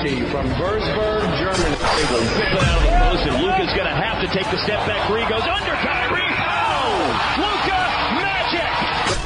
[0.00, 1.76] Nowitzki from Würzburg, Germany.
[1.76, 4.50] They will whip it out of the post, and Luka's going to have to take
[4.50, 5.06] the step back.
[5.08, 6.32] Three goes under Kyrie.
[6.40, 7.04] Oh!
[7.36, 7.80] Luka
[8.16, 8.70] magic!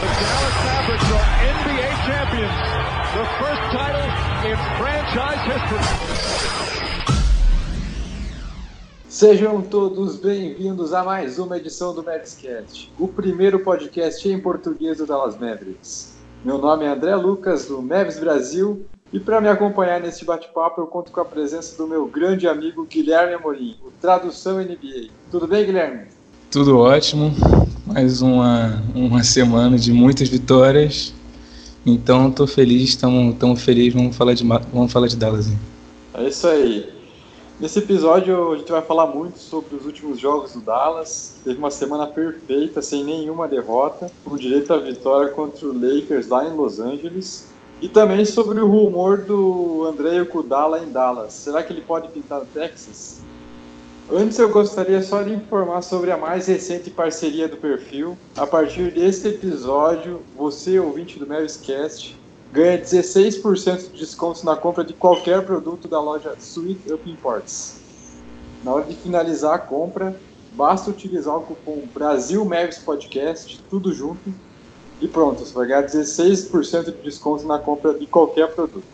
[0.01, 2.59] The Dallas Mavericks are NBA champions.
[3.15, 4.09] The first title
[4.51, 5.85] in franchise history.
[9.09, 15.07] Sejam todos bem-vindos a mais uma edição do Maviscast, o primeiro podcast em português do
[15.07, 16.15] Dallas Mavericks.
[16.45, 20.89] Meu nome é André Lucas, do Mavis Brasil, e para me acompanhar neste bate-papo eu
[20.89, 25.09] conto com a presença do meu grande amigo Guilherme Amorim, o Tradução NBA.
[25.31, 26.09] Tudo bem, Guilherme?
[26.51, 27.31] Tudo ótimo,
[27.87, 31.15] mais uma, uma semana de muitas vitórias,
[31.87, 35.49] então estou feliz, estamos felizes, vamos falar de, vamos falar de Dallas.
[36.15, 36.93] É isso aí.
[37.61, 41.37] Nesse episódio a gente vai falar muito sobre os últimos jogos do Dallas.
[41.45, 46.45] Teve uma semana perfeita, sem nenhuma derrota, com direito à vitória contra o Lakers lá
[46.49, 47.54] em Los Angeles.
[47.85, 51.35] E também sobre o rumor do André Kudala em Dallas.
[51.35, 53.21] Será que ele pode pintar no Texas?
[54.11, 58.17] Antes eu gostaria só de informar sobre a mais recente parceria do perfil.
[58.39, 62.19] A partir deste episódio, você, ouvinte do Maviscast,
[62.51, 67.83] ganha 16% de desconto na compra de qualquer produto da loja Sweet Up Imports.
[68.65, 70.19] Na hora de finalizar a compra,
[70.55, 72.49] basta utilizar o cupom Brasil
[72.87, 74.33] Podcast, tudo junto,
[75.05, 78.87] e pronto, você vai ganhar 16% de desconto na compra de qualquer produto.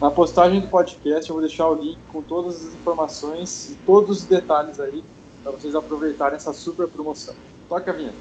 [0.00, 4.18] Na postagem do podcast eu vou deixar o link com todas as informações e todos
[4.18, 5.02] os detalhes aí
[5.42, 7.34] para vocês aproveitarem essa super promoção.
[7.68, 8.14] Toca a vinheta.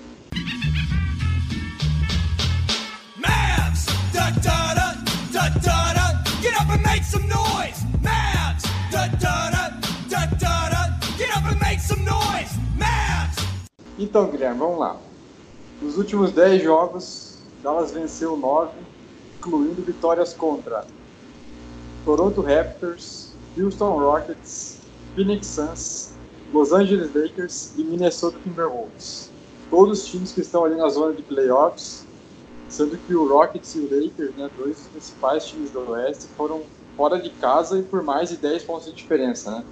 [3.17, 3.85] Mavs!
[4.11, 4.93] Da da da
[5.31, 6.23] da da da!
[6.41, 7.85] Get up and make some noise!
[8.01, 8.63] Mavs!
[8.91, 9.69] Da da da
[10.09, 10.99] da da da!
[11.19, 12.57] Get up and make some noise!
[12.79, 13.45] Mavs!
[13.99, 15.10] Então, Guilherme, vamos lá.
[15.81, 18.71] Nos últimos 10 jogos, Dallas venceu 9,
[19.39, 20.85] incluindo vitórias contra
[22.05, 24.77] Toronto Raptors, Houston Rockets,
[25.15, 26.13] Phoenix Suns,
[26.53, 29.31] Los Angeles Lakers e Minnesota Timberwolves.
[29.71, 32.05] Todos os times que estão ali na zona de playoffs,
[32.69, 36.61] sendo que o Rockets e o Lakers, né, dois dos principais times do Oeste, foram
[36.95, 39.49] fora de casa e por mais de 10 pontos de diferença.
[39.49, 39.65] Né?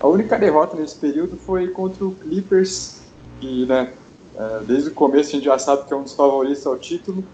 [0.00, 3.02] A única derrota nesse período foi contra o Clippers,
[3.40, 3.92] que né,
[4.36, 7.24] é, desde o começo a gente já sabe que é um dos favoritos ao título.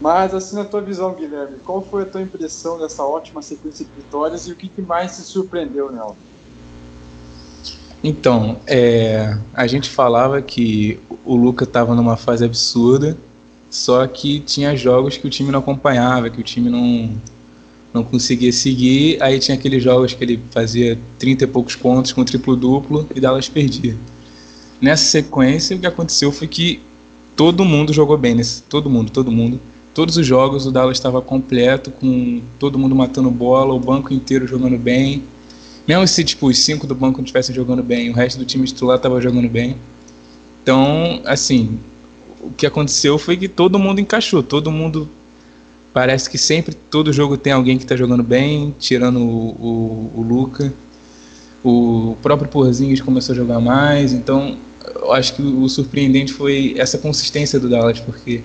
[0.00, 3.90] Mas, assim, na tua visão, Guilherme, qual foi a tua impressão dessa ótima sequência de
[3.92, 6.16] vitórias e o que, que mais te surpreendeu nela?
[8.02, 13.14] Então, é, a gente falava que o Luca estava numa fase absurda,
[13.68, 17.14] só que tinha jogos que o time não acompanhava, que o time não,
[17.92, 22.24] não conseguia seguir, aí tinha aqueles jogos que ele fazia 30 e poucos pontos com
[22.24, 23.94] triplo-duplo e Dallas perdia.
[24.80, 26.80] Nessa sequência, o que aconteceu foi que
[27.36, 29.60] todo mundo jogou bem, nesse, todo mundo, todo mundo.
[29.92, 34.46] Todos os jogos o Dallas estava completo, com todo mundo matando bola, o banco inteiro
[34.46, 35.22] jogando bem.
[35.86, 38.66] Mesmo se tipo, os cinco do banco não estivessem jogando bem, o resto do time
[38.66, 39.76] titular estava jogando bem.
[40.62, 41.78] Então, assim,
[42.40, 45.08] o que aconteceu foi que todo mundo encaixou, todo mundo
[45.92, 50.22] parece que sempre todo jogo tem alguém que está jogando bem, tirando o, o, o
[50.22, 50.72] Luca.
[51.64, 54.56] O próprio Porzingis começou a jogar mais, então
[54.94, 58.42] eu acho que o surpreendente foi essa consistência do Dallas, porque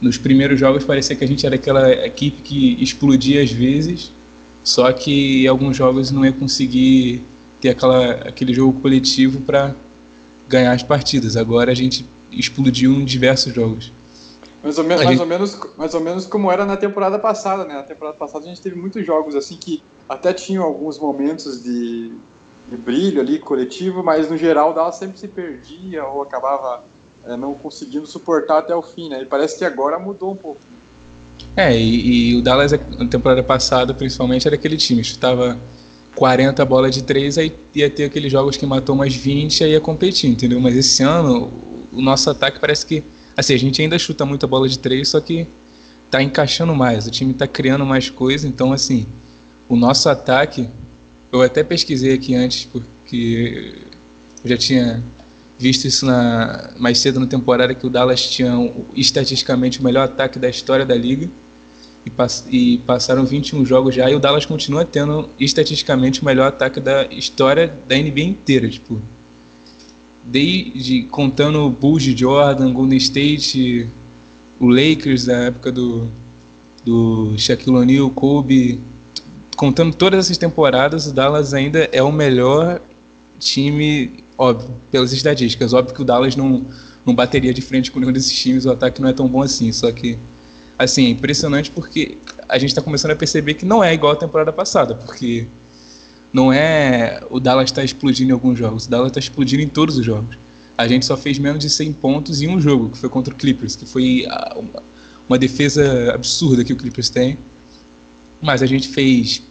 [0.00, 4.10] nos primeiros jogos parecia que a gente era aquela equipe que explodia às vezes,
[4.64, 7.22] só que em alguns jogos não ia conseguir
[7.60, 9.74] ter aquela, aquele jogo coletivo para
[10.48, 11.36] ganhar as partidas.
[11.36, 13.92] Agora a gente explodiu em diversos jogos.
[14.62, 17.64] Mais ou, menos, mais, gente- ou menos, mais ou menos como era na temporada passada,
[17.64, 17.74] né?
[17.74, 22.12] Na temporada passada a gente teve muitos jogos assim que até tinham alguns momentos de,
[22.70, 26.84] de brilho ali coletivo, mas no geral Dallas sempre se perdia ou acabava
[27.26, 29.22] é, não conseguindo suportar até o fim, né?
[29.22, 30.60] E parece que agora mudou um pouco.
[31.56, 35.58] É, e, e o Dallas na temporada passada, principalmente, era aquele time, chutava
[36.14, 39.80] 40 bolas de 3, aí ia ter aqueles jogos que matou umas 20, aí ia
[39.80, 40.60] competir, entendeu?
[40.60, 41.50] Mas esse ano,
[41.92, 43.02] o, o nosso ataque parece que.
[43.36, 45.46] Assim, a gente ainda chuta muita bola de 3, só que
[46.10, 49.06] tá encaixando mais, o time tá criando mais coisa, então, assim,
[49.68, 50.68] o nosso ataque.
[51.32, 53.74] Eu até pesquisei aqui antes, porque
[54.42, 55.02] eu já tinha
[55.58, 58.52] visto isso na, mais cedo na temporada que o Dallas tinha
[58.96, 61.30] estatisticamente o melhor ataque da história da liga
[62.04, 66.48] e, pass, e passaram 21 jogos já e o Dallas continua tendo estatisticamente o melhor
[66.48, 69.00] ataque da história da NBA inteira, tipo
[70.24, 73.88] desde contando o Bulls de Jordan, Golden State,
[74.58, 76.08] o Lakers da época do
[76.84, 78.80] do Shaquille O'Neal, Kobe,
[79.56, 82.80] contando todas essas temporadas, o Dallas ainda é o melhor
[83.38, 85.72] time, óbvio, pelas estatísticas.
[85.72, 86.64] Óbvio que o Dallas não,
[87.04, 89.72] não bateria de frente com nenhum desses times, o ataque não é tão bom assim,
[89.72, 90.18] só que
[90.78, 92.16] assim, é impressionante porque
[92.48, 95.46] a gente está começando a perceber que não é igual a temporada passada, porque
[96.32, 99.98] não é o Dallas está explodindo em alguns jogos, o Dallas está explodindo em todos
[99.98, 100.38] os jogos.
[100.78, 103.36] A gente só fez menos de 100 pontos em um jogo, que foi contra o
[103.36, 104.26] Clippers, que foi
[105.28, 107.36] uma, defesa absurda que o Clippers tem.
[108.40, 109.42] Mas a gente fez,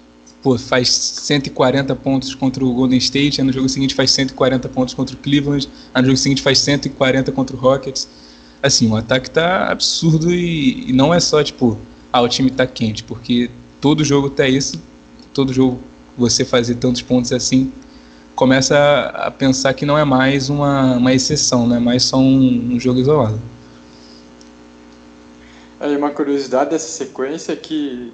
[0.42, 4.94] pô, faz 140 pontos contra o Golden State, aí no jogo seguinte faz 140 pontos
[4.94, 8.08] contra o Cleveland, aí no jogo seguinte faz 140 contra o Rockets.
[8.62, 11.78] Assim, o ataque tá absurdo e, e não é só tipo,
[12.12, 13.50] ah, o time tá quente, porque
[13.80, 14.82] todo jogo tá isso,
[15.34, 15.80] todo jogo
[16.18, 17.72] você fazer tantos pontos assim,
[18.36, 18.78] começa
[19.16, 22.80] a pensar que não é mais uma, uma exceção, não é mais só um, um
[22.80, 23.40] jogo isolado.
[25.80, 28.12] Aí uma curiosidade dessa sequência é que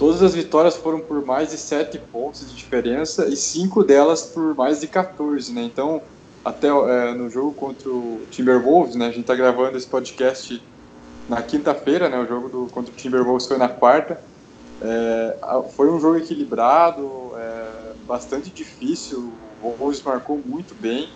[0.00, 4.54] todas as vitórias foram por mais de 7 pontos de diferença e 5 delas por
[4.54, 5.62] mais de 14, né?
[5.62, 6.00] Então,
[6.42, 9.08] até é, no jogo contra o Timberwolves, né?
[9.08, 10.62] A gente está gravando esse podcast
[11.28, 12.18] na quinta-feira, né?
[12.18, 14.18] O jogo do, contra o Timberwolves foi na quarta.
[14.80, 15.36] É,
[15.76, 19.30] foi um jogo equilibrado, é, bastante difícil.
[19.62, 21.10] O Wolves marcou muito bem,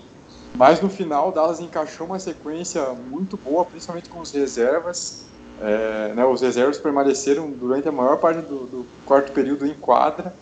[0.55, 5.25] mas no final o Dallas encaixou uma sequência muito boa, principalmente com os reservas.
[5.61, 10.35] É, né, os reservas permaneceram durante a maior parte do, do, quarto período em quadra,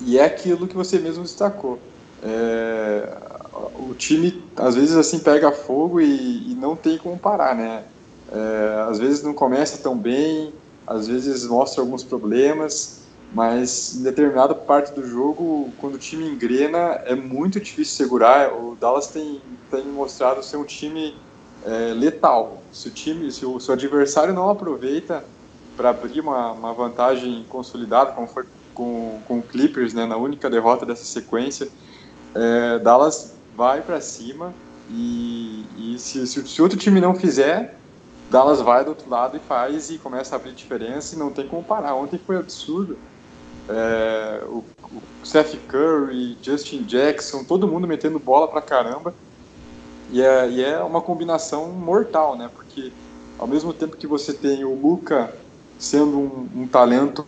[0.00, 1.78] e é aquilo que você mesmo destacou.
[2.22, 3.16] É,
[3.78, 7.84] o time às vezes assim pega fogo e, e não tem como parar, né?
[8.32, 10.52] É, às vezes não começa tão bem,
[10.86, 13.02] às vezes mostra alguns problemas,
[13.32, 18.52] mas em determinada parte do jogo, quando o time engrena, é muito difícil segurar.
[18.52, 19.40] O Dallas tem,
[19.70, 21.16] tem mostrado ser um time
[21.64, 22.62] é, letal.
[22.72, 25.24] Se o time, se o, se o adversário não aproveita
[25.76, 28.44] para abrir uma, uma vantagem consolidada, como foi
[28.74, 31.68] com, com o Clippers, né, na única derrota dessa sequência,
[32.34, 34.52] é, Dallas vai para cima
[34.90, 37.78] e, e se, se, se outro time não fizer,
[38.30, 41.46] Dallas vai do outro lado e faz e começa a abrir diferença e não tem
[41.46, 41.94] como parar.
[41.94, 42.98] Ontem foi absurdo.
[43.68, 49.14] É, o, o Seth Curry, Justin Jackson, todo mundo metendo bola pra caramba.
[50.14, 52.48] E é, e é uma combinação mortal, né?
[52.54, 52.92] Porque
[53.36, 55.36] ao mesmo tempo que você tem o Luca
[55.76, 57.26] sendo um, um, talento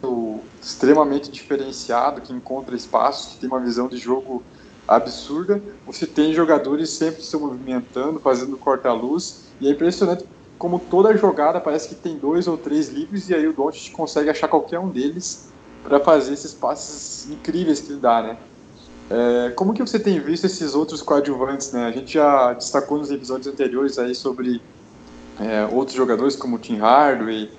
[0.63, 4.41] extremamente diferenciado, que encontra espaços, que tem uma visão de jogo
[4.87, 10.25] absurda, você tem jogadores sempre se movimentando, fazendo corta-luz, e é impressionante
[10.57, 14.31] como toda jogada parece que tem dois ou três livres e aí o Doncic consegue
[14.31, 18.39] achar qualquer um deles para fazer esses passes incríveis que ele dá, né?
[19.09, 21.87] É, como que você tem visto esses outros coadjuvantes, né?
[21.87, 24.61] A gente já destacou nos episódios anteriores aí sobre
[25.39, 27.51] é, outros jogadores como o Tim Hardaway,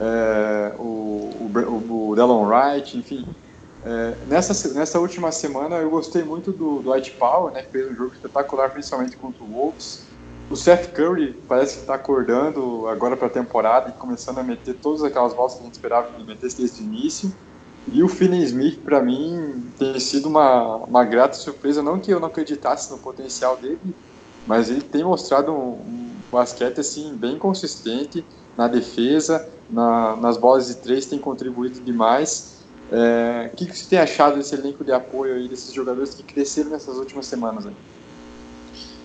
[0.00, 3.26] é, o, o, o Delon Wright, enfim.
[3.84, 7.62] É, nessa, nessa última semana eu gostei muito do, do White Power, né?
[7.62, 10.06] Que fez um jogo espetacular, principalmente contra o Wolves.
[10.50, 14.74] O Seth Curry parece que está acordando agora para a temporada e começando a meter
[14.74, 17.32] todas aquelas bolas que a gente esperava que ele metesse desde o início.
[17.92, 21.82] E o Finney Smith, para mim, tem sido uma, uma grata surpresa.
[21.82, 23.94] Não que eu não acreditasse no potencial dele,
[24.46, 28.24] mas ele tem mostrado um, um basquete assim, bem consistente
[28.56, 32.56] na defesa, na, nas bolas de três, tem contribuído demais.
[32.90, 36.22] É, o que, que você tem achado desse elenco de apoio aí, desses jogadores que
[36.22, 37.66] cresceram nessas últimas semanas?
[37.66, 37.74] Aí?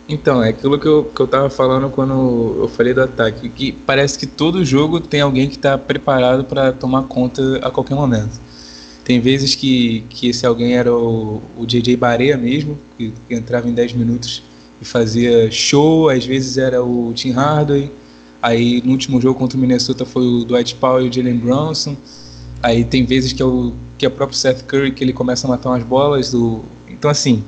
[0.08, 3.72] Então, é aquilo que eu, que eu tava falando quando eu falei do ataque, que
[3.72, 8.51] parece que todo jogo tem alguém que está preparado para tomar conta a qualquer momento.
[9.12, 13.68] Tem vezes que, que esse alguém era o, o JJ Barea mesmo, que, que entrava
[13.68, 14.42] em 10 minutos
[14.82, 17.92] e fazia show, às vezes era o Tim Hardaway,
[18.42, 21.98] aí no último jogo contra o Minnesota foi o Dwight Powell e o Jalen Brunson,
[22.64, 25.46] aí tem vezes que é o que é o próprio Seth Curry que ele começa
[25.46, 27.44] a matar umas bolas do então assim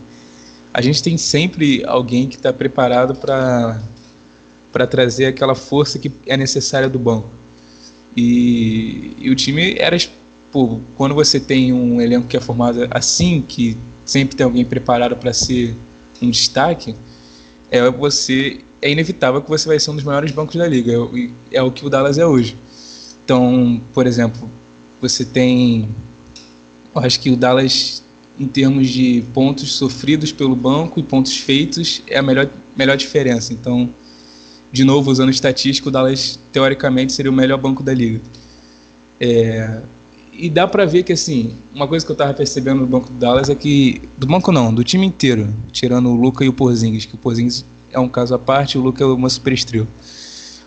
[0.74, 3.82] a gente tem sempre alguém que está preparado para
[4.70, 7.30] para trazer aquela força que é necessária do banco.
[8.18, 9.96] E, e o time era
[10.54, 15.16] pô, quando você tem um elenco que é formado assim, que sempre tem alguém preparado
[15.16, 15.76] para ser
[16.22, 16.96] um destaque,
[17.72, 20.94] é você é inevitável que você vai ser um dos maiores bancos da liga.
[20.94, 22.56] É, é o que o Dallas é hoje.
[23.26, 24.48] Então, por exemplo,
[25.02, 25.90] você tem
[26.96, 28.04] eu acho que o Dallas
[28.40, 33.54] em termos de pontos sofridos pelo banco e pontos feitos, é a melhor, melhor diferença.
[33.54, 33.90] Então,
[34.72, 38.20] de novo, usando estatístico, o Dallas, teoricamente, seria o melhor banco da liga.
[39.20, 39.82] É,
[40.38, 43.18] e dá para ver que, assim, uma coisa que eu tava percebendo no banco do
[43.18, 47.06] Dallas é que, do banco não, do time inteiro, tirando o Luca e o Porzingis,
[47.06, 49.88] que o Porzingis é um caso à parte, o Luca é uma super estrela.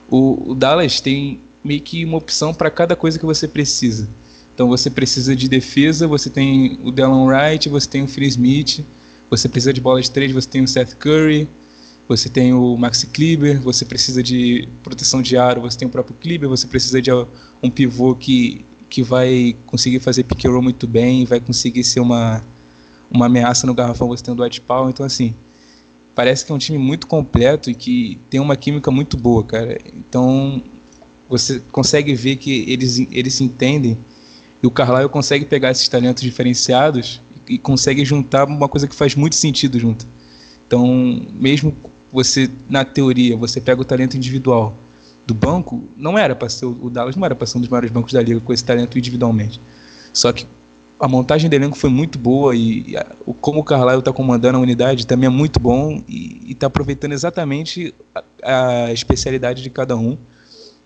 [0.09, 4.09] O, o Dallas tem meio que uma opção para cada coisa que você precisa.
[4.55, 8.85] Então você precisa de defesa, você tem o Delon Wright, você tem o Free Smith,
[9.29, 11.49] você precisa de bola de três, você tem o Seth Curry,
[12.09, 16.17] você tem o Maxi Kleber, você precisa de proteção de aro, você tem o próprio
[16.21, 17.11] Kleber, você precisa de
[17.63, 18.65] um pivô que,
[18.97, 22.43] que vai conseguir fazer pick and roll muito bem, vai conseguir ser uma,
[23.11, 25.35] uma ameaça no garrafão, você tem o Dwight Powell, então assim,
[26.15, 29.79] parece que é um time muito completo e que tem uma química muito boa, cara.
[29.95, 30.62] Então,
[31.29, 33.99] você consegue ver que eles, eles se entendem
[34.62, 38.95] e o Carlisle consegue pegar esses talentos diferenciados e, e consegue juntar uma coisa que
[38.95, 40.07] faz muito sentido junto.
[40.67, 41.76] Então, mesmo
[42.11, 44.75] você, na teoria, você pega o talento individual
[45.26, 47.90] do banco, não era para ser o Dallas não era para ser um dos maiores
[47.90, 49.61] bancos da liga com esse talento individualmente.
[50.12, 50.47] Só que
[50.99, 54.56] a montagem do elenco foi muito boa e, a, o, como o Carlisle está comandando
[54.56, 57.95] a unidade também é muito bom e está aproveitando exatamente
[58.42, 60.16] a, a, especialidade de cada um.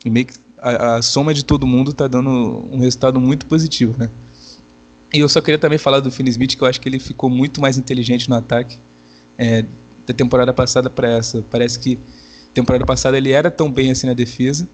[0.05, 2.31] E meio que a, a soma de todo mundo está dando
[2.73, 4.11] um resultado muito positivo, né?
[5.13, 7.29] E eu só queria também falar do Finn Smith, que eu acho que ele ficou
[7.29, 8.79] muito mais inteligente no ataque
[9.37, 9.65] é,
[10.07, 11.45] da temporada passada para essa.
[11.51, 11.99] Parece que
[12.55, 14.69] temporada passada ele era tão bem assim na defesa,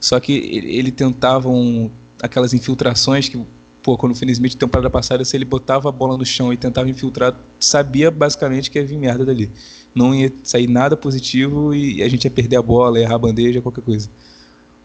[0.00, 3.40] só que ele, tentava um, aquelas infiltrações que,
[3.82, 6.88] pô, quando o Smith temporada passada, se ele botava a bola no chão e tentava
[6.90, 9.50] infiltrar, sabia basicamente que ia vir merda dali.
[9.94, 13.60] Não ia sair nada positivo e a gente ia perder a bola, errar a bandeja,
[13.60, 14.08] qualquer coisa.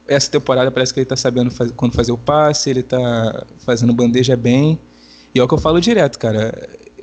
[0.08, 3.94] Essa temporada parece que ele está sabendo faz, quando fazer o passe, ele está fazendo
[3.94, 4.80] bandeja bem.
[5.34, 6.54] E é o que eu falo direto, cara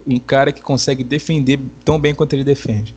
[0.07, 2.95] um cara que consegue defender tão bem quanto ele defende.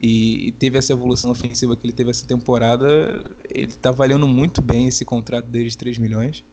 [0.00, 4.88] E, teve essa evolução ofensiva que ele teve essa temporada, ele está valendo muito bem
[4.88, 6.44] esse contrato dele de 3 milhões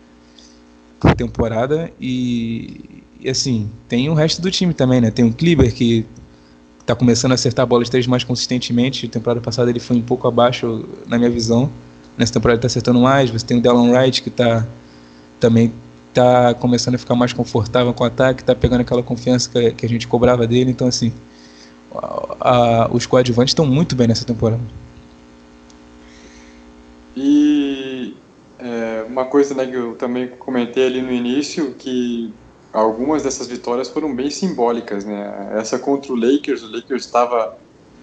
[1.00, 1.92] por temporada.
[2.00, 5.12] E, e, assim, tem o resto do time também, né?
[5.12, 6.06] Tem o Kleber que
[6.80, 9.08] está começando a acertar bolas três mais consistentemente.
[9.08, 11.70] temporada passada ele foi um pouco abaixo, na minha visão.
[12.18, 13.30] Nessa temporada ele está acertando mais.
[13.30, 14.68] Você tem o Dallon Wright que está
[15.40, 15.74] também
[16.14, 19.90] tá começando a ficar mais confortável com o ataque, tá pegando aquela confiança que a
[19.90, 20.72] gente cobrava dele.
[20.72, 21.12] Então, assim,
[21.94, 24.62] a, os coadjuvantes estão muito bem nessa temporada.
[27.16, 28.16] E
[28.60, 32.34] é, uma coisa né, que eu também comentei ali no início, que
[32.72, 35.04] algumas dessas vitórias foram bem simbólicas.
[35.04, 35.52] Né?
[35.54, 37.58] Essa contra o Lakers, o Lakers estava,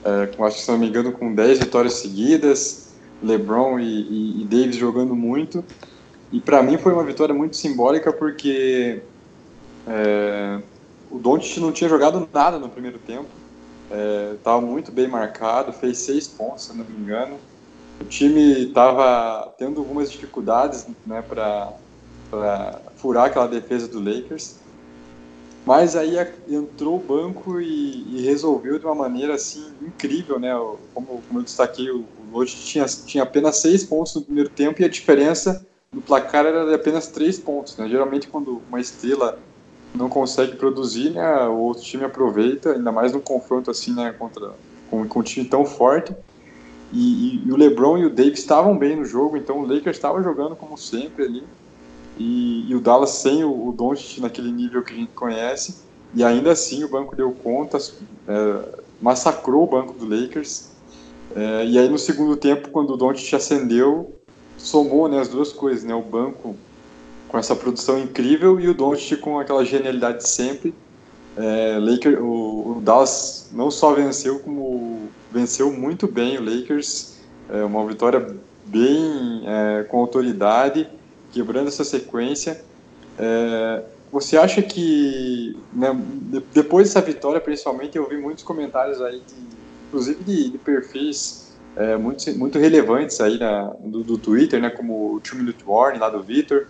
[0.04, 2.88] é, acho que se não me engano, com 10 vitórias seguidas,
[3.22, 5.64] LeBron e, e, e Davis jogando muito.
[6.30, 9.00] E para mim foi uma vitória muito simbólica porque
[9.86, 10.60] é,
[11.10, 13.28] o Doncic não tinha jogado nada no primeiro tempo.
[14.36, 17.38] Estava é, muito bem marcado, fez seis pontos, se não me engano.
[18.00, 21.72] O time estava tendo algumas dificuldades né, para
[22.96, 24.56] furar aquela defesa do Lakers.
[25.66, 26.16] Mas aí
[26.48, 30.54] entrou o banco e, e, resolveu de uma maneira assim incrível, né?
[30.94, 34.84] Como, como eu destaquei, o, o tinha, tinha apenas seis pontos no primeiro tempo e
[34.84, 37.76] a diferença no placar era de apenas três pontos.
[37.76, 37.88] Né?
[37.88, 39.38] Geralmente, quando uma estrela
[39.98, 44.52] não consegue produzir, né, o outro time aproveita, ainda mais num confronto assim, né, contra
[44.88, 46.14] com, com um time tão forte.
[46.92, 49.96] E, e, e, o LeBron e o Davis estavam bem no jogo, então o Lakers
[49.96, 51.44] estava jogando como sempre ali.
[52.16, 55.76] E, e o Dallas sem o, o Doncic naquele nível que a gente conhece.
[56.14, 60.70] E ainda assim o banco deu conta, é, massacrou o banco do Lakers.
[61.36, 64.18] É, e aí no segundo tempo, quando o Doncic acendeu,
[64.56, 66.56] somou né, as duas coisas, né, o banco
[67.28, 70.74] com essa produção incrível e o Doncic com aquela genialidade de sempre.
[71.36, 77.18] É, Laker, o, o, Dallas não só venceu, como venceu muito bem o Lakers,
[77.48, 80.88] é, uma vitória bem é, com autoridade,
[81.30, 82.60] quebrando essa sequência.
[83.18, 85.96] É, você acha que, né,
[86.52, 89.34] depois dessa vitória, principalmente, eu vi muitos comentários aí, de,
[89.86, 95.14] inclusive de, de perfis é, muito, muito relevantes aí na, do, do, Twitter, né, como
[95.14, 96.66] o Two Minute Warning lá do Victor,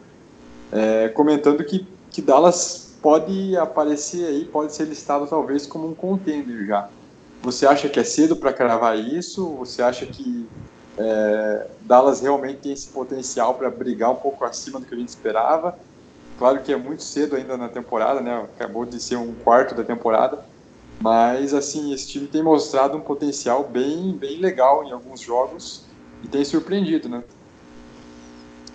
[0.73, 6.67] é, comentando que, que Dallas pode aparecer aí, pode ser listado talvez como um contender
[6.67, 6.89] já.
[7.43, 9.49] Você acha que é cedo para cravar isso?
[9.59, 10.49] Você acha que
[10.97, 15.09] é, Dallas realmente tem esse potencial para brigar um pouco acima do que a gente
[15.09, 15.79] esperava?
[16.39, 18.47] Claro que é muito cedo ainda na temporada, né?
[18.57, 20.45] Acabou de ser um quarto da temporada,
[21.01, 25.85] mas, assim, esse time tem mostrado um potencial bem, bem legal em alguns jogos
[26.23, 27.23] e tem surpreendido, né?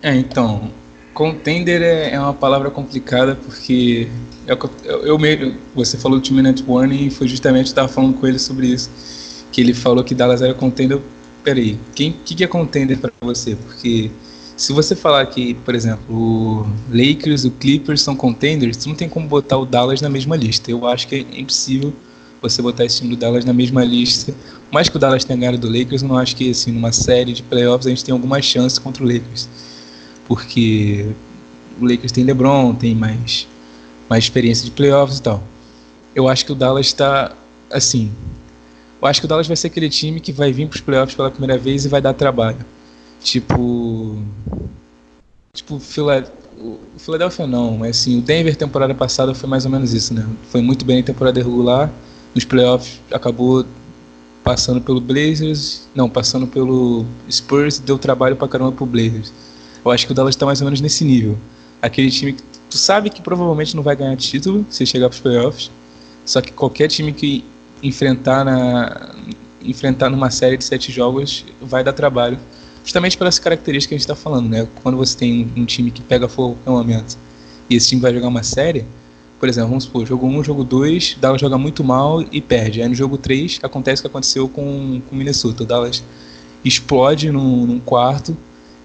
[0.02, 0.70] É, então,
[1.14, 4.08] contender é, é uma palavra complicada porque
[4.46, 8.18] eu, eu, eu mesmo, você falou do time Net Warning e foi justamente estava falando
[8.18, 8.90] com ele sobre isso,
[9.50, 11.00] que ele falou que Dallas era contender.
[11.42, 13.54] Peraí, quem que, que é contender para você?
[13.54, 14.10] Porque
[14.56, 19.08] se você falar que, por exemplo, o Lakers, o Clippers são contenders, você não tem
[19.08, 20.70] como botar o Dallas na mesma lista.
[20.70, 21.92] Eu acho que é impossível
[22.40, 24.34] você botar esse time do Dallas na mesma lista.
[24.70, 27.32] Mais que o Dallas tenha ganhado do Lakers, eu não acho que assim, numa série
[27.32, 29.48] de playoffs a gente tem alguma chance contra o Lakers.
[30.26, 31.06] Porque
[31.80, 33.46] o Lakers tem LeBron, tem mais,
[34.08, 35.42] mais experiência de playoffs e tal.
[36.14, 37.32] Eu acho que o Dallas está
[37.70, 38.10] assim.
[39.00, 41.14] Eu acho que o Dallas vai ser aquele time que vai vir para os playoffs
[41.14, 42.64] pela primeira vez e vai dar trabalho.
[43.22, 44.22] Tipo.
[45.52, 50.14] Tipo, o Philadelphia não, mas assim, o Denver temporada passada foi mais ou menos isso,
[50.14, 50.26] né?
[50.50, 51.92] Foi muito bem em temporada regular,
[52.34, 53.64] nos playoffs acabou
[54.42, 59.32] passando pelo Blazers, não, passando pelo Spurs, deu trabalho pra caramba pro Blazers.
[59.84, 61.36] Eu acho que o Dallas tá mais ou menos nesse nível.
[61.82, 65.70] Aquele time que tu sabe que provavelmente não vai ganhar título se chegar pros playoffs,
[66.24, 67.44] só que qualquer time que
[67.82, 69.14] enfrentar na
[69.62, 72.38] enfrentar numa série de sete jogos vai dar trabalho
[72.84, 74.68] justamente pelas características que a gente está falando, né?
[74.82, 77.16] Quando você tem um, time que pega fogo no momento
[77.68, 78.84] e esse time vai jogar uma série,
[79.40, 82.82] por exemplo, vamos supor, jogo 1, um, jogo 2, Dallas joga muito mal e perde.
[82.82, 85.62] Aí no jogo 3 acontece o que aconteceu com o Minnesota.
[85.62, 86.04] O Dallas
[86.62, 88.36] explode num, num quarto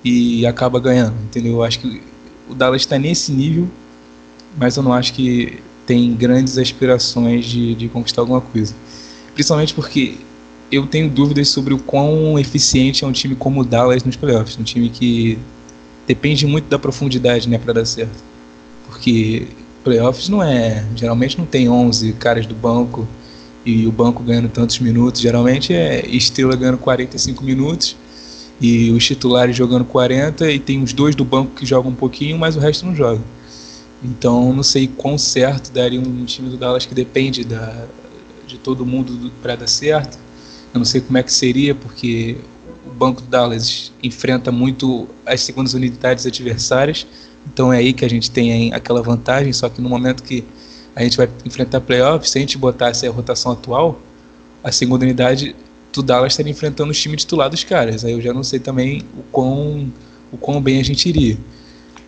[0.04, 1.54] e acaba ganhando, entendeu?
[1.54, 2.02] Eu acho que
[2.50, 3.68] o Dallas está nesse nível,
[4.58, 8.76] mas eu não acho que tem grandes aspirações de, de conquistar alguma coisa.
[9.34, 10.16] Principalmente porque
[10.72, 14.58] eu tenho dúvidas sobre o quão eficiente é um time como o Dallas nos playoffs,
[14.58, 15.38] um time que
[16.08, 18.24] depende muito da profundidade, né, para dar certo.
[18.88, 19.48] Porque
[19.84, 23.08] playoffs não é, geralmente não tem 11 caras do banco
[23.66, 27.96] e o banco ganhando tantos minutos, geralmente é estrela ganhando 45 minutos
[28.62, 32.38] e os titulares jogando 40 e tem os dois do banco que jogam um pouquinho,
[32.38, 33.22] mas o resto não joga.
[34.04, 37.86] Então não sei quão certo daria um time do Dallas que depende da,
[38.48, 40.18] de todo mundo para dar certo.
[40.74, 42.38] Eu não sei como é que seria, porque
[42.86, 47.08] o Banco do Dallas enfrenta muito as segundas unidades adversárias,
[47.52, 50.44] então é aí que a gente tem aquela vantagem, só que no momento que
[50.96, 54.00] a gente vai enfrentar playoffs, se a gente botasse a rotação atual,
[54.64, 55.56] a segunda unidade
[55.94, 58.06] do Dallas estaria enfrentando os times titulares dos caras.
[58.06, 59.92] Aí eu já não sei também o quão,
[60.32, 61.38] o quão bem a gente iria.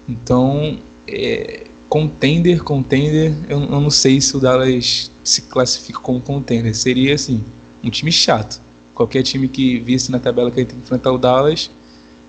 [0.08, 6.76] Então, é, contender, contender, eu, eu não sei se o Dallas se classifica como contender.
[6.76, 7.44] Seria assim,
[7.84, 8.62] um time chato.
[8.94, 11.70] Qualquer time que visse na tabela que ele tem que enfrentar o Dallas,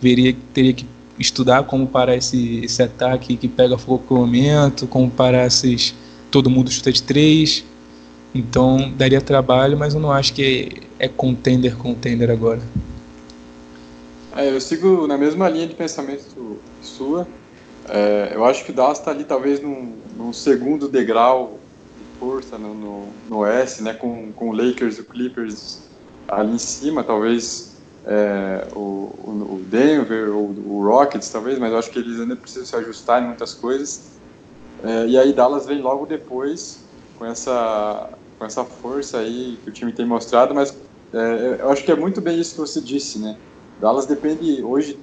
[0.01, 0.87] veria teria que
[1.19, 5.95] estudar como parar esse, esse ataque que pega fogo por momento, como parar esses.
[6.31, 7.63] Todo mundo chuta de três.
[8.35, 12.61] Então daria trabalho, mas eu não acho que é, contender contender agora.
[14.35, 17.27] É, eu sigo na mesma linha de pensamento sua.
[17.89, 21.59] É, eu acho que o Dallas está ali talvez num, num segundo degrau
[22.19, 23.45] força no, no, no
[23.81, 25.81] né, com, com o Lakers e o Clippers
[26.29, 27.73] ali em cima, talvez
[28.07, 32.65] é, o, o, Denver ou o Rockets, talvez, mas eu acho que eles ainda precisam
[32.65, 34.13] se ajustar em muitas coisas.
[34.85, 36.85] É, e aí Dallas vem logo depois
[37.19, 38.09] com essa,
[38.43, 40.77] com essa força aí que o time tem mostrado, mas
[41.15, 43.37] é, eu acho que é muito bem isso que você disse, né?
[43.81, 44.99] Dallas depende hoje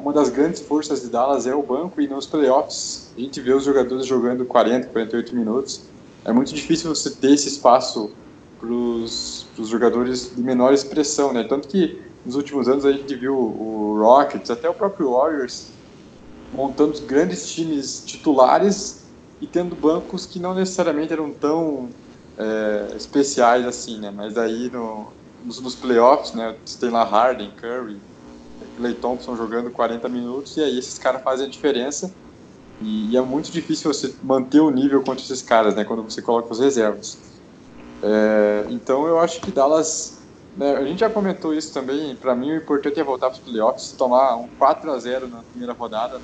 [0.00, 3.52] uma das grandes forças de Dallas é o banco e nos playoffs a gente vê
[3.52, 5.82] os jogadores jogando 40, 48 minutos
[6.24, 8.10] é muito difícil você ter esse espaço
[8.58, 11.44] para os jogadores de menor expressão, né?
[11.44, 15.66] Tanto que nos últimos anos a gente viu o Rockets, até o próprio Warriors,
[16.54, 19.04] montando grandes times titulares
[19.42, 21.90] e tendo bancos que não necessariamente eram tão
[22.38, 24.10] é, especiais assim, né?
[24.10, 26.56] Mas aí no, nos, nos playoffs, né?
[26.78, 28.00] Tem lá Harden, Curry,
[28.76, 32.14] Clay Thompson jogando 40 minutos e aí esses caras fazem a diferença
[32.80, 36.22] e, e, é muito difícil você manter o nível contra esses caras, né, quando você
[36.22, 37.18] coloca os reservas.
[38.00, 40.22] É, então eu acho que Dallas,
[40.56, 43.44] né, a gente já comentou isso também, para mim o importante é voltar para os
[43.44, 46.20] playoffs, tomar um 4 a 0 na primeira rodada,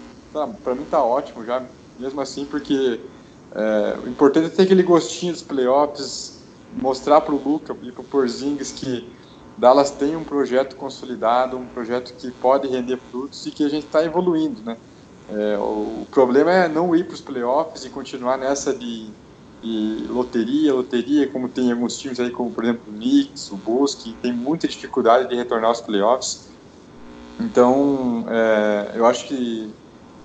[0.63, 1.65] para mim tá ótimo já,
[1.99, 3.01] mesmo assim, porque
[3.55, 6.43] é, o importante é ter aquele gostinho dos playoffs,
[6.77, 9.09] mostrar para o Luca e para o Porzingis que
[9.57, 13.87] Dallas tem um projeto consolidado, um projeto que pode render frutos e que a gente
[13.87, 14.77] está evoluindo, né?
[15.29, 19.09] É, o problema é não ir para os playoffs e continuar nessa de,
[19.63, 23.95] de, loteria, loteria, como tem alguns times aí, como por exemplo o Knicks, o Bulls,
[23.95, 26.49] que tem muita dificuldade de retornar aos playoffs.
[27.41, 29.73] Então, é, eu acho que,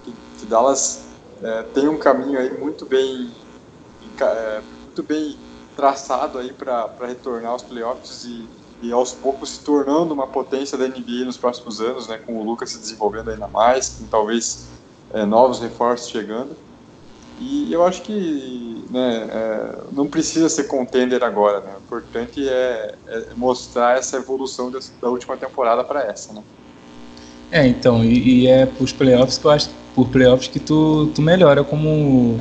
[0.03, 1.08] que Dallas
[1.41, 3.31] é, tem um caminho aí muito bem,
[4.21, 5.37] é, muito bem
[5.75, 8.47] traçado aí para retornar aos playoffs e,
[8.81, 12.43] e aos poucos se tornando uma potência da NBA nos próximos anos, né, com o
[12.43, 14.67] Lucas se desenvolvendo ainda mais, com talvez
[15.13, 16.55] é, novos reforços chegando.
[17.39, 21.61] E eu acho que né, é, não precisa ser contender agora.
[21.61, 21.71] Né?
[21.75, 26.33] O importante é, é mostrar essa evolução dessa, da última temporada para essa.
[26.33, 26.43] Né?
[27.49, 29.69] É, então, e, e é os playoffs que eu acho
[30.05, 32.39] por playoffs que tu, tu melhora como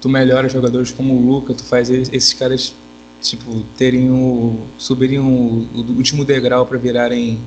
[0.00, 2.74] tu melhora jogadores como o Luca, tu faz esses caras
[3.20, 7.38] tipo terem o subirem o, o último degrau para virarem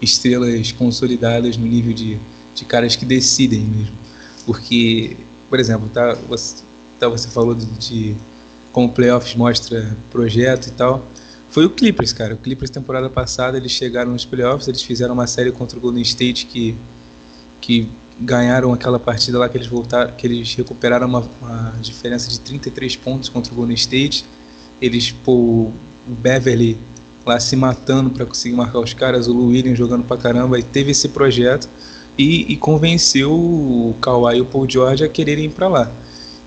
[0.00, 2.18] estrelas consolidadas no nível de
[2.58, 3.96] de caras que decidem mesmo.
[4.44, 5.16] Porque,
[5.48, 6.56] por exemplo, tá, você,
[6.98, 8.16] tá, você falou de, de
[8.72, 11.06] como playoffs mostra projeto e tal.
[11.50, 12.34] foi o Clippers, cara.
[12.34, 16.02] O Clippers temporada passada eles chegaram nos playoffs, eles fizeram uma série contra o Golden
[16.02, 16.74] State que
[17.60, 17.88] que
[18.20, 22.96] ganharam aquela partida lá que eles voltaram, que eles recuperaram uma, uma diferença de 33
[22.96, 24.24] pontos contra o Golden State.
[24.80, 25.72] Eles pô, o
[26.06, 26.78] Beverly
[27.24, 30.62] lá se matando para conseguir marcar os caras, o Lou Williams jogando pra caramba, e
[30.62, 31.68] teve esse projeto
[32.16, 35.90] e, e convenceu o Kawhi e o Paul George a quererem ir para lá.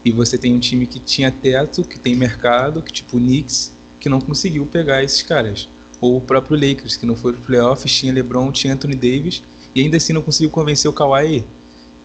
[0.04, 3.72] E você tem um time que tinha teto, que tem mercado, que tipo o Knicks,
[4.00, 5.70] que não conseguiu pegar esses caras.
[6.02, 9.44] Ou o próprio Lakers, que não foi pro playoffs, tinha LeBron, tinha Anthony Davis,
[9.76, 11.46] e ainda assim não conseguiu convencer o Kawhi.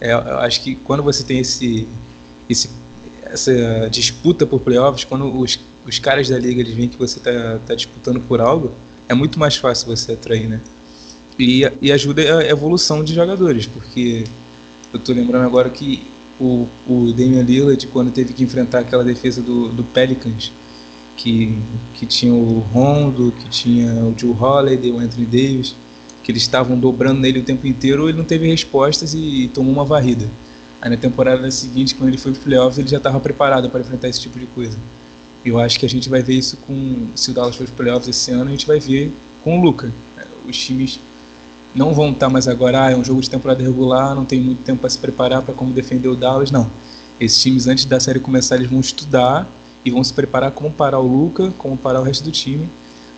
[0.00, 1.88] É, eu acho que quando você tem esse,
[2.48, 2.68] esse
[3.22, 7.58] essa disputa por playoffs, quando os, os caras da liga eles veem que você está
[7.66, 8.72] tá disputando por algo,
[9.08, 10.60] é muito mais fácil você atrair, né?
[11.38, 14.24] E, e ajuda a evolução de jogadores, porque
[14.92, 16.06] eu tô lembrando agora que
[16.40, 20.52] o, o Damian Lillard, quando teve que enfrentar aquela defesa do, do Pelicans,
[21.16, 21.58] que,
[21.94, 25.74] que tinha o Rondo, que tinha o Joe Holiday, o Anthony Davis,
[26.26, 29.72] que eles estavam dobrando nele o tempo inteiro, ele não teve respostas e, e tomou
[29.72, 30.28] uma varrida.
[30.82, 34.08] Aí na temporada seguinte, quando ele foi pro playoffs, ele já estava preparado para enfrentar
[34.08, 34.76] esse tipo de coisa.
[35.44, 37.06] Eu acho que a gente vai ver isso com.
[37.14, 39.12] Se o Dallas for pro playoffs esse ano, a gente vai ver
[39.44, 39.92] com o Luca.
[40.48, 40.98] Os times
[41.72, 44.64] não vão estar mais agora, ah, é um jogo de temporada regular, não tem muito
[44.64, 46.68] tempo para se preparar para como defender o Dallas, não.
[47.20, 49.48] Esses times, antes da série começar, eles vão estudar
[49.84, 52.68] e vão se preparar como parar o Luca, como parar o resto do time.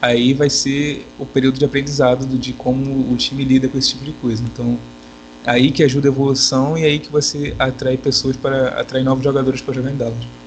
[0.00, 4.04] Aí vai ser o período de aprendizado de como o time lida com esse tipo
[4.04, 4.42] de coisa.
[4.44, 4.78] Então,
[5.44, 9.60] aí que ajuda a evolução e aí que você atrai pessoas para atrair novos jogadores
[9.60, 10.38] para jogar em Dallas.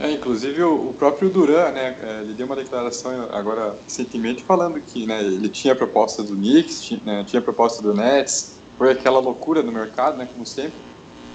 [0.00, 5.06] É, inclusive o, próprio Duran, né, é, ele deu uma declaração agora recentemente falando que
[5.06, 8.90] né, ele tinha a proposta do Knicks, tinha, né, tinha a proposta do Nets, foi
[8.90, 10.74] aquela loucura no mercado, né, como sempre,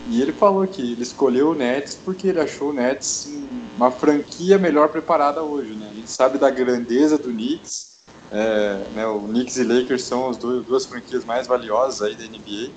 [0.10, 3.30] e ele falou que ele escolheu o Nets porque ele achou o Nets
[3.78, 8.00] uma franquia melhor preparada hoje, né, a gente sabe da grandeza do Knicks,
[8.32, 12.26] é, né, o Knicks e Lakers são as duas, duas franquias mais valiosas aí da
[12.26, 12.72] NBA.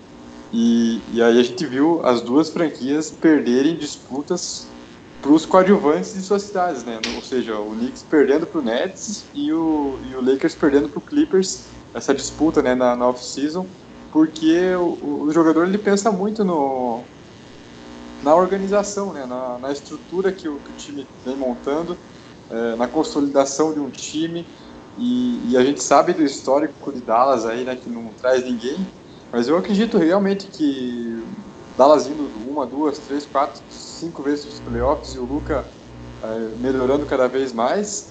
[0.53, 4.67] E, e aí a gente viu as duas franquias perderem disputas
[5.23, 6.99] para os coadjuvantes de suas cidades, né?
[7.15, 10.99] Ou seja, o Knicks perdendo para o Nets e o, e o Lakers perdendo para
[10.99, 13.67] o Clippers essa disputa, né, na, na off-season,
[14.13, 17.03] porque o, o, jogador ele pensa muito no
[18.22, 21.96] na organização, né, na, na estrutura que o, que o time vem montando,
[22.50, 24.46] é, na consolidação de um time
[24.98, 28.87] e, e, a gente sabe do histórico de Dallas aí, né, que não traz ninguém,
[29.33, 31.24] mas eu acredito realmente que
[31.78, 35.64] Dallas indo uma, duas, três, quatro, cinco vezes os playoffs e o Luca
[36.22, 38.11] é, melhorando cada vez mais,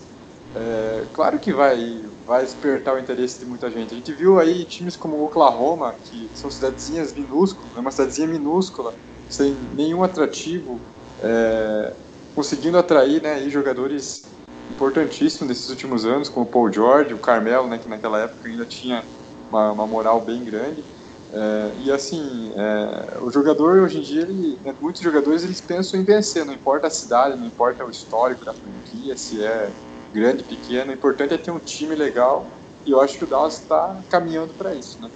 [0.55, 3.93] é, claro que vai, vai despertar o interesse de muita gente.
[3.93, 8.95] A gente viu aí times como Oklahoma, que são cidadezinhas minúsculas, é uma cidadezinha minúscula,
[9.29, 10.87] sem nenhum atrativo,
[11.19, 11.95] é,
[12.33, 14.37] conseguindo atrair né, jogadores
[14.69, 18.65] importantíssimo nesses últimos anos, como o Paul George, o Carmelo, né, que naquela época ainda
[18.65, 19.07] tinha
[19.49, 20.85] uma, uma moral bem grande.
[21.31, 25.99] É, e assim, é, o jogador hoje em dia, ele, né, muitos jogadores eles pensam
[25.99, 29.75] em vencer, não importa a cidade, não importa o histórico da franquia, se é
[30.11, 33.59] grande, pequeno, o importante é ter um time legal e eu acho que o Dallas
[33.61, 35.11] está caminhando para isso, né?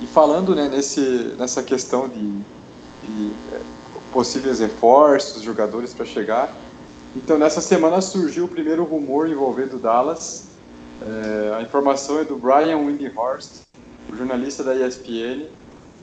[0.00, 2.46] E falando né, nesse, nessa questão de,
[3.06, 3.60] de é,
[4.12, 6.54] possíveis reforços, jogadores para chegar,
[7.16, 10.48] então, nessa semana surgiu o primeiro rumor envolvendo Dallas.
[11.00, 13.62] É, a informação é do Brian Windhorst,
[14.12, 15.46] o jornalista da ESPN,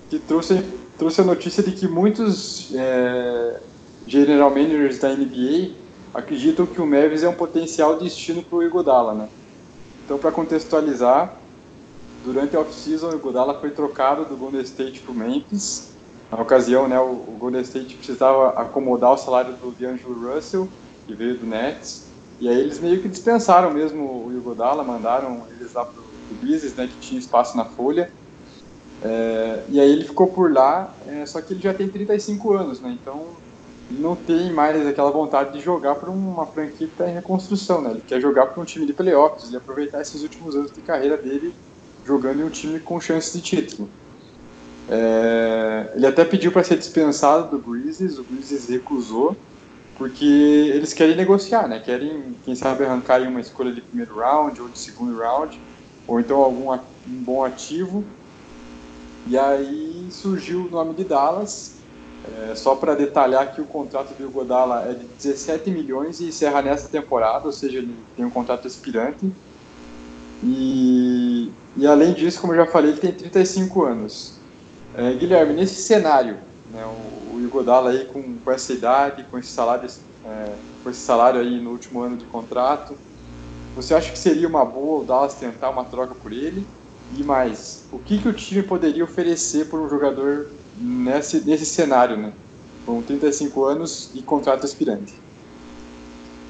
[0.10, 0.64] que trouxe,
[0.98, 3.60] trouxe a notícia de que muitos é,
[4.08, 5.72] general managers da NBA
[6.14, 9.30] acreditam que o Mavis é um potencial destino para o Iguodala, né?
[10.06, 11.38] Então, para contextualizar,
[12.24, 15.91] durante a off-season, o Iguodala foi trocado do Golden State para o Memphis.
[16.32, 20.74] Na ocasião, né, o, o Golden State precisava acomodar o salário do D'Angelo Russell
[21.06, 22.16] que veio do Nets.
[22.40, 26.76] E aí eles meio que dispensaram mesmo o Yugodala, mandaram eles lá pro, pro Business,
[26.76, 28.16] né, que tinha espaço na folha.
[29.02, 32.82] É, e aí ele ficou por lá, é, só que ele já tem 35 anos,
[32.82, 33.42] né, então
[33.90, 37.82] ele não tem mais aquela vontade de jogar para uma franquia que está em reconstrução,
[37.82, 40.82] né, ele quer jogar para um time de playoffs e aproveitar esses últimos anos de
[40.84, 41.58] carreira dele
[42.06, 44.01] jogando em um time com chances de título.
[44.94, 49.38] É, ele até pediu para ser dispensado do Grizzlies, o Grizzlies recusou,
[49.98, 51.80] porque eles querem negociar, né?
[51.80, 55.58] Querem, quem sabe, arrancar uma escolha de primeiro round ou de segundo round,
[56.06, 58.04] ou então algum um bom ativo.
[59.26, 61.78] E aí surgiu o nome de Dallas,
[62.26, 66.62] é, só para detalhar que o contrato do Godala é de 17 milhões e encerra
[66.62, 69.32] nessa temporada, ou seja, ele tem um contrato expirante.
[70.44, 74.41] E, e além disso, como eu já falei, ele tem 35 anos.
[74.94, 76.38] É, Guilherme, nesse cenário,
[76.72, 79.90] né, o, o Igodala aí com, com essa idade, com esse salário,
[80.26, 82.96] é, com esse salário aí no último ano de contrato,
[83.76, 86.66] você acha que seria uma boa o Dallas tentar uma troca por ele?
[87.18, 92.18] E mais, o que, que o time poderia oferecer por um jogador nesse, nesse cenário,
[92.18, 92.34] né?
[92.86, 95.14] Com 35 anos e contrato aspirante.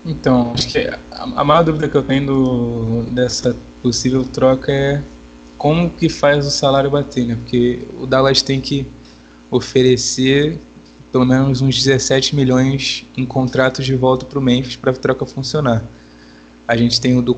[0.05, 5.01] Então, acho que a, a maior dúvida que eu tenho do, dessa possível troca é
[5.61, 7.35] como que faz o salário bater, né?
[7.35, 8.83] Porque o Dallas tem que
[9.51, 10.57] oferecer
[11.11, 15.23] pelo menos uns 17 milhões em contratos de volta para o Memphis para a troca
[15.23, 15.85] funcionar.
[16.67, 17.37] A gente tem o do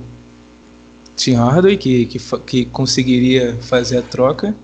[1.18, 4.56] Tim Hardaway que, que, que conseguiria fazer a troca,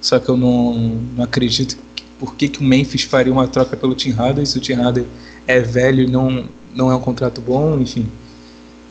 [0.00, 3.76] só que eu não, não acredito que, por que, que o Memphis faria uma troca
[3.76, 5.06] pelo Tim Hardaway se o Tim Hardaway
[5.46, 8.06] é velho e não, não é um contrato bom, enfim.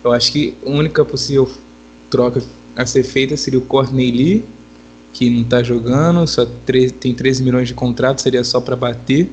[0.03, 1.51] Eu acho que a única possível
[2.11, 2.39] troca
[2.75, 4.45] a ser feita seria o Courtney Lee,
[5.13, 6.45] que não está jogando, só
[6.99, 9.29] tem 13 milhões de contrato, seria só para bater.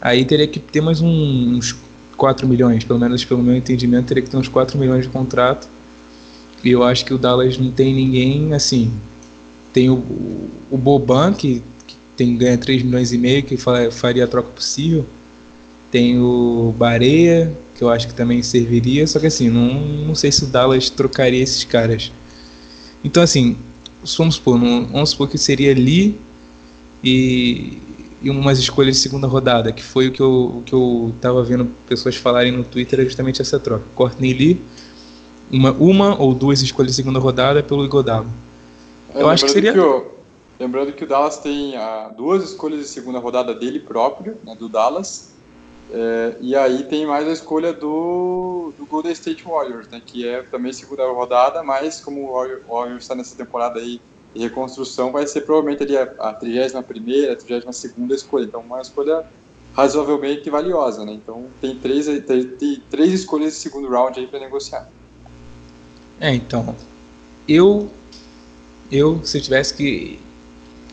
[0.00, 1.76] Aí teria que ter mais uns
[2.16, 5.68] 4 milhões, pelo menos pelo meu entendimento, teria que ter uns 4 milhões de contrato.
[6.64, 8.90] E eu acho que o Dallas não tem ninguém assim.
[9.72, 10.02] Tem o,
[10.70, 15.04] o Boban, que, que tem, ganha 3 milhões e meio, que faria a troca possível.
[15.90, 19.74] Tem o Bareia, que eu acho que também serviria, só que assim, não,
[20.06, 22.10] não sei se o Dallas trocaria esses caras.
[23.04, 23.56] Então assim,
[24.16, 26.18] vamos supor, vamos supor que seria ali
[27.02, 27.78] e,
[28.22, 31.42] e umas escolhas de segunda rodada, que foi o que eu, o que eu tava
[31.42, 33.84] vendo pessoas falarem no Twitter, é justamente essa troca.
[33.94, 34.60] Courtney Lee,
[35.50, 38.28] uma, uma ou duas escolhas de segunda rodada pelo Igodalo.
[39.14, 39.72] É, eu acho que seria...
[39.72, 40.06] Que o,
[40.58, 44.68] lembrando que o Dallas tem ah, duas escolhas de segunda rodada dele próprio, né, do
[44.68, 45.34] Dallas,
[45.90, 50.42] é, e aí tem mais a escolha do, do Golden State Warriors, né, que é
[50.42, 52.32] também segunda rodada, mas como o
[52.68, 54.00] Warriors está nessa temporada aí
[54.34, 58.60] de reconstrução, vai ser provavelmente ali a, a 31 primeira, a 32 segunda escolha, então
[58.60, 59.24] uma escolha
[59.72, 64.40] razoavelmente valiosa, né, então tem três, tem, tem três escolhas de segundo round aí para
[64.40, 64.90] negociar.
[66.20, 66.76] É, então,
[67.48, 67.88] eu,
[68.92, 70.20] eu se eu tivesse que,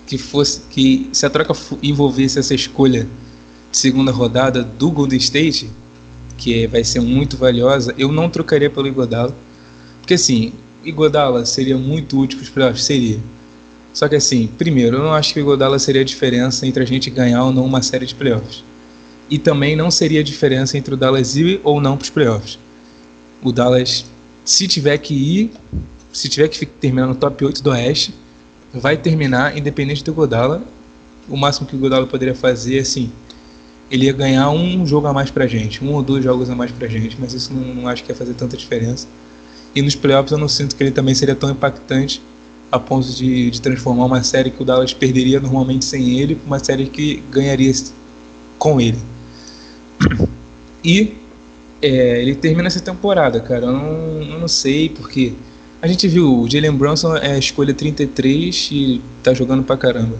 [0.07, 1.53] que fosse, que se a troca
[1.83, 3.05] envolvesse essa escolha
[3.75, 5.69] segunda rodada do Golden State,
[6.37, 9.35] que vai ser muito valiosa, eu não trocaria pelo Iguodala.
[9.99, 12.83] Porque assim, Iguodala seria muito útil para os playoffs?
[12.85, 13.19] Seria.
[13.93, 16.85] Só que assim, primeiro, eu não acho que o Iguodala seria a diferença entre a
[16.85, 18.63] gente ganhar ou não uma série de playoffs.
[19.29, 22.57] E também não seria a diferença entre o Dallas ir ou não para os playoffs.
[23.43, 24.05] O Dallas,
[24.45, 25.51] se tiver que ir,
[26.13, 28.13] se tiver que terminar no top 8 do Oeste,
[28.73, 30.63] vai terminar independente do Godala.
[31.27, 33.11] O máximo que o Godala poderia fazer, assim,
[33.89, 36.71] ele ia ganhar um jogo a mais pra gente, um ou dois jogos a mais
[36.71, 39.07] pra gente, mas isso não, não acho que ia fazer tanta diferença.
[39.75, 42.21] E nos playoffs eu não sinto que ele também seria tão impactante
[42.71, 46.59] a ponto de, de transformar uma série que o Dallas perderia normalmente sem ele uma
[46.59, 47.71] série que ganharia
[48.57, 48.97] com ele.
[50.83, 51.13] E
[51.81, 53.65] é, ele termina essa temporada, cara.
[53.65, 55.33] Eu não, eu não sei porque.
[55.81, 60.17] A gente viu o Jalen Brunson é escolha 33 e tá jogando pra caramba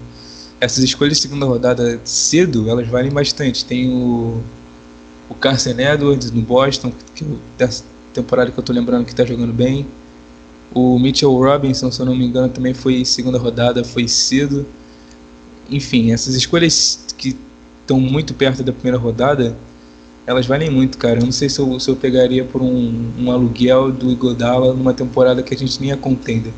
[0.59, 3.65] essas escolhas de segunda rodada cedo, elas valem bastante.
[3.65, 4.41] Tem o,
[5.29, 7.25] o Carson Edwards no Boston, que
[7.57, 9.85] dessa temporada que eu tô lembrando que está jogando bem.
[10.73, 14.65] O Mitchell Robinson, se eu não me engano, também foi segunda rodada, foi cedo.
[15.69, 17.35] Enfim, essas escolhas que
[17.81, 19.55] estão muito perto da primeira rodada,
[20.25, 21.19] elas valem muito, cara.
[21.19, 24.93] Eu não sei se eu, se eu pegaria por um, um aluguel do Igodala numa
[24.93, 26.53] temporada que a gente nem é contender.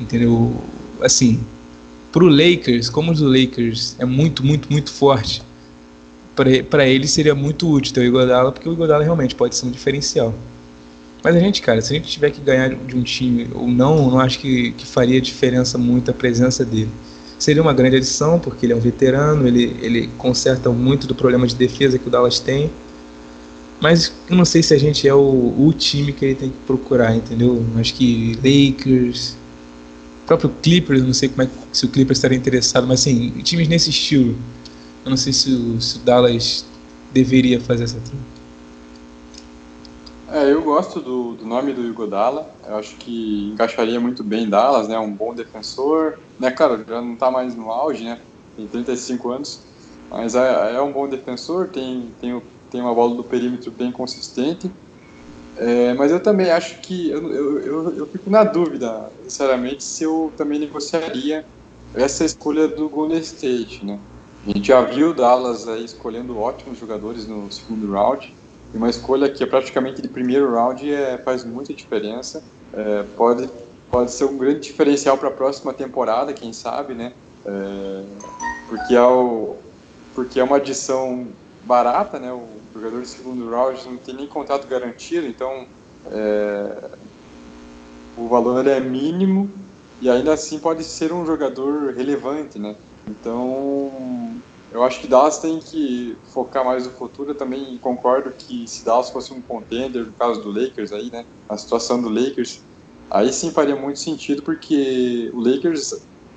[0.00, 0.52] Entendeu?
[1.00, 1.40] Assim,
[2.12, 5.42] Pro Lakers, como o Lakers é muito, muito, muito forte,
[6.70, 9.70] para ele seria muito útil ter o Iguodala, porque o Iguodala realmente pode ser um
[9.70, 10.34] diferencial.
[11.22, 14.10] Mas a gente, cara, se a gente tiver que ganhar de um time ou não,
[14.10, 16.90] não acho que, que faria diferença muito a presença dele.
[17.38, 21.46] Seria uma grande adição, porque ele é um veterano, ele, ele conserta muito do problema
[21.46, 22.70] de defesa que o Dallas tem.
[23.80, 26.58] Mas eu não sei se a gente é o, o time que ele tem que
[26.66, 27.64] procurar, entendeu?
[27.76, 29.36] Acho que Lakers,
[30.32, 33.90] próprio Clippers, não sei como é, se o Clippers estaria interessado, mas assim, times nesse
[33.90, 34.36] estilo.
[35.04, 36.64] Eu não sei se o, se o Dallas
[37.12, 38.32] deveria fazer essa troca.
[40.32, 42.48] É, eu gosto do, do nome do Igodala.
[42.66, 44.98] Eu acho que encaixaria muito bem em Dallas, né?
[44.98, 46.50] Um bom defensor, né?
[46.50, 48.18] Cara, já não está mais no auge, né?
[48.56, 49.60] Tem 35 anos,
[50.10, 51.68] mas é, é um bom defensor.
[51.68, 52.40] Tem tem,
[52.70, 54.70] tem uma bola do perímetro bem consistente.
[55.56, 60.32] É, mas eu também acho que eu, eu, eu, fico na dúvida, sinceramente, se eu
[60.36, 61.44] também negociaria
[61.94, 64.00] essa escolha do Golden State, né?
[64.46, 68.34] A gente já viu o Dallas aí escolhendo ótimos jogadores no segundo round,
[68.72, 72.42] e uma escolha que é praticamente de primeiro round é, faz muita diferença.
[72.72, 73.48] É, pode,
[73.90, 77.12] pode ser um grande diferencial para a próxima temporada, quem sabe, né?
[77.44, 78.04] É,
[78.68, 79.56] porque, é o,
[80.14, 81.28] porque é uma adição
[81.62, 82.32] barata, né?
[82.32, 85.66] O jogador de segundo round não tem nem contrato garantido, então
[86.06, 86.98] é,
[88.16, 89.52] o valor é mínimo
[90.00, 92.76] e ainda assim pode ser um jogador relevante, né?
[93.06, 97.30] Então, eu acho que Dallas tem que focar mais no futuro.
[97.30, 101.24] Eu também concordo que se Dallas fosse um contender, no caso do Lakers aí, né?
[101.48, 102.64] A situação do Lakers,
[103.10, 105.90] aí sim faria muito sentido, porque o Lakers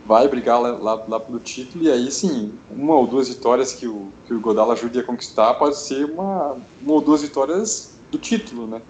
[0.05, 3.87] vai brigar lá, lá, lá pelo título e aí sim, uma ou duas vitórias que
[3.87, 8.19] o, que o Godala ajude a conquistar pode ser uma, uma ou duas vitórias do
[8.19, 8.81] título, né?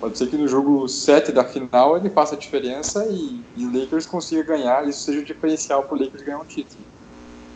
[0.00, 3.72] Pode ser que no jogo 7 da final ele faça a diferença e, e o
[3.72, 6.84] Lakers consiga ganhar, isso seja o diferencial para o Lakers ganhar um título.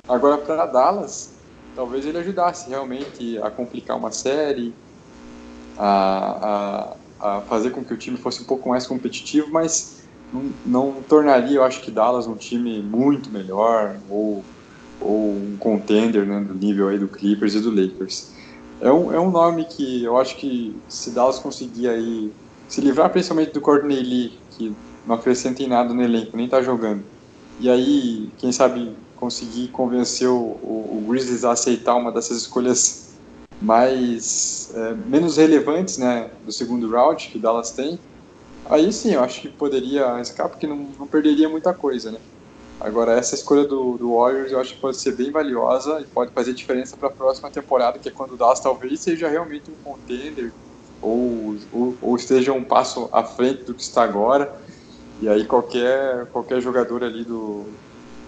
[0.09, 1.35] Agora, para Dallas,
[1.75, 4.73] talvez ele ajudasse realmente a complicar uma série,
[5.77, 9.98] a, a, a fazer com que o time fosse um pouco mais competitivo, mas
[10.33, 14.45] não, não, tornaria, eu acho que Dallas um time muito melhor ou,
[15.01, 18.33] ou um contender né, do nível aí do Clippers e do Lakers.
[18.81, 22.33] É um, é um nome que eu acho que se Dallas conseguir aí
[22.69, 26.61] se livrar principalmente do Courtney Lee, que não acrescenta em nada no elenco, nem tá
[26.62, 27.03] jogando,
[27.61, 33.17] e aí, quem sabe, conseguir convencer o, o, o Grizzlies a aceitar uma dessas escolhas
[33.61, 37.99] mais é, menos relevantes né, do segundo round que Dallas tem,
[38.69, 42.19] aí sim, eu acho que poderia arriscar, porque não, não perderia muita coisa, né?
[42.81, 46.33] Agora, essa escolha do, do, Warriors eu acho que pode ser bem valiosa e pode
[46.33, 49.75] fazer diferença para a próxima temporada, que é quando o Dallas talvez seja realmente um
[49.83, 50.53] contender
[51.03, 54.53] ou, ou, ou, esteja um passo à frente do que está agora.
[55.21, 57.67] E aí qualquer, qualquer jogador ali do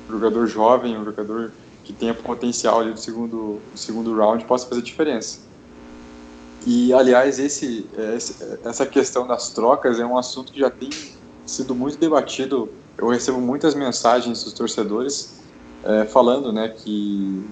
[0.09, 1.53] jogador jovem, um jogador
[1.85, 5.50] que tenha potencial ali do segundo, do segundo round possa fazer diferença.
[6.67, 7.89] E aliás, esse,
[8.65, 10.91] essa questão das trocas é um assunto que já tem
[11.47, 12.69] sido muito debatido
[13.01, 15.41] eu recebo muitas mensagens dos torcedores
[15.83, 17.43] é, falando né, que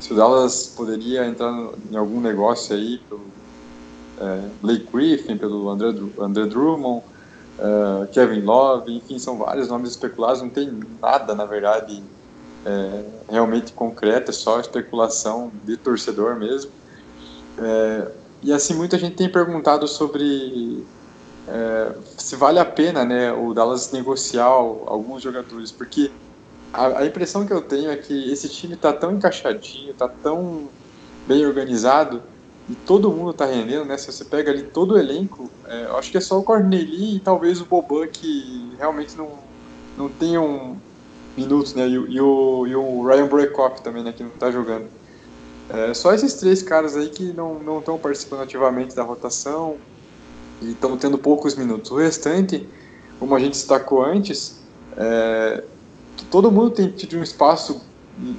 [0.00, 1.52] se o Dallas poderia entrar
[1.90, 3.26] em algum negócio aí pelo
[4.18, 7.04] é, Blake Griffin, pelo André, André Drummond,
[7.58, 10.70] é, Kevin Love, enfim, são vários nomes especulados, não tem
[11.02, 12.02] nada, na verdade,
[12.64, 16.70] é, realmente concreto, é só especulação de torcedor mesmo.
[17.58, 18.10] É,
[18.44, 20.84] e assim, muita gente tem perguntado sobre
[21.48, 26.10] é, se vale a pena né, o Dallas negociar alguns jogadores, porque
[26.72, 30.68] a, a impressão que eu tenho é que esse time está tão encaixadinho, está tão
[31.26, 32.22] bem organizado
[32.68, 33.96] e todo mundo está rendendo, né?
[33.96, 37.16] Se você pega ali todo o elenco, é, eu acho que é só o Corneli
[37.16, 39.38] e talvez o Boban que realmente não,
[39.96, 40.76] não tenham
[41.36, 41.86] minutos, né?
[41.86, 44.12] E, e, o, e o Ryan Breakoff também, né?
[44.12, 44.88] Que não está jogando.
[45.68, 49.78] É, só esses três caras aí que não estão participando ativamente da rotação
[50.60, 51.90] e estão tendo poucos minutos.
[51.90, 52.68] O restante,
[53.18, 54.60] como a gente destacou antes,
[54.96, 55.64] é,
[56.30, 57.80] todo mundo tem tido um espaço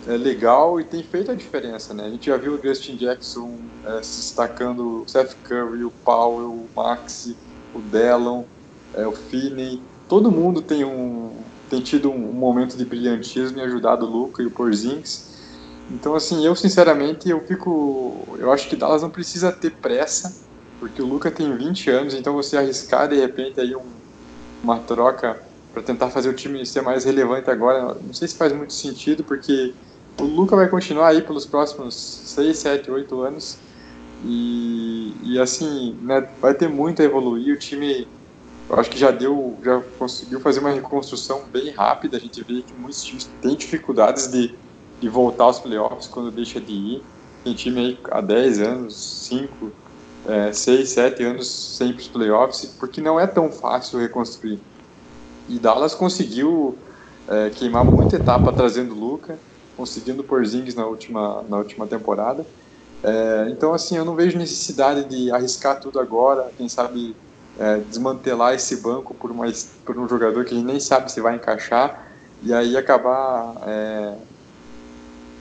[0.07, 2.05] é, legal e tem feito a diferença, né?
[2.05, 6.51] A gente já viu o Justin Jackson é, se destacando, o Seth Curry, o Powell,
[6.51, 7.37] o Maxi,
[7.73, 8.45] o Dallon,
[8.93, 13.61] é, o Finney, todo mundo tem um tem tido um, um momento de brilhantismo e
[13.61, 15.34] ajudado o Luca e o Porzingis.
[15.89, 20.29] Então assim, eu sinceramente eu fico, eu acho que Dallas não precisa ter pressa
[20.79, 24.01] porque o Luca tem 20 anos, então você arriscar de repente aí um,
[24.63, 28.53] uma troca para tentar fazer o time ser mais relevante agora, não sei se faz
[28.53, 29.75] muito sentido, porque
[30.21, 33.61] o Luca vai continuar aí pelos próximos 6, 7, 8 anos
[34.19, 38.11] e, e assim, né, vai ter muito a evoluir, o time
[38.69, 42.63] eu acho que já deu, já conseguiu fazer uma reconstrução bem rápida, a gente vê
[42.63, 44.59] que muitos times têm dificuldades de,
[45.01, 47.09] de voltar aos playoffs quando deixa de ir,
[47.43, 49.77] tem time aí há 10 anos, 5
[50.25, 54.65] é, seis, sete anos sem os playoffs, porque não é tão fácil reconstruir.
[55.47, 56.83] E Dallas conseguiu
[57.27, 59.43] é, queimar muita etapa trazendo Luca,
[59.75, 62.47] conseguindo por Zings na última, na última temporada.
[63.03, 67.19] É, então, assim, eu não vejo necessidade de arriscar tudo agora, quem sabe
[67.55, 69.45] é, desmantelar esse banco por, uma,
[69.85, 72.03] por um jogador que a gente nem sabe se vai encaixar
[72.41, 74.19] e aí acabar é,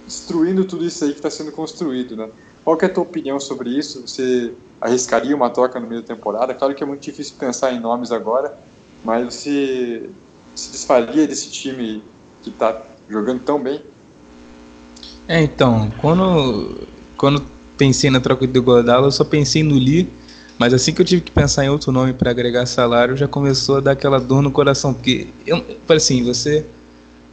[0.07, 2.29] destruindo tudo isso aí que está sendo construído, né?
[2.65, 4.03] Qual é a tua opinião sobre isso?
[4.07, 6.55] Você arriscaria uma troca no meio da temporada?
[6.55, 8.57] Claro que é muito difícil pensar em nomes agora,
[9.05, 10.09] mas você
[10.55, 12.03] se desfaria desse time
[12.43, 13.83] que está jogando tão bem?
[15.27, 16.87] É, então, quando,
[17.17, 17.45] quando
[17.77, 20.09] pensei na troca do Godala, eu só pensei no Lee,
[20.59, 23.79] mas assim que eu tive que pensar em outro nome para agregar salário, já começou
[23.79, 26.67] a dar aquela dor no coração, porque, eu, assim, você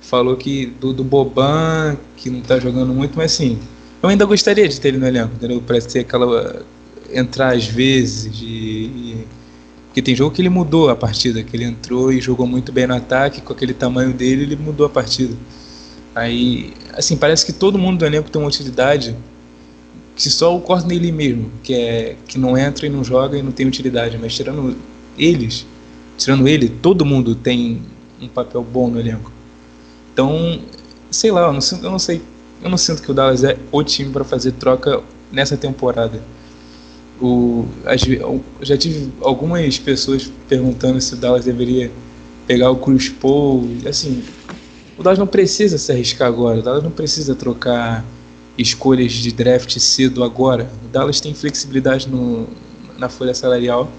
[0.02, 3.58] falou que do, do Boban, que não está jogando muito, mas assim,
[4.02, 5.62] eu ainda gostaria de ter ele no elenco, entendeu?
[5.62, 6.64] Para ser aquela
[7.14, 8.42] entrar às vezes.
[8.42, 9.26] E,
[9.88, 12.88] porque tem jogo que ele mudou a partida, que ele entrou e jogou muito bem
[12.88, 15.36] no ataque, com aquele tamanho dele, ele mudou a partida.
[16.16, 19.16] Aí, assim, parece que todo mundo do elenco tem uma utilidade
[20.16, 23.52] que só o Corneli mesmo, que é que não entra e não joga e não
[23.52, 24.76] tem utilidade, mas tirando
[25.18, 25.66] eles,
[26.18, 27.82] tirando ele, todo mundo tem
[28.22, 29.32] um papel bom no elenco.
[30.14, 30.62] Então,
[31.10, 32.22] sei lá, eu não, eu não sei,
[32.62, 35.02] eu não sinto que o Dallas é o time para fazer troca
[35.32, 36.22] nessa temporada.
[37.20, 37.66] O,
[38.62, 41.92] já tive algumas pessoas perguntando se o Dallas deveria
[42.48, 43.70] pegar o Cruz Paul.
[43.88, 44.24] Assim,
[44.98, 46.60] o Dallas não precisa se arriscar agora.
[46.60, 48.04] O Dallas não precisa trocar
[48.58, 50.70] escolhas de draft cedo agora.
[50.86, 52.48] O Dallas tem flexibilidade no,
[52.98, 53.90] na folha salarial.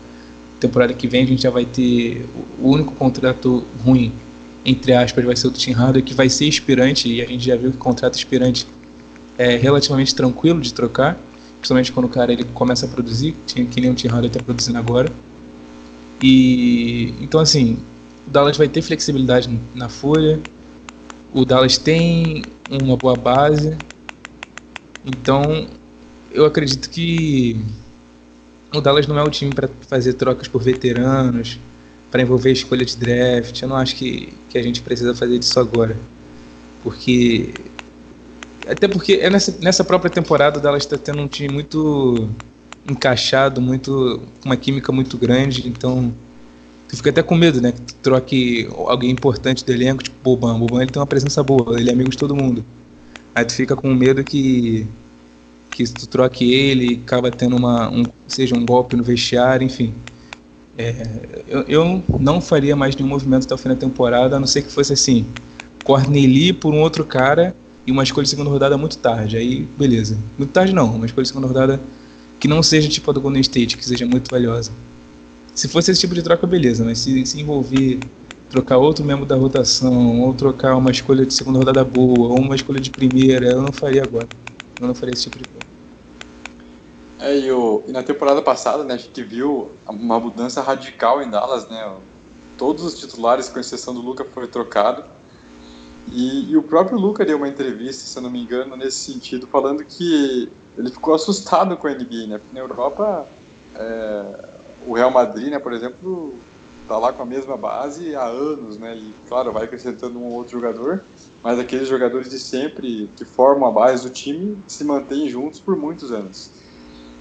[0.60, 2.26] Temporada que vem a gente já vai ter
[2.60, 4.12] o único contrato ruim,
[4.64, 7.56] entre aspas, vai ser o Tim Hardaway, que vai ser expirante, e a gente já
[7.56, 8.66] viu que contrato expirante
[9.38, 11.18] é relativamente tranquilo de trocar
[11.62, 14.78] principalmente quando o cara ele começa a produzir, que nem o Tim Hardaway está produzindo
[14.78, 15.10] agora.
[16.20, 17.78] E então assim,
[18.26, 20.40] o Dallas vai ter flexibilidade na folha.
[21.32, 23.76] O Dallas tem uma boa base.
[25.04, 25.68] Então,
[26.32, 27.60] eu acredito que
[28.74, 31.60] o Dallas não é o time para fazer trocas por veteranos,
[32.12, 33.62] para envolver escolha de draft.
[33.62, 35.96] Eu não acho que, que a gente precisa fazer isso agora.
[36.84, 37.54] Porque
[38.68, 42.28] até porque é nessa, nessa própria temporada dela está tendo um time muito
[42.88, 46.12] encaixado, muito uma química muito grande, então
[46.88, 47.72] tu fica até com medo, né?
[47.72, 50.58] Que tu troque alguém importante do elenco, tipo Boban.
[50.58, 52.64] Boban ele tem uma presença boa, ele é amigo de todo mundo.
[53.34, 54.86] Aí tu fica com medo que
[55.70, 59.94] que se tu troque ele, acaba tendo uma um, seja um golpe no vestiário, enfim.
[60.76, 60.94] É,
[61.46, 64.62] eu, eu não faria mais nenhum movimento até o fim da temporada, a não ser
[64.62, 65.26] que fosse assim,
[65.84, 67.54] Corneli por um outro cara
[67.86, 69.36] e uma escolha de segunda rodada muito tarde.
[69.36, 70.16] Aí, beleza.
[70.38, 71.80] Muito tarde não, uma escolha de segunda rodada
[72.40, 74.72] que não seja tipo a do Golden State, que seja muito valiosa.
[75.54, 78.00] Se fosse esse tipo de troca, beleza, mas se, se envolver
[78.48, 82.54] trocar outro membro da rotação, ou trocar uma escolha de segunda rodada boa, ou uma
[82.54, 84.28] escolha de primeira, eu não faria agora.
[84.80, 85.61] Eu não faria esse tipo de coisa.
[87.22, 91.30] É, e, o, e na temporada passada, né, a gente viu uma mudança radical em
[91.30, 91.96] Dallas, né?
[92.58, 95.04] Todos os titulares, com exceção do Luca, foram trocados.
[96.12, 99.46] E, e, o próprio Luca deu uma entrevista, se eu não me engano, nesse sentido,
[99.46, 102.38] falando que ele ficou assustado com a NBA, né?
[102.38, 103.24] Porque na Europa,
[103.76, 104.24] é,
[104.84, 106.34] o Real Madrid, né, por exemplo,
[106.88, 108.96] tá lá com a mesma base há anos, né?
[108.96, 111.04] E, claro, vai acrescentando um outro jogador,
[111.40, 115.76] mas aqueles jogadores de sempre que formam a base do time se mantêm juntos por
[115.76, 116.61] muitos anos.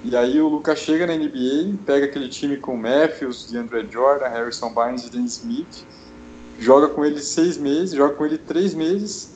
[0.04, 4.74] E aí o Lucas chega na NBA, pega aquele time com Matthews, DeAndre Jordan, Harrison
[4.74, 5.86] Barnes e Dennis Smith,
[6.60, 9.36] joga com ele seis meses, joga com ele três meses,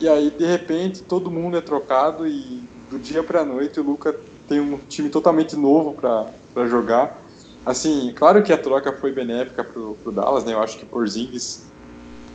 [0.00, 3.82] e aí de repente todo mundo é trocado e do dia para a noite o
[3.82, 4.14] Luca
[4.48, 7.18] tem um time totalmente novo para jogar.
[7.64, 10.54] Assim, claro que a troca foi benéfica para o Dallas, né?
[10.54, 11.66] Eu acho que Porzingis,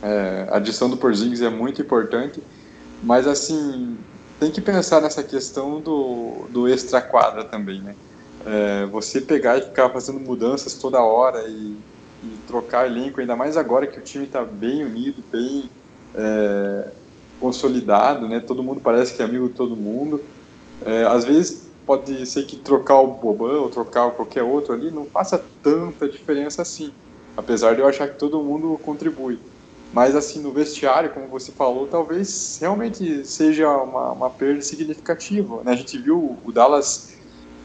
[0.02, 2.42] é, a adição do Porzingis é muito importante,
[3.02, 3.98] mas assim
[4.38, 7.94] tem que pensar nessa questão do, do extra quadra também, né?
[8.44, 11.76] É, você pegar e ficar fazendo mudanças toda hora e
[12.22, 15.70] e trocar elenco, ainda mais agora que o time está bem unido, bem
[16.14, 16.92] é,
[17.38, 18.40] consolidado, né?
[18.40, 20.20] Todo mundo parece que é amigo de todo mundo.
[20.80, 25.06] É, às vezes pode ser que trocar o Boban ou trocar qualquer outro ali não
[25.06, 26.92] faça tanta diferença assim,
[27.36, 29.40] apesar de eu achar que todo mundo contribui.
[29.96, 35.62] Mas assim, no vestiário, como você falou, talvez realmente seja uma, uma perda significativa.
[35.64, 35.72] Né?
[35.72, 37.16] A gente viu o Dallas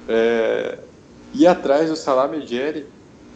[0.08, 0.80] é,
[1.34, 2.30] ir atrás do Salah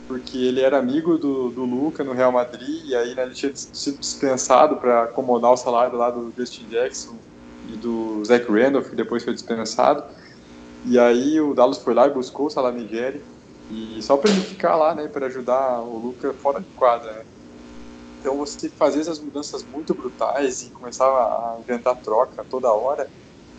[0.08, 3.52] porque ele era amigo do, do Luca no Real Madrid, e aí né, ele tinha
[3.54, 7.18] sido dispensado para acomodar o salário lá do Justin Jackson
[7.68, 10.06] e do Zach Randolph, que depois foi dispensado.
[10.86, 13.22] E aí o Dallas foi lá e buscou o Salamigeri,
[13.70, 17.12] e só para ele ficar lá, né, para ajudar o Luca fora de quadra.
[17.12, 17.35] Né.
[18.26, 23.08] Então você fazer essas mudanças muito brutais e começar a inventar troca toda hora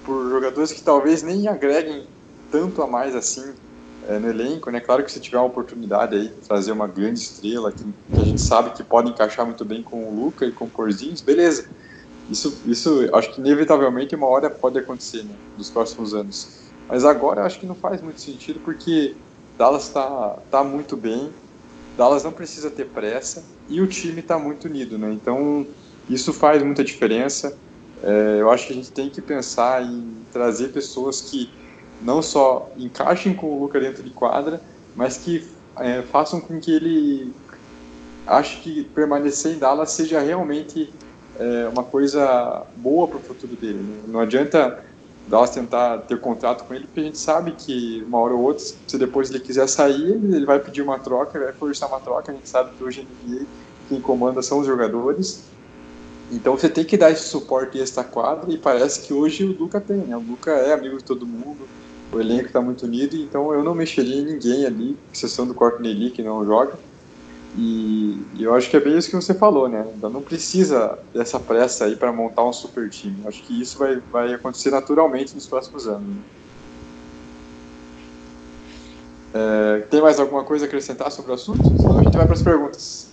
[0.03, 2.09] por jogadores que talvez nem agreguem
[2.51, 3.55] tanto a mais assim
[4.03, 4.81] é, no elenco, né?
[4.81, 8.25] Claro que se tiver uma oportunidade aí de trazer uma grande estrela que, que, a
[8.25, 11.71] gente sabe que pode encaixar muito bem com o Luca e com o Porzinhos, beleza.
[12.29, 15.39] Isso, isso acho que inevitavelmente uma hora pode acontecer, né?
[15.57, 16.73] Nos próximos anos.
[16.89, 19.17] Mas agora acho que não faz muito sentido porque
[19.57, 21.33] Dallas está tá muito bem,
[21.97, 25.13] Dallas não precisa ter pressa e o time está muito unido, né?
[25.13, 25.67] Então
[26.09, 27.57] isso faz muita diferença.
[28.03, 31.51] É, eu acho que a gente tem que pensar em trazer pessoas que
[32.03, 34.61] não só encaixem com o Luca dentro de quadra,
[34.95, 35.47] mas que
[35.79, 37.33] é, façam com que ele
[38.27, 40.93] ache que permanecer em Dallas seja realmente
[41.39, 43.79] é, uma coisa boa para o futuro dele.
[43.79, 44.03] Né?
[44.09, 44.85] Não adianta
[45.27, 48.65] Dallas tentar ter contrato com ele, porque a gente sabe que uma hora ou outra,
[48.65, 52.31] se depois ele quiser sair, ele vai pedir uma troca, vai forçar uma troca.
[52.33, 53.47] A gente sabe que hoje em NBA
[53.87, 55.57] quem comanda são os jogadores.
[56.31, 59.81] Então você tem que dar esse suporte extra quadra e parece que hoje o Luca
[59.81, 60.17] tem, né?
[60.17, 61.71] O Luca é amigo de todo mundo,
[62.13, 65.95] o elenco está muito unido, então eu não mexeria em ninguém ali, exceção do Courtney
[65.95, 66.86] Lee, que não joga.
[67.57, 69.87] E, e eu acho que é bem isso que você falou, né?
[70.03, 73.17] Não precisa dessa pressa aí para montar um super time.
[73.23, 76.07] Eu acho que isso vai, vai acontecer naturalmente nos próximos anos.
[76.07, 76.17] Né?
[79.33, 81.63] É, tem mais alguma coisa a acrescentar sobre o assunto?
[81.63, 83.09] Senão a gente vai para as perguntas.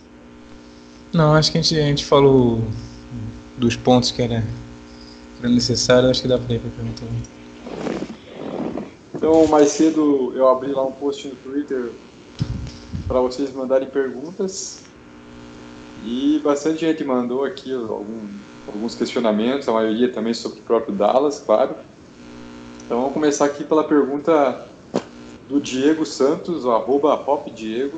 [1.13, 2.61] Não, acho que a gente, a gente falou
[3.57, 7.03] dos pontos que era, que era necessário, acho que dá para ir para a pergunta.
[9.15, 11.91] Então, mais cedo eu abri lá um post no Twitter
[13.13, 14.85] para vocês mandarem perguntas
[16.03, 18.27] e bastante gente mandou aqui algum,
[18.65, 21.75] alguns questionamentos, a maioria também sobre o próprio Dallas, claro.
[22.83, 24.67] Então vamos começar aqui pela pergunta
[25.47, 27.91] do Diego Santos, o arroba que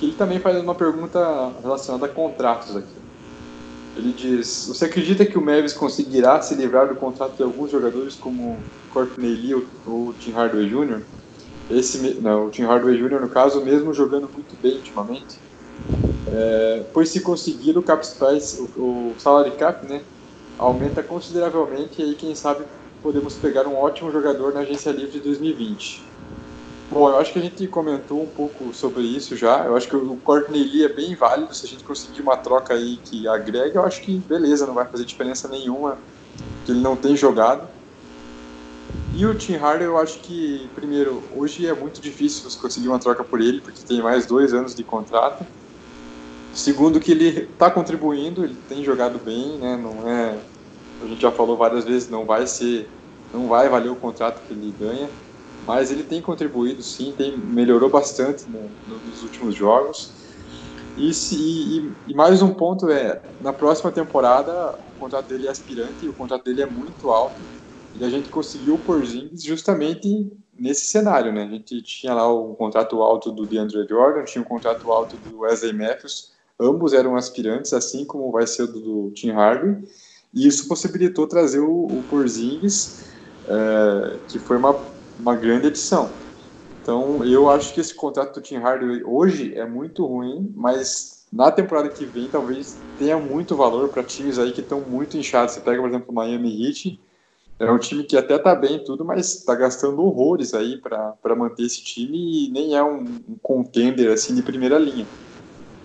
[0.00, 2.88] ele também faz uma pergunta relacionada a contratos aqui.
[3.96, 8.14] Ele diz: Você acredita que o Mavis conseguirá se livrar do contrato de alguns jogadores
[8.14, 8.56] como
[8.88, 11.17] Courtney Lee ou Tim Hardaway Jr.?
[11.70, 15.38] Esse, não, o Tim Hardaway Jr., no caso, mesmo jogando muito bem ultimamente.
[16.26, 20.00] É, pois se conseguir o cap space, o, o salary cap, né,
[20.58, 22.64] aumenta consideravelmente e aí quem sabe
[23.02, 26.08] podemos pegar um ótimo jogador na agência livre de 2020.
[26.90, 29.64] Bom, eu acho que a gente comentou um pouco sobre isso já.
[29.66, 31.54] Eu acho que o Courtney Lee é bem válido.
[31.54, 34.86] Se a gente conseguir uma troca aí que agrega, eu acho que beleza, não vai
[34.86, 35.98] fazer diferença nenhuma
[36.64, 37.68] que ele não tem jogado.
[39.10, 42.98] E o Tim Harder, eu acho que, primeiro, hoje é muito difícil você conseguir uma
[43.00, 45.46] troca por ele, porque tem mais dois anos de contrato.
[46.52, 49.76] Segundo, que ele está contribuindo, ele tem jogado bem, né?
[49.76, 50.44] Não é,
[51.00, 52.90] a gente já falou várias vezes, não vai ser,
[53.32, 55.10] não vai valer o contrato que ele ganha
[55.60, 59.98] mas ele tem contribuído sim, tem, melhorou bastante no, nos últimos jogos.
[60.96, 64.52] E, se, e, e, mais um ponto é, na próxima temporada,
[64.88, 67.48] o contrato dele é aspirante, e o contrato dele é muito alto,
[67.98, 71.44] e a gente conseguiu o Porzingis justamente nesse cenário, né?
[71.44, 75.40] A gente tinha lá o contrato alto do DeAndre Jordan, tinha o contrato alto do
[75.40, 79.88] Wesley Matthews, ambos eram aspirantes, assim como vai ser o do, do Tim Harvey,
[80.34, 83.08] e isso possibilitou trazer o, o Porzingis,
[83.46, 86.10] é, que foi uma uma grande edição.
[86.80, 91.50] Então, eu acho que esse contrato do Tim Hardaway hoje é muito ruim, mas na
[91.50, 95.54] temporada que vem talvez tenha muito valor para times aí que estão muito inchados.
[95.54, 97.00] Você pega, por exemplo, o Miami Heat,
[97.58, 101.64] é um time que até tá bem tudo, mas está gastando horrores aí para manter
[101.64, 105.06] esse time e nem é um, um contender assim de primeira linha.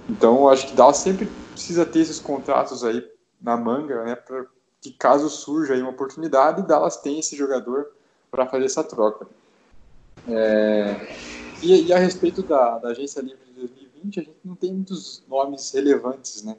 [0.07, 3.07] Então, acho que Dallas sempre precisa ter esses contratos aí
[3.41, 4.45] na manga, né, para
[4.79, 7.87] que caso surja aí uma oportunidade, Dallas tem esse jogador
[8.29, 9.25] para fazer essa troca.
[10.27, 11.07] É,
[11.61, 15.23] e, e, a respeito da, da, agência livre de 2020, a gente não tem muitos
[15.27, 16.57] nomes relevantes, né?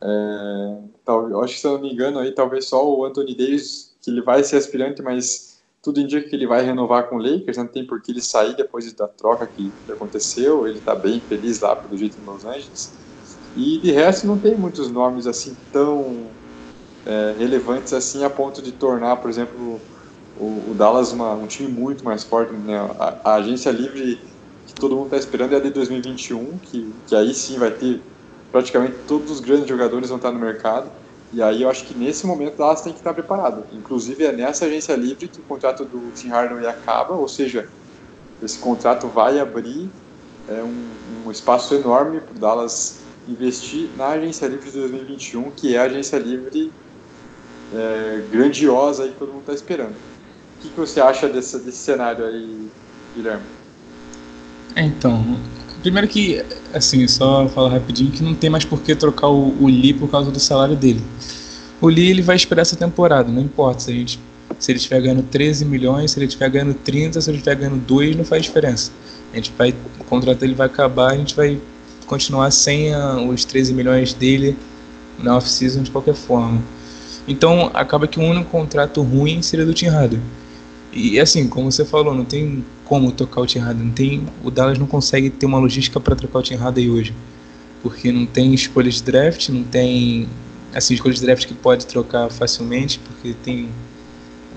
[0.00, 3.95] É, tal, acho que se eu não me engano aí, talvez só o Anthony Davis,
[4.06, 7.56] que ele vai ser aspirante, mas tudo indica que ele vai renovar com o Lakers,
[7.56, 11.18] não tem por que ele sair depois da troca que, que aconteceu, ele está bem
[11.18, 12.92] feliz lá pelo jeito em Los Angeles.
[13.56, 16.28] E de resto não tem muitos nomes assim tão
[17.04, 19.80] é, relevantes assim a ponto de tornar, por exemplo,
[20.38, 22.52] o, o Dallas uma, um time muito mais forte.
[22.52, 22.78] Né?
[22.78, 24.20] A, a, agência livre
[24.68, 28.00] que todo mundo está esperando é a de 2021, que, que aí sim vai ter
[28.52, 30.88] praticamente todos os grandes jogadores vão estar no mercado.
[31.32, 33.64] E aí eu acho que nesse momento Dallas tem que estar preparado.
[33.72, 37.68] Inclusive é nessa agência livre que o contrato do Tim Hardaway acaba, ou seja,
[38.42, 39.90] esse contrato vai abrir
[40.48, 45.74] é, um, um espaço enorme para o Dallas investir na agência livre de 2021, que
[45.74, 46.72] é a agência livre
[47.74, 49.94] é, grandiosa aí que todo mundo está esperando.
[49.94, 52.68] O que, que você acha desse, desse cenário aí,
[53.14, 53.44] Guilherme?
[54.76, 55.38] Então,
[55.86, 59.68] primeiro que, assim, só falar rapidinho que não tem mais por que trocar o, o
[59.68, 61.00] Lee por causa do salário dele.
[61.80, 64.18] O Lee ele vai esperar essa temporada, não importa se a gente
[64.58, 67.76] se ele estiver ganhando 13 milhões, se ele estiver ganhando 30, se ele estiver ganhando
[67.86, 68.90] 2, não faz diferença.
[69.32, 71.60] A gente vai, o contrato dele vai acabar, a gente vai
[72.06, 74.56] continuar sem a, os 13 milhões dele
[75.20, 76.60] na off-season de qualquer forma.
[77.28, 79.86] Então acaba que o único contrato ruim seria do Tim.
[80.98, 83.84] E assim, como você falou, não tem como tocar o Tim Harden.
[83.84, 87.14] Não tem, o Dallas não consegue ter uma logística para trocar o Tim Harden hoje.
[87.82, 90.26] Porque não tem escolha de draft, não tem
[90.74, 93.68] assim, escolhas de draft que pode trocar facilmente, porque tem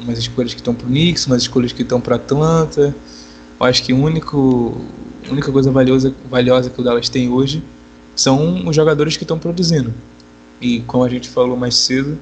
[0.01, 2.95] umas escolhas que estão para o Knicks, umas escolhas que estão para Atlanta.
[3.59, 4.79] Eu acho que único,
[5.27, 7.61] a única coisa valiosa, valiosa que o Dallas tem hoje
[8.15, 9.93] são os jogadores que estão produzindo.
[10.61, 12.17] E como a gente falou mais cedo,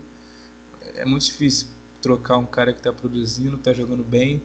[0.96, 1.77] é muito difícil
[2.08, 4.42] trocar um cara que está produzindo, está jogando bem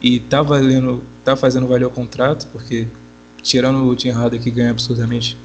[0.00, 2.86] e está valendo, tá fazendo valer o contrato, porque
[3.42, 5.36] tirando o Tim Harder que ganha absurdamente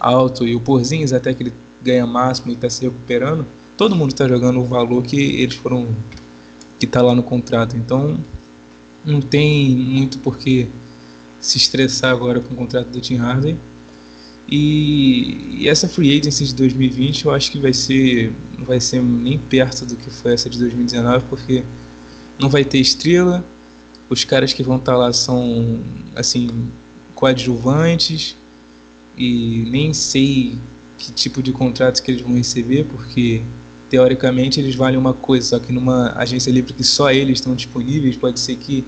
[0.00, 4.10] alto e o Porzingis até que ele ganha máximo e está se recuperando, todo mundo
[4.10, 5.86] está jogando o valor que eles foram
[6.80, 7.76] que está lá no contrato.
[7.76, 8.18] Então
[9.04, 10.68] não tem muito por que
[11.38, 13.56] se estressar agora com o contrato do Tim Harden.
[14.50, 19.00] E, e, essa free agency de 2020 eu acho que vai ser não vai ser
[19.00, 21.62] nem perto do que foi essa de 2019 porque
[22.36, 23.44] não vai ter estrela
[24.08, 25.80] os caras que vão estar tá lá são
[26.16, 26.50] assim
[27.14, 28.36] coadjuvantes
[29.16, 30.58] e nem sei
[30.98, 33.42] que tipo de contratos que eles vão receber porque
[33.88, 38.16] teoricamente eles valem uma coisa só que numa agência livre que só eles estão disponíveis
[38.16, 38.84] pode ser que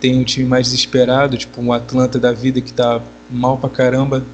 [0.00, 4.24] tenha um time mais desesperado tipo um Atlanta da vida que está mal pra caramba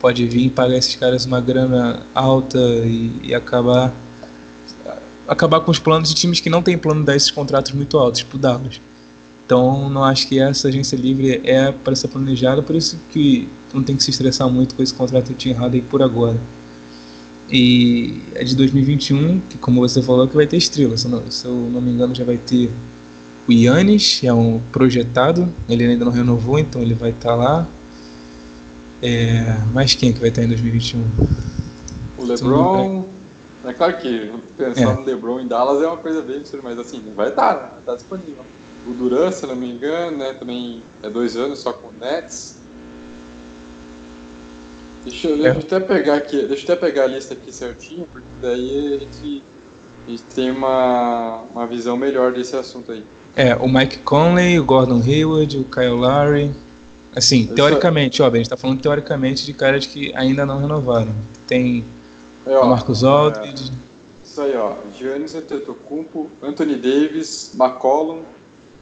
[0.00, 3.92] pode vir pagar esses caras uma grana alta e, e, acabar
[5.26, 7.98] acabar com os planos de times que não tem plano de dar esses contratos muito
[7.98, 8.80] altos, tipo Dallas.
[9.44, 13.82] Então, não acho que essa agência livre é para ser planejada, por isso que não
[13.82, 16.38] tem que se estressar muito com esse contrato tinha errado aí por agora.
[17.50, 20.96] E é de 2021, que como você falou, que vai ter estrela.
[20.96, 22.70] Se, se eu não me engano, já vai ter
[23.46, 27.68] o Yannis, é um projetado, ele ainda não renovou, então ele vai estar tá lá.
[29.06, 31.00] É, mas quem que vai estar em 2021?
[32.18, 33.04] O LeBron.
[33.64, 34.94] É claro que pensar é.
[34.94, 37.68] no LeBron em Dallas é uma coisa bem absurda, mas assim, vai estar, né?
[37.70, 38.44] Vai estar disponível.
[38.84, 40.32] O Duran, se não me engano, né?
[40.34, 42.56] Também é dois anos só com o Nets.
[45.04, 45.52] Deixa, eu, é.
[45.52, 48.94] deixa eu até pegar aqui, deixa eu até pegar a lista aqui certinho, porque daí
[48.94, 49.42] a gente,
[50.04, 53.04] a gente tem uma, uma visão melhor desse assunto aí.
[53.36, 56.52] É, o Mike Conley, o Gordon Hayward, o Kyle Lowry,
[57.16, 61.14] Assim, teoricamente, ó, a gente tá falando teoricamente de caras que ainda não renovaram.
[61.46, 61.82] Tem
[62.46, 63.72] é, ó, Marcos Aldridge.
[63.72, 64.74] É, isso aí, ó.
[64.94, 68.20] Giannis Antetokounmpo, Anthony Davis, McCollum.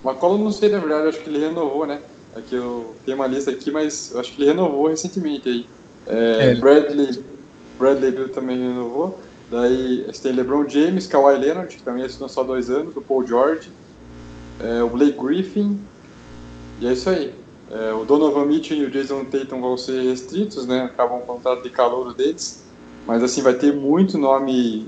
[0.04, 2.00] McCollum não sei, na verdade, acho que ele renovou, né?
[2.34, 5.66] Aqui eu tenho uma lista aqui, mas eu acho que ele renovou recentemente aí.
[6.08, 6.54] É, é.
[6.56, 7.24] Bradley,
[7.78, 9.20] Bradley Bill também renovou.
[9.48, 13.70] Daí tem LeBron James, Kawhi Leonard, que também assinou só dois anos, o Paul George,
[14.58, 15.78] é, o Blake Griffin,
[16.80, 17.32] e é isso aí.
[17.74, 20.84] É, o Donovan Mitchell e o Jason Tatum vão ser restritos, né?
[20.84, 22.62] Acabam o contrato de calor deles.
[23.04, 24.86] Mas assim, vai ter muito nome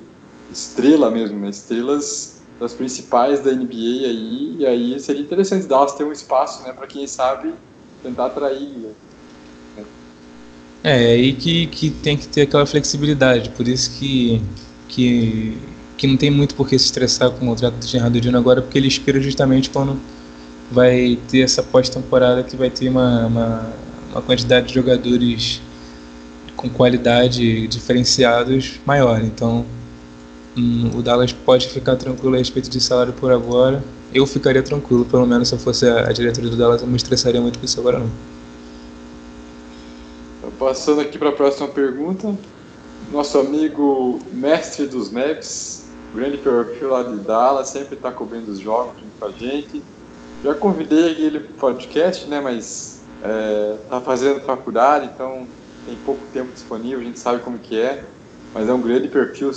[0.52, 1.50] estrela mesmo, né?
[1.50, 4.56] Estrelas das principais da NBA aí.
[4.60, 6.72] E aí seria interessante Dallas ter um espaço, né?
[6.72, 7.52] Para quem sabe
[8.04, 8.68] tentar atrair.
[8.68, 9.84] Né?
[10.84, 13.50] É, aí que, que tem que ter aquela flexibilidade.
[13.50, 14.40] Por isso que,
[14.88, 15.58] que,
[15.96, 18.78] que não tem muito por que se estressar com o contrato do Gerardo agora, porque
[18.78, 19.98] ele espera justamente quando
[20.70, 23.72] vai ter essa pós-temporada que vai ter uma, uma,
[24.10, 25.60] uma, quantidade de jogadores
[26.56, 29.22] com qualidade diferenciados maior.
[29.22, 29.64] Então,
[30.56, 33.82] hum, o Dallas pode ficar tranquilo a respeito de salário por agora.
[34.12, 36.96] Eu ficaria tranquilo, pelo menos se eu fosse a, a diretoria do Dallas, eu me
[36.96, 38.10] estressaria muito com isso agora não.
[40.58, 42.34] Passando aqui para a próxima pergunta,
[43.12, 48.94] nosso amigo mestre dos maps, grande perfil lá de Dallas, sempre está cobrindo os jogos
[48.94, 49.82] junto com a gente
[50.46, 52.40] já convidei ele para podcast, né?
[52.40, 55.46] Mas é, tá fazendo faculdade, então
[55.84, 58.04] tem pouco tempo disponível, a gente sabe como que é.
[58.54, 59.52] Mas é um grande perfil,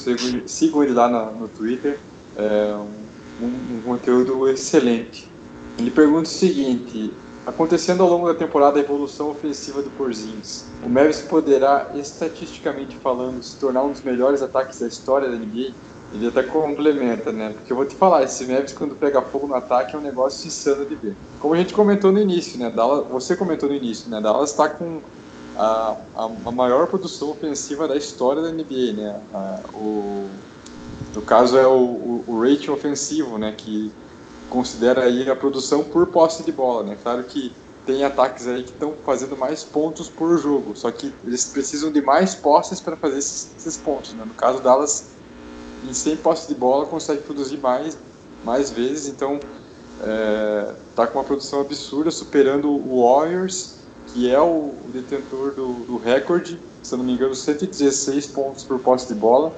[0.46, 2.00] sigam ele lá no, Twitter.
[2.36, 2.74] É
[3.42, 5.32] um, um, conteúdo excelente.
[5.78, 7.14] Ele pergunta o seguinte:
[7.46, 13.42] acontecendo ao longo da temporada a evolução ofensiva do Porzingis, o Mavis poderá, estatisticamente falando,
[13.42, 15.72] se tornar um dos melhores ataques da história da NBA?
[16.14, 17.54] Ele até complementa, né?
[17.54, 20.48] Porque eu vou te falar, esse Mavis quando pega fogo no ataque é um negócio
[20.48, 21.16] insano de ver.
[21.40, 22.70] Como a gente comentou no início, né?
[22.70, 24.20] Dallas, você comentou no início, né?
[24.20, 25.02] Dallas está com
[25.56, 29.22] a, a, maior produção ofensiva da história da NBA, né?
[29.34, 30.28] A, o,
[31.14, 33.54] no caso é o, o, o, rating ofensivo, né?
[33.56, 33.92] Que
[34.50, 36.98] considera aí a produção por posse de bola, né?
[37.04, 37.54] Claro que
[37.86, 42.02] tem ataques aí que estão fazendo mais pontos por jogo, só que eles precisam de
[42.02, 44.24] mais posses para fazer esses, esses pontos, né?
[44.26, 45.19] No caso, Dallas
[45.88, 47.98] em 100 posses de bola consegue produzir mais,
[48.44, 49.40] mais vezes, então
[50.02, 53.76] é, tá com uma produção absurda, superando o Warriors,
[54.08, 59.08] que é o, detentor do, do recorde, se não me engano, 116 pontos por posse
[59.08, 59.54] de bola,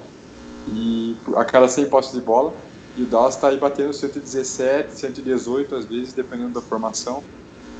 [0.68, 2.54] e a cada 100 posses de bola,
[2.98, 7.24] e o Dallas está aí batendo 117, 118 às vezes, dependendo da formação.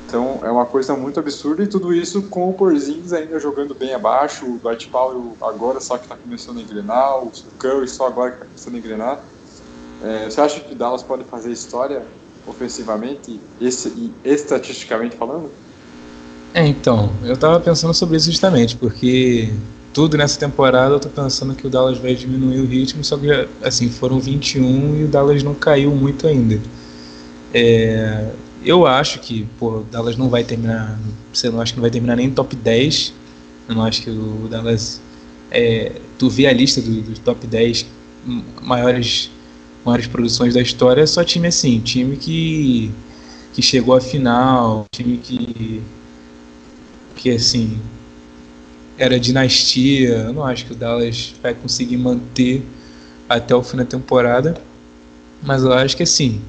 [0.06, 3.94] Então é uma coisa muito absurda e tudo isso com o Porzingis ainda jogando bem
[3.94, 8.32] abaixo, o Dwight Powell agora só que está começando a engrenar, o Curry só agora
[8.32, 9.20] que está começando a engrenar.
[10.04, 12.02] É, você acha que Dallas pode fazer história
[12.46, 15.50] ofensivamente esse, e estatisticamente falando?
[16.54, 19.50] É, então, eu estava pensando sobre isso justamente, porque
[19.92, 23.28] tudo nessa temporada eu tô pensando que o Dallas vai diminuir o ritmo, só que
[23.62, 26.60] assim, foram 21 e o Dallas não caiu muito ainda.
[27.54, 28.32] É,
[28.64, 30.98] eu acho que, pô, o Dallas não vai terminar.
[31.32, 33.12] Você não acha que não vai terminar nem top 10.
[33.68, 35.00] Eu não acho que o Dallas.
[35.50, 37.86] É, tu vê a lista dos do top 10
[38.62, 39.30] maiores,
[39.84, 42.90] maiores produções da história, é só time assim, time que
[43.52, 45.82] que chegou à final, time que
[47.16, 47.78] que assim
[48.98, 50.08] era dinastia.
[50.26, 52.62] Eu não acho que o Dallas vai conseguir manter
[53.28, 54.54] até o fim da temporada,
[55.42, 56.40] mas eu acho que assim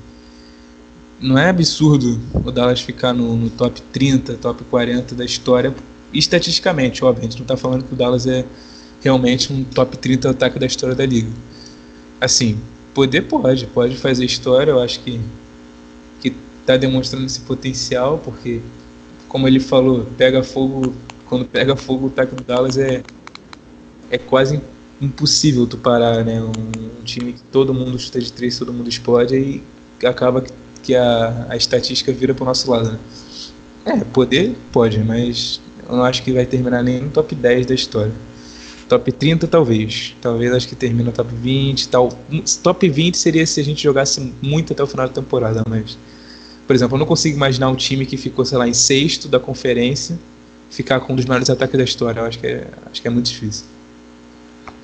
[1.24, 5.74] não é absurdo o Dallas ficar no, no top 30, top 40 da história,
[6.14, 8.46] estatisticamente, óbvio, a gente não está falando que o Dallas é
[9.02, 11.30] realmente um top 30 ataque da história da liga.
[12.20, 12.60] Assim,
[12.94, 15.20] poder pode, pode fazer história, eu acho que
[16.20, 18.62] que está demonstrando esse potencial, porque
[19.30, 20.94] como ele falou, pega fogo,
[21.26, 23.02] quando pega fogo o ataque do Dallas é
[24.12, 24.62] é quase
[25.02, 26.42] impossível tu parar, né?
[26.42, 29.64] Um, um time que todo mundo chuta de três, todo mundo explode e
[30.06, 30.52] acaba que
[30.84, 33.00] que a, a estatística vira pro nosso lado, né?
[33.86, 37.74] É, poder pode, mas eu não acho que vai terminar nem no top 10 da
[37.74, 38.12] história.
[38.88, 40.16] Top 30 talvez.
[40.22, 42.10] Talvez acho que termina top 20 tal.
[42.62, 45.98] Top 20 seria se a gente jogasse muito até o final da temporada, mas.
[46.68, 49.40] Por exemplo, eu não consigo imaginar um time que ficou, sei lá, em sexto da
[49.40, 50.18] conferência
[50.70, 52.20] ficar com um dos maiores ataques da história.
[52.20, 53.66] Eu acho que é, acho que é muito difícil.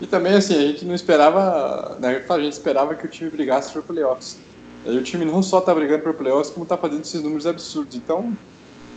[0.01, 1.97] E também, assim, a gente não esperava.
[1.99, 4.37] Né, a gente esperava que o time brigasse por playoffs.
[4.85, 7.95] E o time não só está brigando por playoffs, como está fazendo esses números absurdos.
[7.95, 8.35] Então,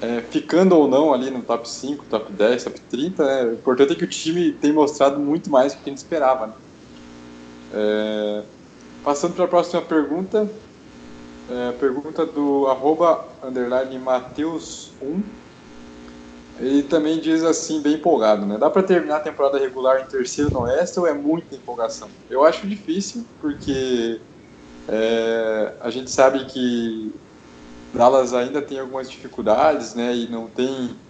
[0.01, 3.93] é, ficando ou não ali no top 5, top 10, top 30, né, o importante
[3.93, 6.49] é que o time tem mostrado muito mais do que a gente esperava.
[6.49, 6.55] Né?
[7.75, 8.43] É,
[9.05, 10.49] passando para a próxima pergunta,
[11.51, 15.23] é, pergunta do arroba, underline Mateus1.
[16.61, 18.59] Ele também diz assim, bem empolgado, né?
[18.59, 22.09] Dá para terminar a temporada regular em terceiro no Oeste ou é muita empolgação?
[22.31, 24.21] Eu acho difícil, porque
[24.89, 27.13] é, a gente sabe que
[27.95, 31.01] Dallas ainda tem algumas dificuldades, né, e não tem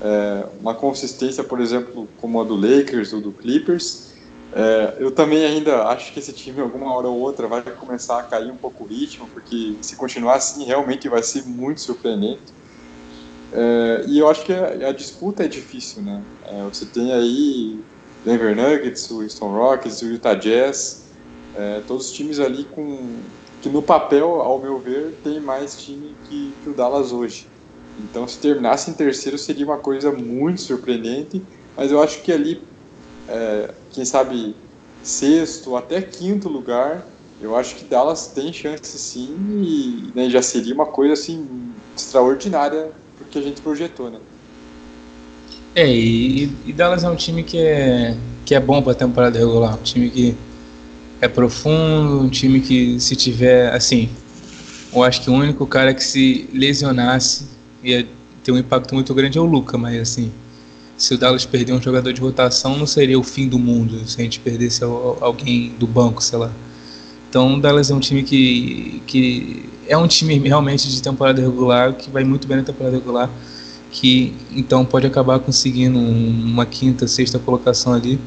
[0.00, 4.12] é, uma consistência, por exemplo, como a do Lakers ou do Clippers.
[4.54, 8.24] É, eu também ainda acho que esse time, alguma hora ou outra, vai começar a
[8.24, 12.52] cair um pouco o ritmo, porque se continuar assim, realmente vai ser muito surpreendente.
[13.52, 16.26] É, e eu acho que a, a disputa é difícil, né?
[16.44, 17.84] É, você tem aí
[18.24, 21.01] Denver Nuggets, o Houston Rockets, o Utah Jazz,
[21.54, 23.22] é, todos os times ali com
[23.60, 27.46] que no papel, ao meu ver, tem mais time que, que o Dallas hoje.
[27.96, 31.46] Então, se terminasse em terceiro seria uma coisa muito surpreendente,
[31.76, 32.60] mas eu acho que ali,
[33.28, 34.56] é, quem sabe,
[35.00, 37.06] sexto até quinto lugar,
[37.40, 42.92] eu acho que Dallas tem chance sim e né, já seria uma coisa assim extraordinária
[43.16, 44.18] porque a gente projetou, né?
[45.74, 49.38] É, e, e Dallas é um time que é, que é bom para a temporada
[49.38, 50.36] regular, um time que
[51.22, 54.08] é profundo, um time que se tiver, assim,
[54.92, 57.46] eu acho que o único cara que se lesionasse
[57.82, 58.04] ia
[58.42, 60.32] ter um impacto muito grande é o Luca, mas assim,
[60.96, 64.20] se o Dallas perder um jogador de rotação, não seria o fim do mundo se
[64.20, 66.50] a gente perdesse alguém do banco, sei lá.
[67.30, 71.94] Então o Dallas é um time que, que é um time realmente de temporada regular,
[71.94, 73.30] que vai muito bem na temporada regular,
[73.92, 78.18] que então pode acabar conseguindo uma quinta, sexta colocação ali,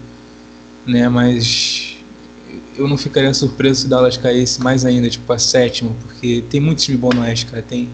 [0.87, 1.09] né?
[1.09, 1.84] Mas
[2.77, 6.81] eu não ficaria surpreso se Dallas caísse mais ainda, tipo a sétima, porque tem muito
[6.81, 7.61] time bom no Oeste, cara.
[7.61, 7.89] Tem,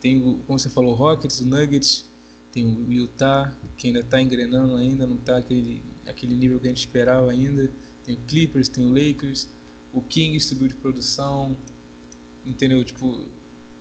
[0.00, 2.04] tem como você falou, o Rockets, o Nuggets,
[2.52, 6.68] tem o Utah, que ainda está engrenando ainda, não está aquele, aquele nível que a
[6.68, 7.70] gente esperava ainda.
[8.04, 9.48] Tem o Clippers, tem o Lakers,
[9.92, 11.56] o Kings subiu de produção,
[12.44, 12.84] entendeu?
[12.84, 13.24] Tipo,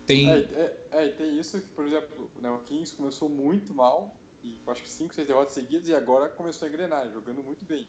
[0.06, 0.30] tem...
[0.30, 4.58] É, é, é, tem isso que, por exemplo, né, o Kings começou muito mal, e
[4.68, 7.88] acho que 5, 6 derrotas seguidas, e agora começou a engrenar, jogando muito bem.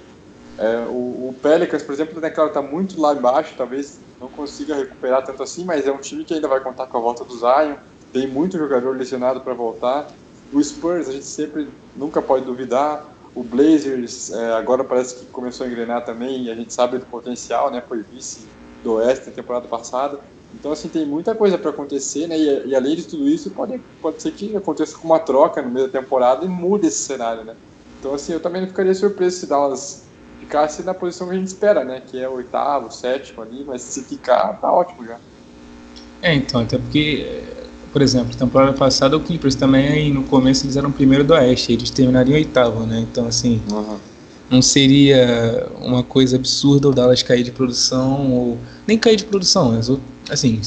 [0.58, 4.76] É, o, o, Pelicans, por exemplo, né, claro, está muito lá embaixo, talvez não consiga
[4.76, 7.36] recuperar tanto assim, mas é um time que ainda vai contar com a volta do
[7.36, 7.76] Zion,
[8.12, 10.08] tem muito jogador lesionado para voltar.
[10.52, 13.06] O Spurs, a gente sempre nunca pode duvidar.
[13.34, 17.06] O Blazers é, agora parece que começou a engrenar também, e a gente sabe do
[17.06, 17.82] potencial, né?
[17.88, 18.46] Foi vice
[18.84, 20.20] do Oeste na temporada passada.
[20.54, 22.38] Então, assim, tem muita coisa para acontecer, né?
[22.38, 25.70] E, e, além de tudo isso, pode, pode ser que aconteça com uma troca no
[25.70, 27.56] meio da temporada e mude esse cenário, né?
[27.98, 30.02] Então, assim, eu também não ficaria surpreso se Dallas
[30.42, 32.02] ficasse na posição que a gente espera, né?
[32.04, 35.16] Que é o oitavo, sétimo ali, mas se ficar, tá ótimo já.
[36.20, 37.42] É, então, até porque,
[37.92, 41.90] por exemplo, temporada passada o Clippers também, no começo eles eram primeiro do Oeste, eles
[41.90, 43.00] terminariam oitavo, né?
[43.00, 43.96] Então, assim, uhum.
[44.50, 49.72] não seria uma coisa absurda o Dallas cair de produção, ou nem cair de produção,
[49.72, 49.90] mas,
[50.28, 50.60] assim,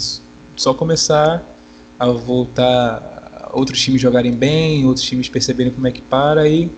[0.55, 1.43] só começar
[1.99, 6.69] a voltar outros times jogarem bem, outros times perceberem como é que para e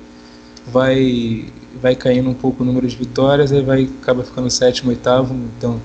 [0.67, 1.45] vai
[1.81, 5.35] vai caindo um pouco o número de vitórias, aí vai acaba ficando sétimo, oitavo.
[5.57, 5.79] Então,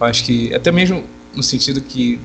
[0.00, 1.04] acho que até mesmo
[1.34, 2.20] no sentido que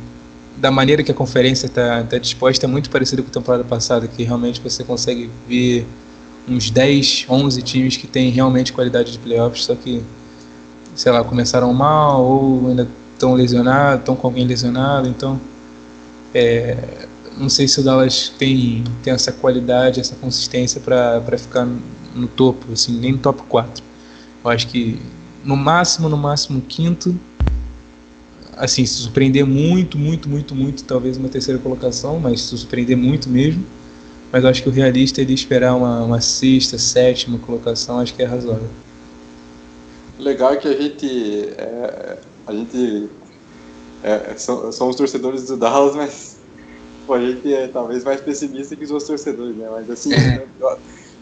[0.58, 4.08] da maneira que a conferência está tá disposta é muito parecido com a temporada passada,
[4.08, 5.86] que realmente você consegue ver
[6.48, 10.04] uns 10, 11 times que têm realmente qualidade de playoffs, só que,
[10.96, 15.40] sei lá, começaram mal ou ainda estão lesionados, estão com alguém lesionado, então
[16.34, 16.78] É,
[17.38, 21.68] não sei se o Dallas tem, tem essa qualidade, essa consistência para ficar
[22.16, 23.84] no topo, assim, nem no top 4.
[24.44, 25.00] Eu acho que
[25.44, 27.16] no máximo, no máximo quinto,
[28.58, 33.30] assim, se surpreender muito, muito, muito, muito, talvez uma terceira colocação, mas se surpreender muito
[33.30, 33.64] mesmo.
[34.32, 38.14] Mas eu acho que o realista é ele esperar uma, uma sexta, sétima colocação, acho
[38.14, 38.70] que é razoável.
[40.18, 41.50] Legal que a gente.
[41.58, 43.10] É, a gente.
[44.04, 46.38] É, somos torcedores do Dallas, mas
[47.06, 49.68] pô, a gente é talvez mais pessimista que os outros torcedores, né?
[49.70, 50.46] Mas assim, É.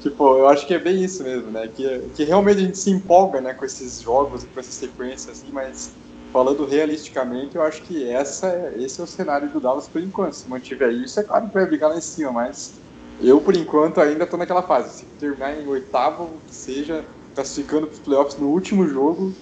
[0.02, 1.68] tipo, eu acho que é bem isso mesmo, né?
[1.68, 5.48] Que, que realmente a gente se empolga né, com esses jogos com essa sequência, assim,
[5.52, 5.92] mas
[6.32, 10.34] falando realisticamente, eu acho que essa é, esse é o cenário do Dallas por enquanto.
[10.34, 12.74] Se mantiver isso, é claro que vai brigar lá em cima, mas
[13.22, 15.00] eu, por enquanto, ainda tô naquela fase.
[15.00, 17.04] Se terminar em oitavo, que seja,
[17.36, 19.34] classificando para os playoffs no último jogo,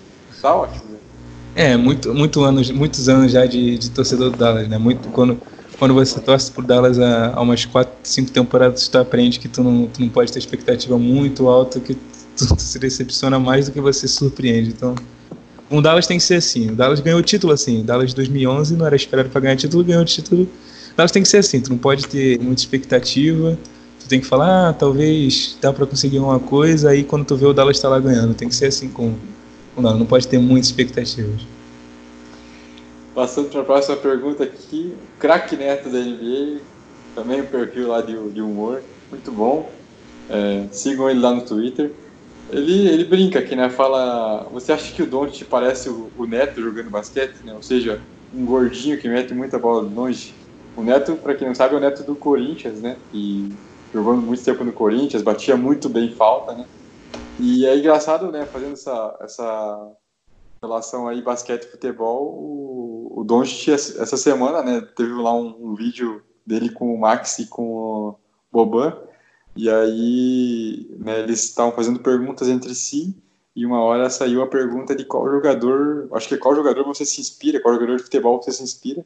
[0.41, 0.91] tá ótimo.
[0.91, 0.97] Né?
[1.55, 4.77] É, muito, muito anos, muitos anos já de, de torcedor do Dallas, né?
[4.77, 5.39] Muito, quando,
[5.79, 9.63] quando você torce por Dallas há, há umas 4, 5 temporadas, tu aprende que tu
[9.63, 13.71] não, tu não pode ter expectativa muito alta, que tu, tu se decepciona mais do
[13.71, 14.69] que você se surpreende.
[14.69, 14.95] Então,
[15.69, 16.71] o Dallas tem que ser assim.
[16.71, 17.81] O Dallas ganhou o título assim.
[17.81, 20.43] O Dallas de 2011 não era esperado para ganhar título, ganhou o título.
[20.43, 21.59] O Dallas tem que ser assim.
[21.59, 23.57] Tu não pode ter muita expectativa.
[23.99, 26.89] Tu tem que falar, ah, talvez dá para conseguir uma coisa.
[26.89, 29.13] Aí quando tu vê o Dallas tá lá ganhando, tem que ser assim com
[29.75, 29.99] o Dallas.
[29.99, 31.41] Não pode ter muitas expectativas.
[33.17, 36.61] Passando para a próxima pergunta aqui, craque neto da NBA,
[37.15, 39.71] também um perfil lá de, de humor, muito bom.
[40.29, 41.91] É, sigam ele lá no Twitter.
[42.51, 43.71] Ele, ele brinca aqui, né?
[43.71, 47.55] Fala, você acha que o Don't parece o, o Neto jogando basquete, né?
[47.55, 47.99] Ou seja,
[48.31, 50.35] um gordinho que mete muita bola de longe.
[50.75, 52.97] O Neto, para quem não sabe, é o Neto do Corinthians, né?
[53.11, 53.49] E
[53.91, 56.67] jogou muito tempo no Corinthians, batia muito bem falta, né?
[57.39, 58.45] E é engraçado, né?
[58.45, 59.91] Fazendo essa, essa
[60.67, 65.75] relação aí basquete e futebol, o, o Doncic essa semana, né, teve lá um, um,
[65.75, 68.15] vídeo dele com o Max e com o
[68.51, 68.95] Boban,
[69.55, 73.15] e aí né, eles estavam fazendo perguntas entre si,
[73.55, 77.03] e uma hora saiu a pergunta de qual jogador, acho que é qual jogador você
[77.05, 79.03] se inspira, qual jogador de futebol você se inspira,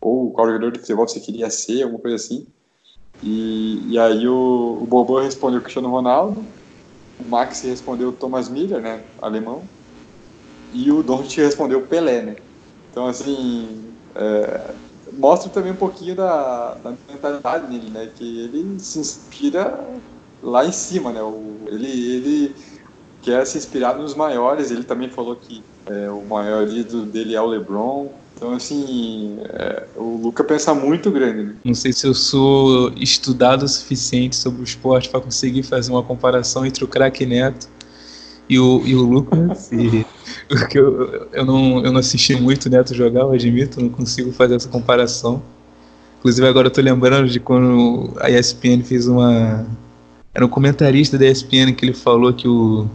[0.00, 2.46] ou qual jogador de futebol você queria ser, alguma coisa assim.
[3.22, 6.44] E, e aí o, o Boban respondeu Cristiano Ronaldo,
[7.18, 9.62] o Max respondeu Thomas Miller, né, alemão,
[10.74, 12.36] e o Doncic respondeu Pelé, né?
[12.90, 13.68] Então, assim,
[14.14, 14.70] é,
[15.12, 18.08] mostra também um pouquinho da, da, mentalidade dele, né?
[18.14, 19.78] Que ele se inspira
[20.42, 21.22] lá em cima, né?
[21.22, 22.54] O, ele, ele
[23.22, 27.40] quer se inspirar nos maiores, ele também falou que é, o maior ídolo dele é
[27.40, 28.08] o LeBron.
[28.36, 31.44] Então, assim, é, o Luca pensa muito grande.
[31.44, 31.54] Né?
[31.64, 36.02] Não sei se eu sou estudado o suficiente sobre o esporte para conseguir fazer uma
[36.02, 37.68] comparação entre o craque Neto
[38.48, 39.70] e o, e o Lucas.
[39.72, 40.04] E,
[40.48, 44.32] porque eu, eu, não, eu não assisti muito o Neto jogar, eu admito, não consigo
[44.32, 45.42] fazer essa comparação.
[46.18, 49.66] Inclusive agora eu tô lembrando de quando a ESPN fez uma.
[50.32, 52.88] Era um comentarista da ESPN que ele falou que o,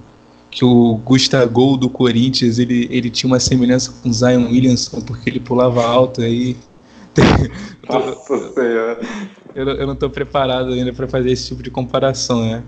[0.49, 5.29] que o Gustavo do Corinthians ele, ele tinha uma semelhança com o Zion Williamson porque
[5.29, 6.57] ele pulava alto aí.
[7.87, 8.99] Nossa Senhora.
[9.55, 12.63] Eu, eu não tô preparado ainda para fazer esse tipo de comparação, né?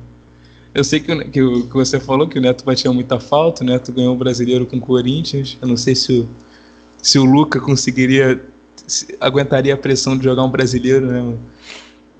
[0.73, 3.91] Eu sei que, que, que, você falou que o Neto batia muita falta, o Neto
[3.91, 5.57] ganhou o brasileiro com o Corinthians.
[5.61, 6.29] Eu não sei se o,
[7.01, 8.41] se o Luca conseguiria,
[9.19, 11.37] aguentaria a pressão de jogar um brasileiro, né?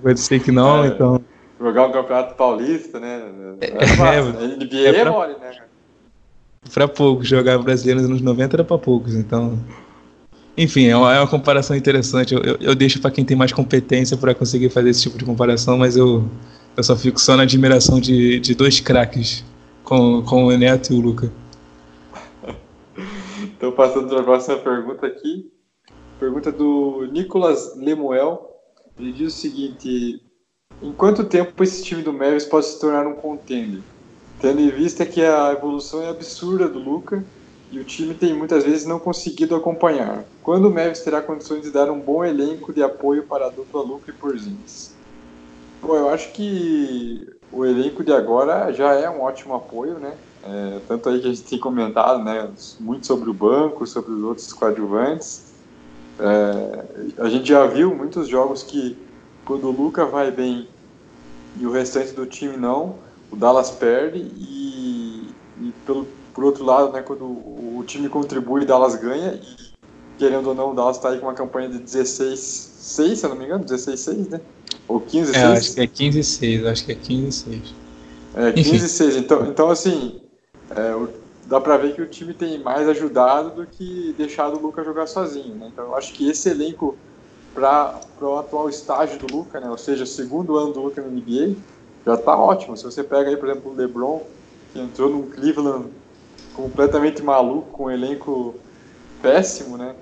[0.01, 1.21] Pode ser que não, é, então.
[1.59, 3.21] Jogar um campeonato paulista, né?
[3.61, 5.57] É, é, fácil, é, NBA é, pra, mole, né?
[6.73, 9.57] Pra poucos, jogar brasileiro nos anos 90 era pra poucos, então.
[10.57, 12.33] Enfim, é uma, é uma comparação interessante.
[12.33, 15.23] Eu, eu, eu deixo para quem tem mais competência para conseguir fazer esse tipo de
[15.23, 16.27] comparação, mas eu,
[16.75, 19.43] eu só fico só na admiração de, de dois craques,
[19.83, 21.31] com, com o Neto e o Luca.
[23.43, 25.51] Então, passando para a próxima pergunta aqui.
[26.19, 28.49] Pergunta do Nicolas Lemuel.
[28.99, 30.19] Ele diz o seguinte:
[30.81, 33.81] Em quanto tempo esse time do Mavis pode se tornar um contender?
[34.39, 37.23] Tendo em vista que a evolução é absurda do Luca
[37.71, 40.25] e o time tem muitas vezes não conseguido acompanhar.
[40.41, 43.83] Quando o Mavis terá condições de dar um bom elenco de apoio para a dupla
[43.83, 44.95] Luca e Porzingis?
[45.81, 50.15] Bom, eu acho que o elenco de agora já é um ótimo apoio, né?
[50.43, 52.53] É, tanto aí que a gente tem comentado, né?
[52.79, 55.51] Muito sobre o banco, sobre os outros coadjuvantes.
[56.19, 58.95] É, a gente já viu muitos jogos que
[59.43, 60.69] quando o Luca vai bem
[61.55, 62.99] e o restante do time não,
[63.31, 68.65] o Dallas perde e, e pelo, por outro lado, né, quando o time contribui, o
[68.65, 69.71] Dallas ganha e
[70.17, 73.35] querendo ou não, o Dallas está aí com uma campanha de 16-6, se eu não
[73.35, 74.41] me engano, 16-6, né?
[74.91, 77.75] Ou 15 é, acho que é 15 6, acho que é 15 6.
[78.35, 79.15] É, 15 6.
[79.15, 80.19] Então, então assim,
[80.69, 81.13] é,
[81.47, 85.07] dá pra ver que o time tem mais ajudado do que deixado o Lucas jogar
[85.07, 85.69] sozinho, né?
[85.71, 86.97] Então eu acho que esse elenco
[87.53, 89.69] para o atual estágio do Luca, né?
[89.69, 91.55] Ou seja, segundo ano do Luca no NBA,
[92.05, 92.75] já está ótimo.
[92.75, 94.27] Se você pega aí, por exemplo, o LeBron,
[94.73, 95.87] que entrou num Cleveland
[96.53, 98.55] completamente maluco, com um elenco
[99.21, 99.95] péssimo, né?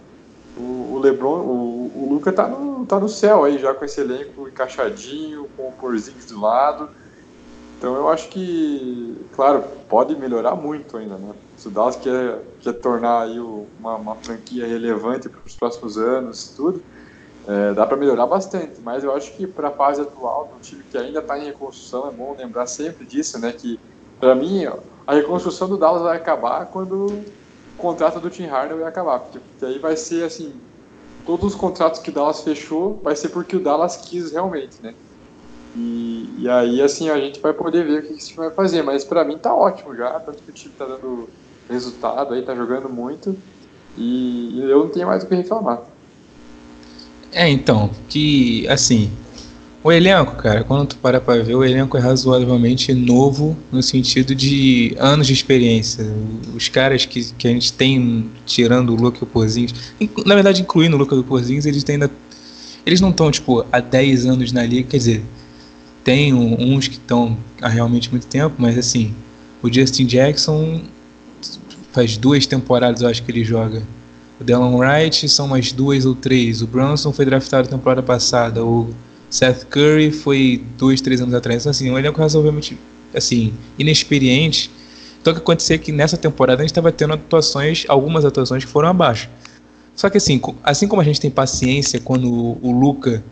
[0.60, 4.48] O, LeBron, o, o Luca tá no, tá no céu aí, já com esse elenco
[4.48, 6.90] encaixadinho, com o Porzingis do lado.
[7.78, 11.34] Então eu acho que, claro, pode melhorar muito ainda, né?
[11.56, 16.54] Se o Dallas quer, quer tornar aí uma, uma franquia relevante para os próximos anos
[16.58, 16.84] tudo,
[17.48, 18.82] é, dá para melhorar bastante.
[18.82, 22.10] Mas eu acho que para a fase atual, do time que ainda está em reconstrução,
[22.10, 23.54] é bom lembrar sempre disso, né?
[23.54, 23.80] Que
[24.20, 24.66] para mim
[25.08, 27.24] a reconstrução do Dallas vai acabar quando
[27.80, 30.54] contrato do Tim vai acabar, porque, porque aí vai ser assim,
[31.26, 34.94] todos os contratos que o Dallas fechou vai ser porque o Dallas quis realmente, né?
[35.76, 38.82] E, e aí, assim, a gente vai poder ver o que esse time vai fazer.
[38.82, 41.30] Mas para mim tá ótimo já, tanto que o time tá dando
[41.70, 43.38] resultado aí, tá jogando muito.
[43.96, 45.84] E, e eu não tenho mais o que reclamar.
[47.32, 49.12] É, então, que, assim,
[49.82, 54.36] o elenco, cara, quando tu para pra ver, o elenco é razoavelmente novo no sentido
[54.36, 56.06] de anos de experiência.
[56.54, 59.94] Os caras que, que a gente tem, tirando o Luca e o Porzingis,
[60.26, 62.12] na verdade, incluindo o Luca e o Porzingis, eles ainda.
[62.86, 65.24] Eles não estão, tipo, há 10 anos na liga, quer dizer,
[66.04, 69.14] tem uns que estão há realmente muito tempo, mas assim,
[69.62, 70.82] o Justin Jackson
[71.92, 73.84] faz duas temporadas, eu acho que ele joga.
[74.40, 76.62] O Delon Wright são umas duas ou três.
[76.62, 78.64] O Brunson foi draftado temporada passada.
[78.64, 78.90] O
[79.30, 81.62] Seth Curry foi dois, três anos atrás.
[81.62, 82.78] Então, assim, um elenco razoavelmente
[83.14, 84.72] assim, inexperiente.
[85.22, 88.64] Então, o que acontecia é que nessa temporada a gente estava tendo atuações, algumas atuações
[88.64, 89.30] que foram abaixo.
[89.96, 93.24] Só que assim, assim como a gente tem paciência quando o Luca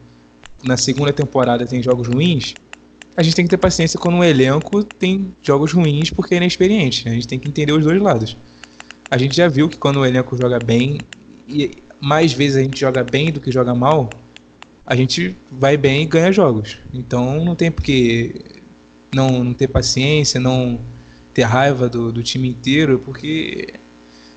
[0.64, 2.56] na segunda temporada tem jogos ruins,
[3.16, 7.06] a gente tem que ter paciência quando um elenco tem jogos ruins porque é inexperiente.
[7.06, 7.12] Né?
[7.12, 8.36] A gente tem que entender os dois lados.
[9.10, 11.00] A gente já viu que quando o elenco joga bem,
[11.48, 11.72] e
[12.02, 14.10] mais vezes a gente joga bem do que joga mal,
[14.88, 16.78] a gente vai bem e ganha jogos.
[16.94, 18.34] Então não tem porque
[19.14, 20.80] não, não ter paciência, não
[21.34, 23.74] ter raiva do, do time inteiro, porque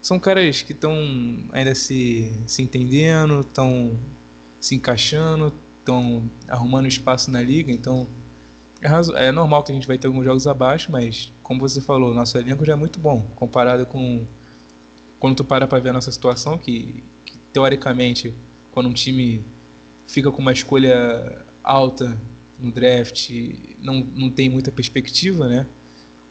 [0.02, 0.94] são caras que estão
[1.52, 3.96] ainda se, se entendendo, estão
[4.60, 8.06] se encaixando, estão arrumando espaço na liga, então
[8.82, 12.12] é, é, normal que a gente vai ter alguns jogos abaixo, mas como você falou,
[12.12, 14.24] nosso elenco já é muito bom comparado com
[15.18, 18.34] quando tu para para ver a nossa situação, que, que, teoricamente
[18.72, 19.44] quando um time
[20.10, 22.16] fica com uma escolha alta
[22.58, 23.30] no draft,
[23.80, 25.66] não, não tem muita perspectiva, né?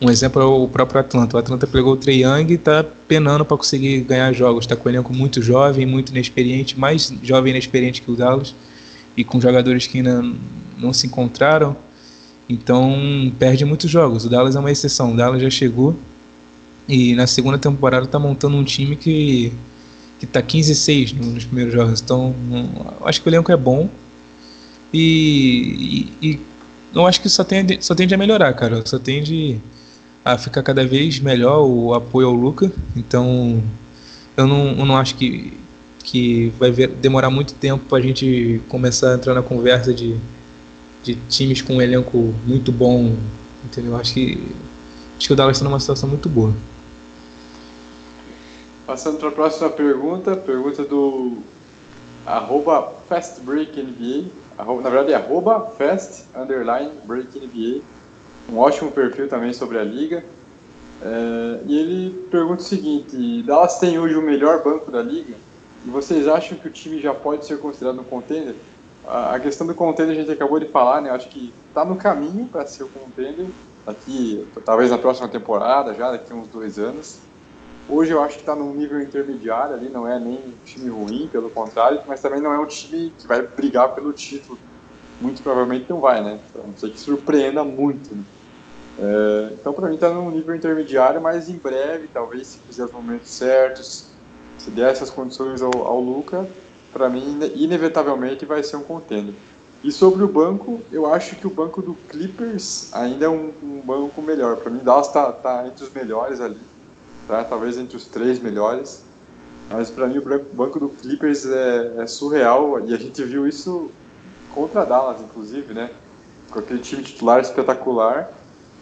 [0.02, 1.36] Um exemplo é o próprio Atlanta.
[1.36, 4.64] O Atlanta pegou o Trey Young e está penando para conseguir ganhar jogos.
[4.64, 8.56] Está com um elenco muito jovem, muito inexperiente, mais jovem e inexperiente que o Dallas
[9.18, 10.24] e com jogadores que ainda
[10.78, 11.76] não se encontraram.
[12.48, 14.26] Então perde muitos jogos.
[14.26, 15.14] O Dallas é uma exceção.
[15.14, 15.96] O Dallas já chegou
[16.88, 19.52] e na segunda temporada está montando um time que
[20.20, 22.02] que está 15-6 nos primeiros jogos.
[22.02, 22.36] Então
[23.04, 23.90] acho que o elenco é bom
[24.94, 26.40] e, e, e
[26.94, 28.86] eu acho que só tende, só tende a melhorar, cara.
[28.86, 29.60] Só tende
[30.24, 32.72] a ficar cada vez melhor o apoio ao Luca.
[32.96, 33.64] Então
[34.36, 35.54] eu não, eu não acho que
[36.04, 40.18] que vai ver, demorar muito tempo para a gente começar a entrar na conversa de,
[41.04, 43.16] de times com um elenco muito bom,
[43.64, 43.96] entendeu?
[43.96, 44.42] Acho que,
[45.18, 46.54] acho que o Dallas está numa situação muito boa.
[48.90, 51.44] Passando para a próxima pergunta, pergunta do
[52.26, 57.84] arroba FastBreakNBA, na verdade é arroba Fast Underline Break NBA,
[58.52, 60.26] um ótimo perfil também sobre a liga.
[61.04, 65.36] É, e ele pergunta o seguinte: Dallas tem hoje o melhor banco da liga?
[65.86, 68.56] E vocês acham que o time já pode ser considerado um contender?
[69.06, 71.12] A questão do contender a gente acabou de falar, né?
[71.12, 73.46] Acho que está no caminho para ser o contender
[73.86, 77.29] daqui, talvez na próxima temporada, já daqui uns dois anos.
[77.92, 81.28] Hoje eu acho que está num nível intermediário ali, não é nem um time ruim,
[81.32, 84.60] pelo contrário, mas também não é um time que vai brigar pelo título.
[85.20, 86.40] Muito provavelmente não vai, né?
[86.54, 88.14] A não ser que surpreenda muito.
[88.14, 88.24] Né?
[89.00, 92.92] É, então, para mim, está num nível intermediário, mas em breve, talvez se fizer os
[92.92, 94.06] momentos certos,
[94.60, 96.48] se der essas condições ao, ao Luca,
[96.94, 99.34] para mim, inevitavelmente vai ser um contender.
[99.84, 103.82] E sobre o banco, eu acho que o banco do Clippers ainda é um, um
[103.84, 104.58] banco melhor.
[104.58, 106.60] Para mim, Dallas está tá entre os melhores ali,
[107.30, 107.44] tá?
[107.46, 109.06] talvez entre os três melhores.
[109.70, 113.90] Mas para mim, o banco do Clippers é, é, surreal e a gente viu isso
[114.54, 115.92] contra Dallas, inclusive, né?
[116.50, 118.32] Com aquele time titular espetacular,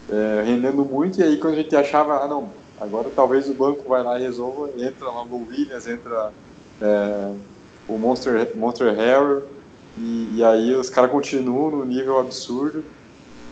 [0.09, 1.19] é, rendendo muito.
[1.19, 4.23] E aí, quando a gente achava, ah, não, Agora talvez o banco vai lá e
[4.23, 6.31] resolva, entra lá o Williams, entra
[6.79, 7.33] é,
[7.87, 9.43] o Monster, Monster Harry,
[9.97, 12.83] e, e aí os caras continuam no nível absurdo.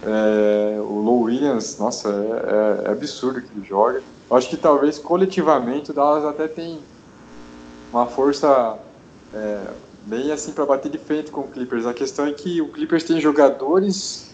[0.04, 4.04] É, o Low Williams, nossa, é, é, é, absurdo que ele joga.
[4.30, 6.80] Acho que talvez coletivamente o Dallas até tem
[7.92, 8.78] uma força
[9.34, 9.68] é,
[10.06, 11.86] bem assim para bater de frente com o Clippers.
[11.86, 14.34] A questão é que o Clippers tem jogadores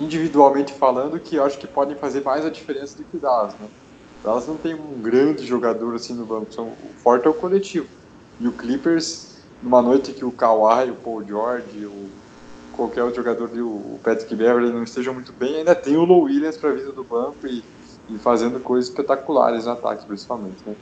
[0.00, 3.68] individualmente falando que acho que podem fazer mais a diferença do que o Dallas, né?
[4.20, 7.34] O Dallas não tem um grande jogador assim no banco, são, o forte é o
[7.34, 7.86] coletivo.
[8.40, 12.10] E o Clippers, numa noite que o Kawhi, o Paul George, o
[12.72, 16.58] qualquer outro jogador, o Patrick Beverly não estejam muito bem, ainda tem o Low Williams
[16.58, 17.64] para vir do banco e,
[18.08, 20.74] e, fazendo coisas espetaculares no ataque, principalmente, né?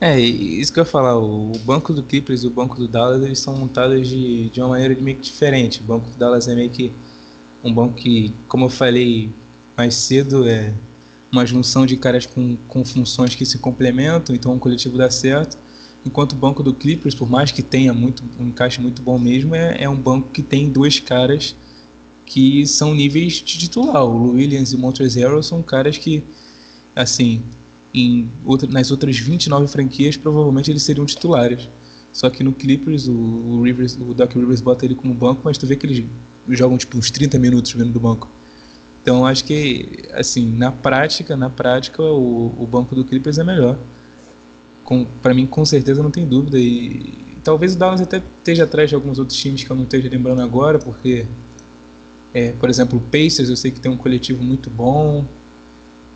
[0.00, 3.22] É, isso que eu ia falar, o banco do Clippers e o banco do Dallas,
[3.22, 5.80] eles são montados de, de uma maneira meio que diferente.
[5.80, 6.92] O banco do Dallas é meio que
[7.62, 9.30] um banco que, como eu falei
[9.76, 10.74] mais cedo, é
[11.32, 15.56] uma junção de caras com, com funções que se complementam, então o coletivo dá certo.
[16.04, 19.54] Enquanto o banco do Clippers, por mais que tenha muito, um encaixe muito bom mesmo,
[19.54, 21.56] é, é um banco que tem dois caras
[22.26, 24.04] que são níveis de titular.
[24.04, 26.22] O Williams e o Montrezl são caras que,
[26.94, 27.42] assim,
[27.92, 31.68] em outra, nas outras 29 franquias, provavelmente eles seriam titulares.
[32.12, 35.66] Só que no Clippers, o, Rivers, o Doc Rivers bota ele como banco, mas tu
[35.66, 36.04] vê que eles
[36.48, 38.28] jogam tipo uns 30 minutos vindo do banco.
[39.02, 43.76] Então acho que, assim, na prática, na prática, o, o banco do Clippers é melhor.
[45.22, 46.58] Para mim, com certeza, não tem dúvida.
[46.58, 47.12] E
[47.42, 50.40] talvez o Dallas até esteja atrás de alguns outros times que eu não esteja lembrando
[50.40, 51.26] agora, porque,
[52.34, 55.24] é, por exemplo, o Pacers eu sei que tem um coletivo muito bom.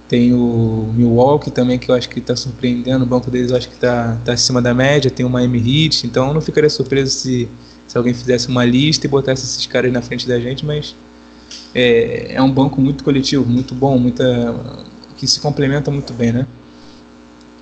[0.08, 3.04] Tem o Milwaukee também, que eu acho que está surpreendendo.
[3.04, 5.10] O banco deles eu acho que está tá acima da média.
[5.10, 6.06] Tem o Miami Heat.
[6.06, 7.48] Então eu não ficaria surpreso se,
[7.86, 10.66] se alguém fizesse uma lista e botasse esses caras na frente da gente.
[10.66, 10.96] Mas
[11.74, 14.54] é, é um banco muito coletivo, muito bom, muita,
[15.16, 16.46] que se complementa muito bem, né?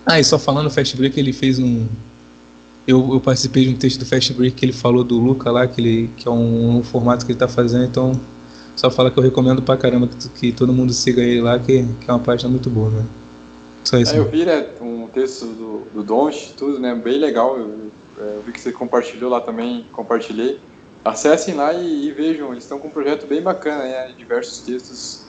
[0.07, 1.87] Ah, e só falando, o Fast Break ele fez um.
[2.87, 5.67] Eu, eu participei de um texto do Fast Break que ele falou do Luca lá,
[5.67, 8.13] que, ele, que é um, um formato que ele está fazendo, então
[8.77, 11.83] só fala que eu recomendo pra caramba que, que todo mundo siga ele lá, que,
[12.01, 13.05] que é uma página muito boa, né?
[13.83, 14.15] Só isso.
[14.15, 17.57] É, eu vi, né, um texto do, do Donch, tudo, né, bem legal.
[17.57, 20.61] Eu, eu, vi que você compartilhou lá também, compartilhei.
[21.05, 25.25] Acessem lá e, e vejam, eles estão com um projeto bem bacana, né, diversos textos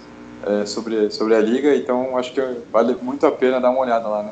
[0.45, 2.41] é, sobre, sobre a liga, então acho que
[2.72, 4.32] vale muito a pena dar uma olhada lá, né.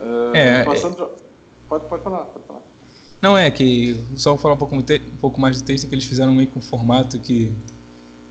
[0.00, 1.02] Uh, é, passando...
[1.02, 1.28] é...
[1.68, 2.62] Pode, pode falar, pode falar.
[3.20, 6.04] Não, é que, só vou falar um pouco, um pouco mais do texto, que eles
[6.04, 7.52] fizeram meio que um formato que,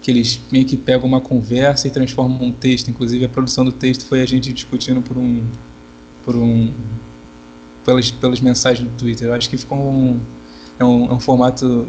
[0.02, 2.90] que eles meio que pegam uma conversa e transformam um texto.
[2.90, 5.44] Inclusive, a produção do texto foi a gente discutindo por um.
[6.24, 6.72] por um.
[7.86, 9.28] pelas, pelas mensagens do Twitter.
[9.28, 10.20] Eu acho que ficou um.
[10.80, 11.88] É um, é um formato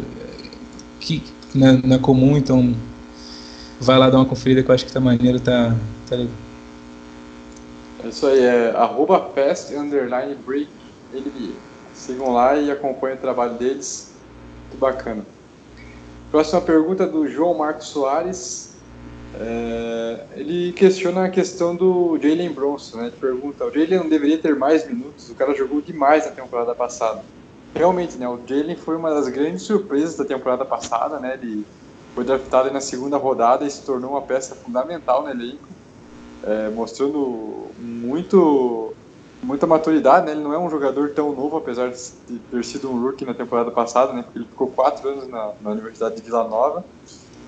[0.99, 1.23] que
[1.55, 2.75] não é, não é, comum, então
[3.79, 5.75] vai lá dar uma conferida que eu acho que tá maneiro, tá.
[6.09, 6.17] tá
[8.03, 9.29] é isso aí, é arroba
[9.77, 10.67] underline break
[11.13, 11.68] NBA.
[11.99, 14.13] Sigam lá e acompanhem o trabalho deles.
[14.69, 15.25] Muito bacana.
[16.31, 18.75] Próxima pergunta do João Marcos Soares.
[19.37, 22.97] É, ele questiona a questão do Jalen Bronson.
[22.97, 23.07] Né?
[23.07, 25.29] Ele pergunta: o Jalen não deveria ter mais minutos?
[25.29, 27.21] O cara jogou demais na temporada passada.
[27.75, 28.27] Realmente, né?
[28.29, 31.19] O Jalen foi uma das grandes surpresas da temporada passada.
[31.19, 31.33] Né?
[31.33, 31.65] Ele
[32.15, 35.67] foi draftado na segunda rodada e se tornou uma peça fundamental no elenco,
[36.43, 38.93] é, mostrando muito
[39.41, 40.33] muita maturidade, né?
[40.33, 43.71] Ele não é um jogador tão novo, apesar de ter sido um rookie na temporada
[43.71, 44.23] passada, né?
[44.23, 46.83] Porque ele ficou quatro anos na, na Universidade de Vila Nova.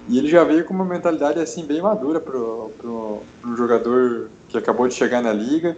[0.08, 4.88] E ele já veio com uma mentalidade assim bem madura para um jogador que acabou
[4.88, 5.78] de chegar na liga.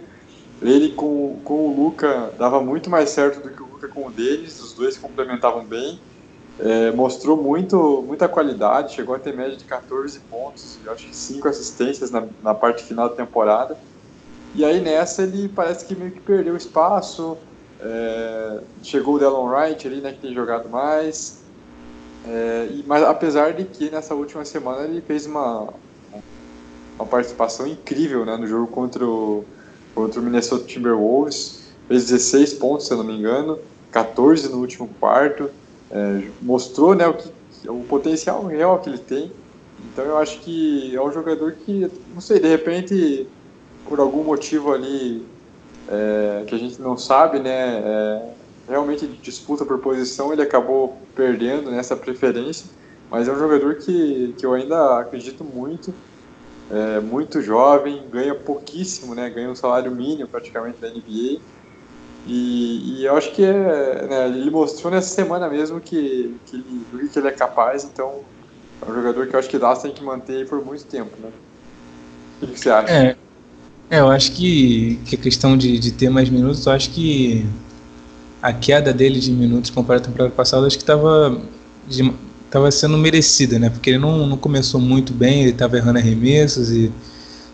[0.62, 4.10] Ele com, com o Luca dava muito mais certo do que o Luca com o
[4.10, 6.00] deles, os dois se complementavam bem.
[6.58, 11.14] É, mostrou muito, muita qualidade, chegou a ter média de 14 pontos, eu acho que
[11.14, 13.76] 5 assistências na, na parte final da temporada.
[14.54, 17.36] E aí nessa ele parece que meio que perdeu espaço.
[17.80, 21.42] É, chegou o Delon Wright ali, né, que tem jogado mais.
[22.26, 25.68] É, e, mas apesar de que nessa última semana ele fez uma,
[26.96, 29.44] uma participação incrível né, no jogo contra o,
[29.94, 31.64] contra o Minnesota Timberwolves.
[31.88, 33.58] Fez 16 pontos, se eu não me engano,
[33.90, 35.50] 14 no último quarto.
[35.90, 37.30] É, mostrou né, o, que,
[37.68, 39.32] o potencial real que ele tem.
[39.92, 43.28] Então eu acho que é um jogador que, não sei, de repente
[43.88, 45.26] por algum motivo ali
[45.88, 48.22] é, que a gente não sabe, né, é,
[48.68, 52.66] realmente disputa por posição, ele acabou perdendo nessa preferência,
[53.10, 55.92] mas é um jogador que, que eu ainda acredito muito,
[56.70, 61.40] é, muito jovem, ganha pouquíssimo, né, ganha um salário mínimo praticamente da NBA,
[62.26, 67.08] e, e eu acho que é, né, ele mostrou nessa semana mesmo que, que, ele,
[67.08, 68.20] que ele é capaz, então
[68.80, 71.30] é um jogador que eu acho que Dallas tem que manter por muito tempo, né?
[72.42, 72.92] O que você acha?
[72.92, 73.16] É,
[73.90, 77.46] é, eu acho que, que a questão de, de ter mais minutos, eu acho que
[78.42, 81.40] a queda dele de minutos comparado à temporada passada, acho que estava
[82.50, 83.68] tava sendo merecida, né?
[83.68, 86.92] Porque ele não, não começou muito bem, ele estava errando arremessos e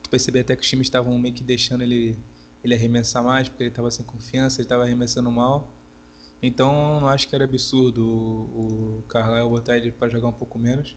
[0.02, 2.19] tu percebeu até que os times estavam meio que deixando ele,
[2.62, 5.69] ele arremessar mais, porque ele estava sem confiança, ele estava arremessando mal.
[6.43, 10.59] Então não acho que era absurdo o, o Carlisle botar ele para jogar um pouco
[10.59, 10.97] menos.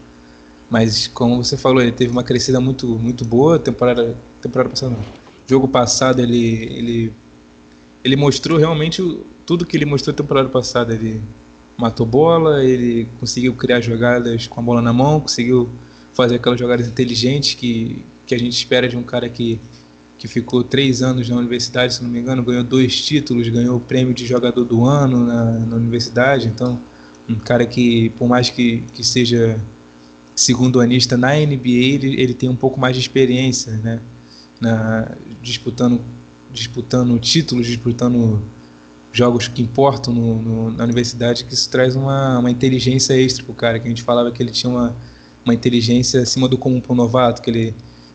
[0.70, 5.23] Mas como você falou, ele teve uma crescida muito, muito boa, temporada, temporada passada não.
[5.46, 7.12] Jogo passado ele, ele,
[8.02, 9.02] ele mostrou realmente
[9.44, 10.94] tudo que ele mostrou temporada passada.
[10.94, 11.20] Ele
[11.76, 15.68] matou bola, ele conseguiu criar jogadas com a bola na mão, conseguiu
[16.12, 19.60] fazer aquelas jogadas inteligentes que, que a gente espera de um cara que
[20.24, 23.80] que ficou três anos na universidade, se não me engano, ganhou dois títulos, ganhou o
[23.80, 26.48] prêmio de jogador do ano na, na universidade.
[26.48, 26.80] Então,
[27.28, 29.60] um cara que, por mais que, que seja
[30.34, 34.00] segundo anista na NBA, ele, ele tem um pouco mais de experiência, né?
[34.60, 35.08] Na,
[35.42, 36.00] disputando,
[36.52, 38.42] disputando títulos, disputando
[39.12, 43.52] jogos que importam no, no, na universidade, que isso traz uma, uma inteligência extra para
[43.52, 44.96] o cara, que a gente falava que ele tinha uma,
[45.44, 47.74] uma inteligência acima do comum para novato, que ele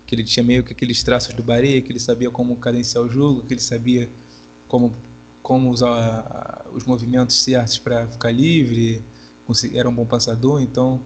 [0.09, 3.07] que ele tinha meio que aqueles traços do Baré, que ele sabia como cadenciar o
[3.07, 4.09] jogo, que ele sabia
[4.67, 4.91] como,
[5.43, 9.03] como usar os movimentos certos para ficar livre,
[9.71, 10.99] era um bom passador, então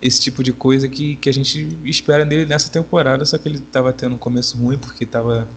[0.00, 3.58] esse tipo de coisa que, que a gente espera dele nessa temporada, só que ele
[3.58, 5.48] estava tendo um começo ruim porque estava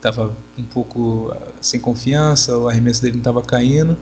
[0.00, 3.96] tava um pouco ah, sem confiança, o arremesso dele não estava caindo.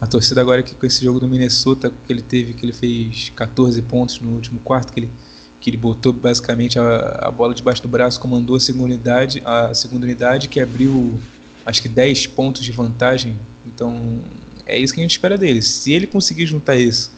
[0.00, 3.30] A torcida agora que com esse jogo do Minnesota que ele teve, que ele fez
[3.34, 5.10] 14 pontos no último quarto, que ele
[5.58, 9.74] que ele botou basicamente a, a bola debaixo do braço, comandou a segunda unidade, a
[9.74, 11.18] segunda unidade que abriu
[11.64, 13.36] acho que 10 pontos de vantagem.
[13.66, 14.22] Então
[14.66, 15.60] é isso que a gente espera dele.
[15.62, 17.10] Se ele conseguir juntar isso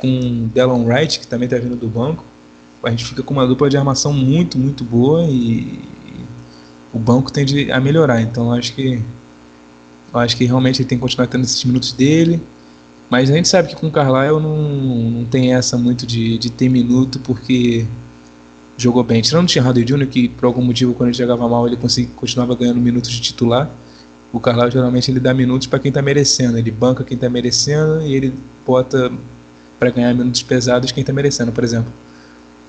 [0.00, 2.24] com Delon Wright, que também está vindo do banco,
[2.82, 5.80] a gente fica com uma dupla de armação muito, muito boa e,
[6.92, 8.20] o banco tende a melhorar.
[8.20, 9.00] Então acho que
[10.12, 12.42] acho que realmente ele tem que continuar tendo esses minutos dele.
[13.08, 14.56] Mas a gente sabe que com o Carlisle não,
[15.10, 17.84] não tem essa muito de, de ter minuto, porque
[18.76, 19.20] jogou bem.
[19.20, 22.10] Tirando o Tim Hardaway Jr., que por algum motivo, quando ele jogava mal, ele conseguia,
[22.14, 23.68] continuava ganhando minutos de titular.
[24.32, 26.56] O Carlisle geralmente ele dá minutos para quem está merecendo.
[26.56, 28.32] Ele banca quem está merecendo e ele
[28.64, 29.10] bota
[29.80, 31.50] para ganhar minutos pesados quem está merecendo.
[31.50, 31.92] Por exemplo,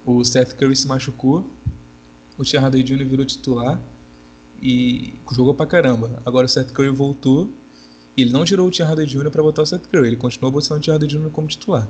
[0.04, 1.46] o Seth Curry se machucou,
[2.40, 3.06] o Tim Hardaway Jr.
[3.06, 3.80] virou titular
[4.60, 6.20] e jogou pra caramba.
[6.26, 7.48] Agora o Seth Curry voltou
[8.18, 9.30] ele não tirou o Tim Hardaway Jr.
[9.30, 11.30] para botar o Seth Curry, ele continuou botando o Tim Hardaway Jr.
[11.32, 11.88] como titular.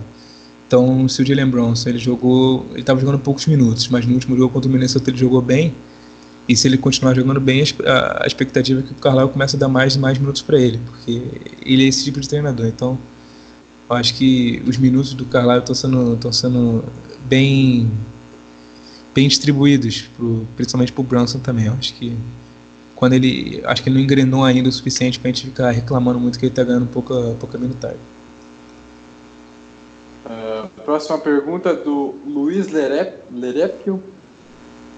[0.67, 4.37] Então, se o Jalen Bronson ele jogou, ele estava jogando poucos minutos, mas no último
[4.37, 5.73] jogo contra o Minnesota ele jogou bem.
[6.47, 9.67] E se ele continuar jogando bem, a expectativa é que o Carlisle comece a dar
[9.67, 11.21] mais e mais minutos para ele, porque
[11.65, 12.67] ele é esse tipo de treinador.
[12.67, 12.97] Então,
[13.91, 16.83] eu acho que os minutos do Carlisle estão sendo, estão sendo
[17.25, 17.91] bem,
[19.13, 21.65] bem distribuídos, pro, principalmente para o Brunson também.
[21.65, 22.17] Eu acho que
[22.95, 26.19] quando ele acho que ele não engrenou ainda o suficiente para a gente ficar reclamando
[26.19, 27.97] muito que ele está ganhando pouca, pouca minutagem.
[30.25, 34.01] Uh, próxima pergunta do Luiz Lerep, Lerepio.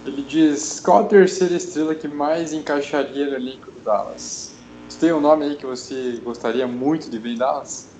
[0.06, 4.53] Ele diz: qual a terceira estrela que mais encaixaria no elenco do Dallas?
[4.88, 7.93] Você tem um nome aí que você gostaria muito de ver em Dallas?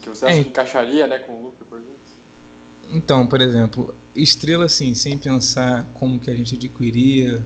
[0.00, 0.42] Que você acha é.
[0.42, 1.96] que encaixaria né, com o Luca, por exemplo?
[2.92, 7.42] Então, por exemplo, estrela assim, sem pensar como que a gente adquiria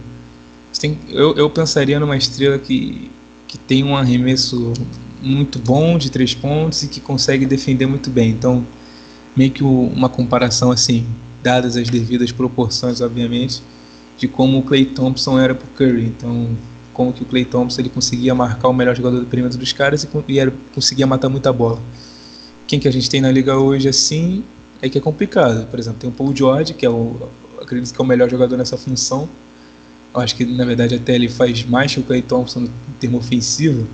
[0.78, 3.10] tem, eu, eu pensaria numa estrela que,
[3.47, 4.72] que tem um arremesso
[5.22, 8.31] muito bom de três pontos e que consegue defender muito bem.
[8.31, 8.66] Então,
[9.35, 11.06] meio que uma comparação assim,
[11.43, 13.62] dadas as devidas proporções, obviamente,
[14.18, 16.06] de como o Clay Thompson era para o Curry.
[16.06, 16.51] Então,
[16.93, 20.05] como que o Clay Thompson ele conseguia marcar o melhor jogador do perímetro dos caras
[20.05, 21.81] e, e era, conseguia matar muita bola.
[22.66, 24.45] Quem que a gente tem na liga hoje assim
[24.81, 25.66] é que é complicado.
[25.66, 27.28] Por exemplo, tem o Paul George, que é o
[27.61, 29.28] acredito que é o melhor jogador nessa função
[30.15, 32.70] eu acho que na verdade até ele faz mais que o Clay Thompson no
[33.01, 33.86] termo ofensivo.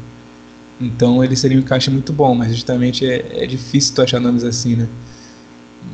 [0.79, 4.45] Então ele seria um encaixe muito bom, mas justamente é, é difícil tu achar nomes
[4.45, 4.89] assim, né?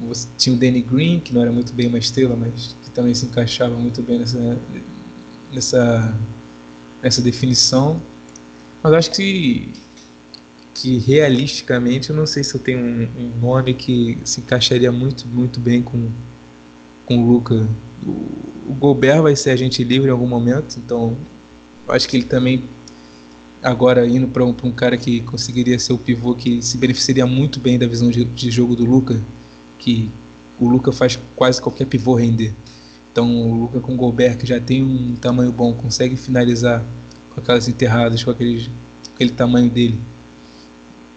[0.08, 3.14] Você tinha o Danny Green, que não era muito bem uma estrela, mas que também
[3.14, 4.58] se encaixava muito bem nessa,
[5.52, 6.14] nessa,
[7.02, 8.00] nessa definição.
[8.82, 9.68] Mas acho que,
[10.76, 15.26] que realisticamente eu não sei se eu tenho um, um nome que se encaixaria muito,
[15.26, 16.08] muito bem com,
[17.06, 17.66] com o Luca
[18.04, 21.16] o, Gobert vai ser agente livre em algum momento, então
[21.88, 22.64] acho que ele também
[23.62, 27.58] agora indo para um, um, cara que conseguiria ser o pivô que se beneficiaria muito
[27.58, 29.18] bem da visão de, de, jogo do Luca,
[29.78, 30.10] que
[30.58, 32.52] o Luca faz quase qualquer pivô render.
[33.12, 36.84] Então o Luca com o Gobert que já tem um tamanho bom, consegue finalizar
[37.34, 38.68] com aquelas enterradas, com aquele,
[39.14, 39.98] aquele tamanho dele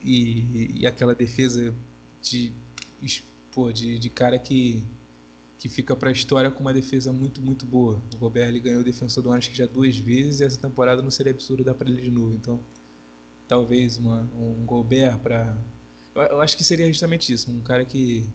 [0.04, 1.74] e, e aquela defesa
[2.22, 2.52] de,
[3.52, 4.84] pô, de, de cara que
[5.60, 8.02] que fica para a história com uma defesa muito, muito boa.
[8.16, 10.58] O Gobert ele ganhou o defensor do ano acho que já duas vezes e essa
[10.58, 12.34] temporada não seria absurdo dar para ele de novo.
[12.34, 12.62] Então,
[13.46, 15.58] talvez uma, um Gobert para.
[16.16, 18.26] Eu, eu, acho que seria justamente isso, um cara que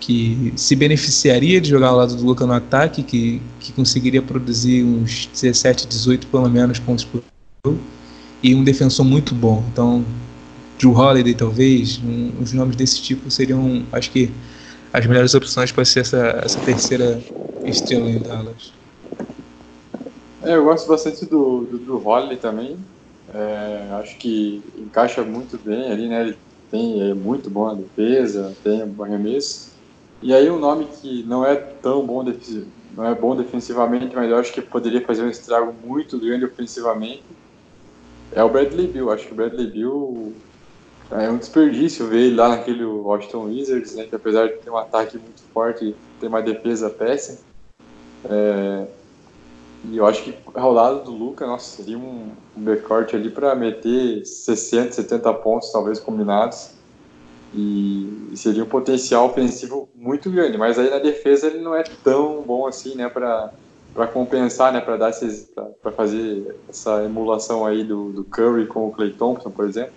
[0.00, 4.84] que se beneficiaria de jogar ao lado do Luca no ataque, que, que conseguiria produzir
[4.84, 7.20] uns 17, 18 pelo menos pontos por
[7.66, 7.80] jogo,
[8.40, 9.64] e um defensor muito bom.
[9.72, 10.04] Então,
[10.78, 14.30] Drew Holiday talvez, um, os nomes desse tipo seriam, acho que
[14.92, 17.20] as melhores opções para ser essa, essa terceira
[17.64, 18.72] estrela em Dallas.
[20.42, 22.78] É, eu gosto bastante do, do Holiday também.
[23.34, 26.22] É, acho que encaixa muito bem ali, né?
[26.22, 26.36] Ele
[26.70, 29.76] tem, é muito bom na defesa, tem um arremesso.
[30.22, 32.24] E aí um nome que não é tão bom,
[32.96, 37.24] não é bom defensivamente, mas eu acho que poderia fazer um estrago muito grande ofensivamente,
[38.32, 39.10] é o Bradley Bill.
[39.10, 40.34] Acho que o Bradley Bill
[41.10, 44.76] é um desperdício ver ele lá naquele Washington Wizards, né, que apesar de ter um
[44.76, 47.38] ataque muito forte, tem uma defesa péssima.
[48.28, 48.86] É,
[49.84, 53.54] e eu acho que ao lado do Luca, nossa, seria um, um backcourt ali para
[53.54, 56.70] meter 60, 70 pontos, talvez combinados.
[57.54, 60.58] E, e, seria um potencial ofensivo muito grande.
[60.58, 63.50] Mas aí na defesa ele não é tão bom assim, né, para
[63.94, 65.12] para compensar, né, para dar
[65.82, 69.92] para fazer essa emulação aí do, do Curry com o Clay Thompson, por exemplo.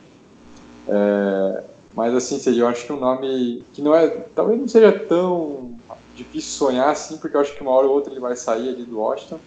[0.91, 4.91] É, mas assim, seria, eu acho que um nome que não é, talvez não seja
[5.07, 5.81] tão
[6.13, 8.85] difícil sonhar assim, porque eu acho que uma hora ou outra ele vai sair ali
[8.85, 9.41] do Washington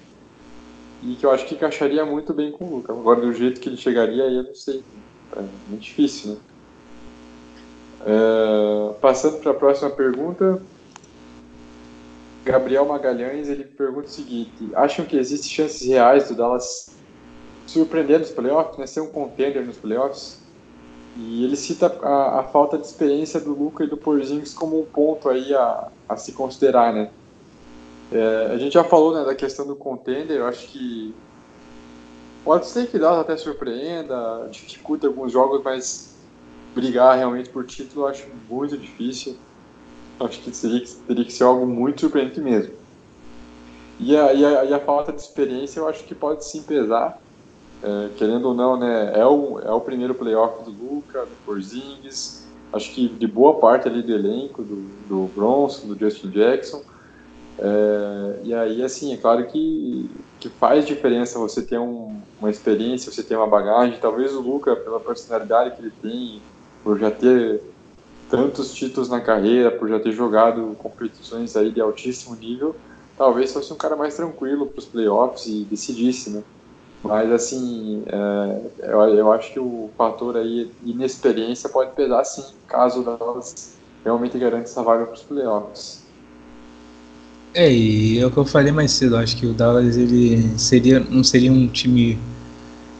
[1.00, 2.92] e que eu acho que encaixaria muito bem com o Luca.
[2.92, 4.84] Agora, do jeito que ele chegaria, aí eu não sei.
[5.36, 6.42] É muito difícil, né?
[8.00, 10.66] É, passando para a próxima pergunta,
[12.46, 17.02] Gabriel Magalhães ele pergunta o seguinte: acham que existem chances reais do Dallas
[17.66, 20.43] surpreender nos playoffs, né, ser um contender nos playoffs?
[21.14, 24.86] E ele cita a, a falta de experiência do Luca e do Porzingis como um
[24.86, 27.12] ponto aí a, a se considerar, né?
[28.10, 31.20] É, a gente já falou né, da questão do contender, eu acho que
[32.42, 36.14] pode ser que Dallas até surpreenda, dificulte alguns jogos, mas
[36.74, 39.34] brigar realmente por título eu acho muito difícil.
[40.20, 42.76] Acho que seria, teria que ser algo muito surpreendente mesmo.
[43.98, 47.20] E a, e a, e a falta de experiência eu acho que pode sim pesar.
[47.84, 52.46] É, querendo ou não, né, é o, é o primeiro playoff do Luca, do Porzingis,
[52.72, 56.82] acho que de boa parte ali do elenco, do, do Bronson, do Justin Jackson.
[57.58, 63.12] É, e aí, assim, é claro que, que faz diferença você ter um, uma experiência,
[63.12, 63.98] você ter uma bagagem.
[64.00, 66.42] Talvez o Luca, pela personalidade que ele tem,
[66.82, 67.60] por já ter
[68.30, 72.74] tantos títulos na carreira, por já ter jogado competições aí de altíssimo nível,
[73.14, 76.42] talvez fosse um cara mais tranquilo para os playoffs e decidisse, né?
[77.04, 83.02] Mas assim, é, eu, eu, acho que o fator aí inexperiência pode pesar sim, caso
[83.02, 86.02] o Dallas realmente garante essa vaga para os playoffs.
[87.54, 90.98] É, e é o que eu falei mais cedo, acho que o Dallas ele seria,
[90.98, 92.18] não seria um time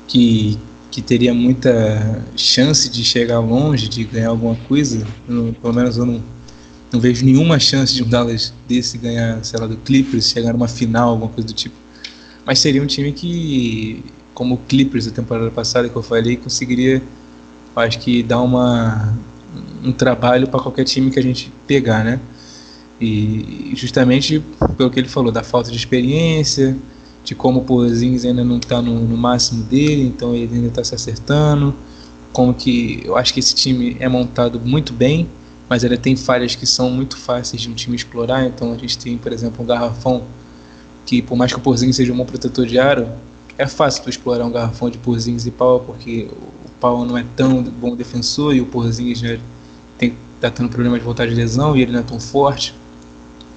[0.06, 0.58] que
[0.94, 5.04] que teria muita chance de chegar longe, de ganhar alguma coisa.
[5.28, 6.22] Eu, pelo menos eu não,
[6.92, 10.68] não vejo nenhuma chance de um Dallas desse ganhar, sei lá, do Clippers, chegar numa
[10.68, 11.83] final, alguma coisa do tipo.
[12.46, 14.04] Mas seria um time que,
[14.34, 17.02] como o Clippers da temporada passada que eu falei, conseguiria,
[17.76, 19.14] acho que, dar uma,
[19.82, 22.20] um trabalho para qualquer time que a gente pegar, né?
[23.00, 24.42] E justamente
[24.76, 26.76] pelo que ele falou, da falta de experiência,
[27.24, 30.84] de como o Porzingis ainda não está no, no, máximo dele, então ele ainda está
[30.84, 31.74] se acertando.
[32.32, 35.28] Como que eu acho que esse time é montado muito bem,
[35.68, 38.46] mas ele tem falhas que são muito fáceis de um time explorar.
[38.46, 40.22] Então a gente tem, por exemplo, um garrafão
[41.06, 43.08] que, por mais que o Porzingis seja um bom protetor de aro,
[43.56, 46.28] é fácil tu explorar um garrafão de Porzingis e Pau, porque
[46.64, 49.38] o Pau não é tão bom defensor e o Porzingis já
[49.96, 52.74] tem, tá tendo problema de voltar de lesão e ele não é tão forte.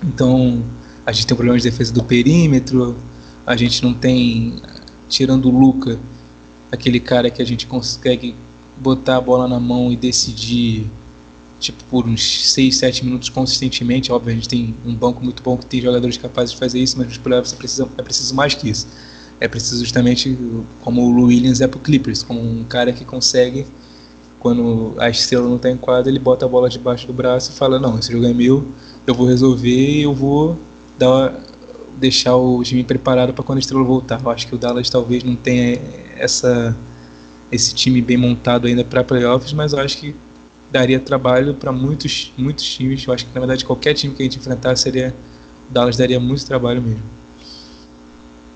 [0.04, 0.64] Então
[1.06, 2.96] a gente tem um problema de defesa do perímetro,
[3.46, 4.56] a gente não tem,
[5.08, 5.98] tirando o Luca,
[6.72, 8.36] aquele cara que a gente consegue
[8.76, 10.86] botar a bola na mão e decidir
[11.60, 14.12] tipo por uns 6, 7 minutos consistentemente.
[14.12, 16.98] Óbvio, a gente tem um banco muito bom que tem jogadores capazes de fazer isso,
[16.98, 18.88] mas nos playoffs é preciso, é preciso mais que isso.
[19.40, 20.38] É preciso justamente
[20.82, 23.66] como o Williams é pro Clippers, como um cara que consegue
[24.40, 27.54] quando a estrela não está em quadra, ele bota a bola debaixo do braço e
[27.56, 28.66] fala: Não, esse jogo é meu,
[29.06, 30.58] eu vou resolver e eu vou
[30.98, 31.34] dar
[31.98, 34.22] deixar o time preparado para quando a estrela voltar.
[34.24, 35.80] Eu acho que o Dallas talvez não tenha
[36.16, 36.76] essa
[37.52, 40.16] esse time bem montado ainda para playoffs, mas eu acho que
[40.72, 43.06] daria trabalho para muitos muitos times.
[43.06, 45.14] Eu acho que na verdade qualquer time que a gente enfrentar seria
[45.70, 47.04] Dallas daria muito trabalho mesmo.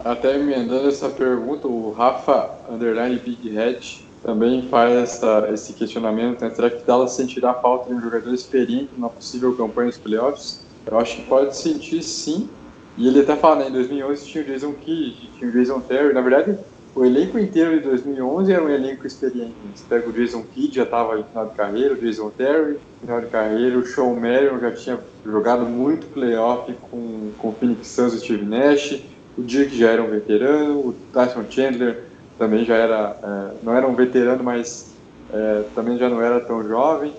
[0.03, 6.49] Até emendando essa pergunta, o Rafa Underline Big Head também faz essa, esse questionamento: né?
[6.49, 10.61] será que Dallas sentirá falta de um jogador experiente na possível campanha dos playoffs?
[10.85, 12.49] Eu acho que pode sentir sim,
[12.97, 16.13] e ele até fala, né, em 2011 tinha o Jason Kidd, tinha o Jason Terry.
[16.13, 16.57] Na verdade,
[16.93, 19.55] o elenco inteiro de 2011 era um elenco experiente.
[19.73, 23.22] Você pega o Jason Kidd, já estava em final de carreira, o Jason Terry, final
[23.22, 28.13] de carreira, o Sean Marion já tinha jogado muito playoff com, com o Phoenix Suns
[28.13, 29.03] e o Steve Nash,
[29.38, 33.88] o Dirk já era um veterano, o Tyson Chandler também já era, é, não era
[33.88, 34.93] um veterano, mas
[35.30, 37.13] é, também já não era tão jovem.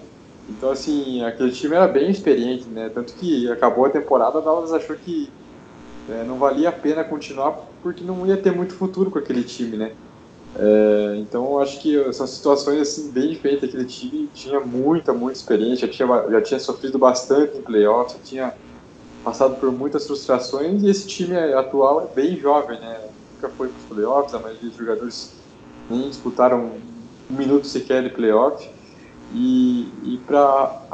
[0.49, 2.91] Então, assim, aquele time era bem experiente, né?
[2.91, 5.33] Tanto que acabou a temporada, o Dallas achou que
[6.09, 7.53] é, não valia a pena continuar
[7.83, 9.97] porque não ia ter muito futuro com aquele time, né?
[10.55, 13.69] É, então, acho que são situações assim, bem diferentes.
[13.69, 18.55] Aquele time tinha muita, muita experiência, já tinha, já tinha sofrido bastante em playoffs, tinha
[19.23, 23.09] passado por muitas frustrações e esse time atual é bem jovem, né?
[23.35, 25.43] Nunca foi para os playoffs, a maioria dos jogadores
[25.89, 26.81] nem disputaram
[27.31, 28.69] um minuto sequer de playoff.
[29.31, 30.87] E, e para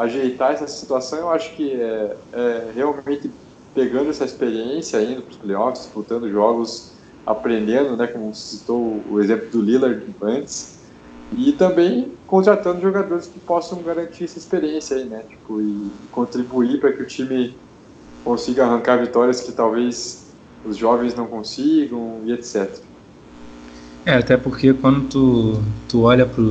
[0.00, 3.30] ajeitar essa situação, eu acho que é, é realmente
[3.74, 6.92] pegando essa experiência, indo para os playoffs, disputando jogos,
[7.26, 10.78] aprendendo, né, como citou o exemplo do Lillard antes,
[11.36, 16.92] e também contratando jogadores que possam garantir essa experiência aí, né, tipo, e contribuir para
[16.92, 17.56] que o time
[18.22, 20.24] consiga arrancar vitórias que talvez
[20.64, 22.70] os jovens não consigam e etc.
[24.06, 26.42] É, até porque quando tu, tu olha para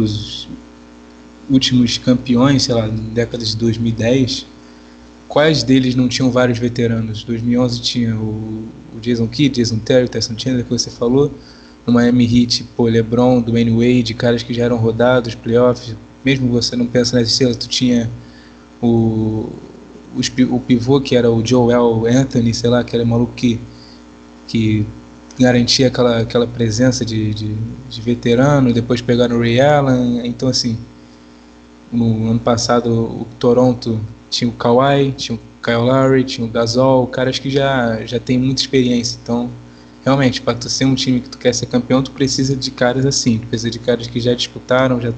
[0.00, 0.48] os
[1.48, 4.46] últimos campeões, sei lá, décadas de 2010,
[5.30, 7.22] quais deles não tinham vários veteranos?
[7.22, 8.64] 2011 tinha o,
[8.96, 11.32] o Jason Kidd, Jason Terry, Tyson Chandler, que você falou.
[11.86, 15.94] No Miami Heat, pô, LeBron, Dwayne Wade, caras que já eram rodados, playoffs.
[16.24, 18.10] Mesmo você não pensa nas estrelas, tu tinha
[18.82, 19.48] o,
[20.50, 23.58] o pivô que era o Joel Anthony, sei lá, que era maluco que,
[24.48, 24.84] que
[25.38, 27.54] garantia aquela, aquela presença de, de,
[27.88, 30.76] de veterano, depois pegaram o Ray Allen, então assim,
[31.90, 33.98] no ano passado o Toronto
[34.30, 38.38] tinha o Kawhi, tinha o Kyle Lowry, tinha o Gasol, caras que já, já tem
[38.38, 39.50] muita experiência, então
[40.04, 43.04] realmente, para tu ser um time que tu quer ser campeão, tu precisa de caras
[43.04, 45.12] assim, tu precisa de caras que já disputaram, já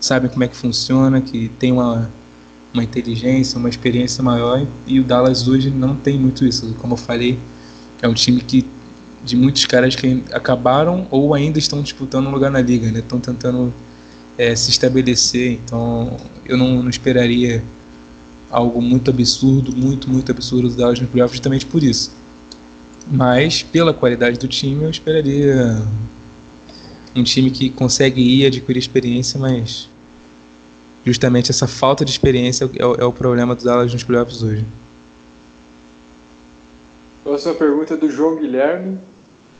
[0.00, 2.10] sabem como é que funciona, que tem uma,
[2.74, 6.98] uma inteligência, uma experiência maior, e o Dallas hoje não tem muito isso, como eu
[6.98, 7.38] falei,
[8.02, 8.66] é um time que
[9.24, 13.00] de muitos caras que acabaram ou ainda estão disputando um lugar na liga, né?
[13.00, 13.72] Estão tentando
[14.36, 15.60] é, se estabelecer.
[15.64, 16.16] Então,
[16.46, 17.62] eu não, não, esperaria
[18.50, 22.10] algo muito absurdo, muito, muito absurdo do Dallas no playoff justamente por isso.
[23.10, 25.82] Mas, pela qualidade do time, eu esperaria
[27.16, 29.88] um time que consegue ir adquirir experiência, mas
[31.04, 34.64] justamente essa falta de experiência é o, é o problema do Dallas nos playoffs hoje.
[37.24, 38.98] Próxima pergunta é do João Guilherme.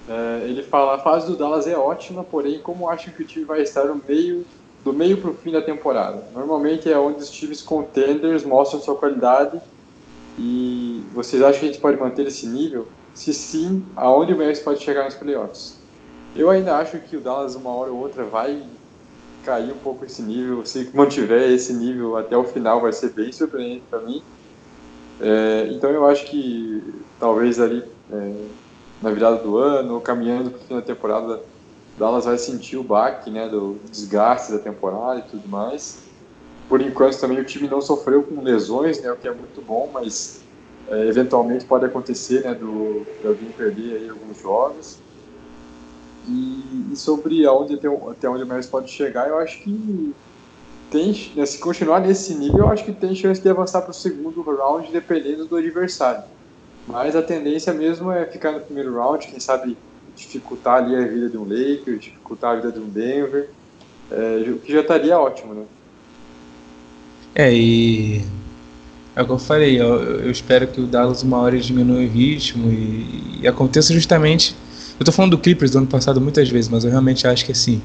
[0.09, 3.45] É, ele fala: a fase do Dallas é ótima, porém, como acham que o time
[3.45, 4.45] vai estar no meio,
[4.85, 6.25] do meio para o fim da temporada?
[6.35, 9.61] Normalmente é onde os times contenders mostram sua qualidade.
[10.39, 12.87] E vocês acham que a gente pode manter esse nível?
[13.13, 15.77] Se sim, aonde o Mavericks pode chegar nos playoffs?
[16.37, 18.63] Eu ainda acho que o Dallas, uma hora ou outra, vai
[19.45, 20.65] cair um pouco esse nível.
[20.65, 24.23] Se mantiver esse nível até o final, vai ser bem surpreendente para mim.
[25.21, 27.83] É, então eu acho que talvez ali
[28.13, 28.33] é,
[29.03, 31.41] na virada do ano, caminhando para o fim da temporada,
[31.99, 35.99] Dallas vai sentir o baque né, do desgaste da temporada e tudo mais.
[36.69, 39.91] Por enquanto também o time não sofreu com lesões, né, o que é muito bom,
[39.93, 40.41] mas
[40.89, 44.99] é, eventualmente pode acontecer né, do, de alguém perder aí alguns jogos.
[46.29, 50.15] E, e sobre aonde, até, até onde o Mariners pode chegar, eu acho que
[50.91, 53.95] tem, né, se continuar nesse nível, eu acho que tem chance de avançar para o
[53.95, 56.23] segundo round, dependendo do adversário.
[56.87, 59.77] Mas a tendência mesmo é ficar no primeiro round, quem sabe
[60.19, 63.49] dificultar ali a vida de um Lakers, dificultar a vida de um Denver,
[64.11, 65.63] é, o que já estaria ótimo, né?
[67.35, 68.25] É, e
[69.15, 72.07] é o que eu falei, eu, eu espero que o Dallas uma hora diminua o
[72.07, 74.57] ritmo e, e, aconteça justamente.
[74.99, 77.53] Eu tô falando do Clippers do ano passado muitas vezes, mas eu realmente acho que
[77.53, 77.81] assim,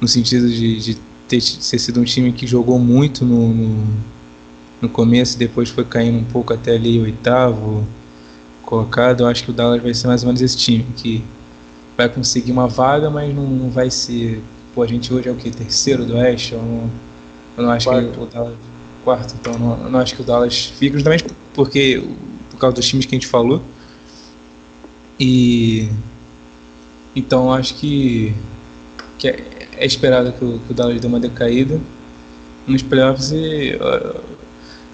[0.00, 0.94] no sentido de, de
[1.26, 3.86] ter, ter sido um time que jogou muito no, no,
[4.82, 7.86] no começo, depois foi caindo um pouco até ali oitavo
[8.62, 11.22] colocado, eu acho que o Dallas vai ser mais ou menos esse time, que
[11.96, 14.42] vai conseguir uma vaga, mas não, não vai ser.
[14.74, 15.50] Pô, a gente hoje é o que?
[15.50, 16.54] Terceiro do Oeste?
[16.54, 16.90] Eu não,
[17.56, 18.10] eu não acho quarto.
[18.10, 18.54] que o Dallas.
[19.04, 21.24] Quarto, então não, eu não acho que o Dallas fica, justamente
[21.54, 22.02] porque.
[22.50, 23.62] por causa dos times que a gente falou.
[25.18, 25.88] E.
[27.14, 28.34] Então eu acho que.
[29.18, 31.80] que é, é esperado que o, que o Dallas dê uma decaída
[32.66, 33.76] nos playoffs e.
[33.76, 34.20] Uh,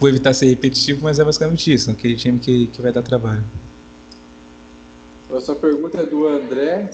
[0.00, 3.44] vou evitar ser repetitivo, mas é basicamente isso, aquele time que, que vai dar trabalho.
[5.28, 6.90] Próxima pergunta é do André,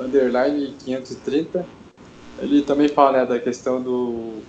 [0.00, 1.64] underline 530.
[2.40, 4.42] Ele também fala né, da questão do.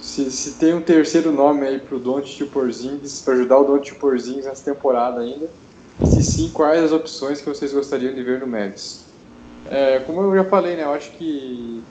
[0.00, 4.46] Se, se tem um terceiro nome aí pro Don't Porzingis, para ajudar o Don't Porzingis
[4.46, 5.48] nessa temporada ainda.
[6.04, 9.04] Se sim, quais as opções que vocês gostariam de ver no Mavis?
[9.70, 11.82] É, como eu já falei, né, eu acho que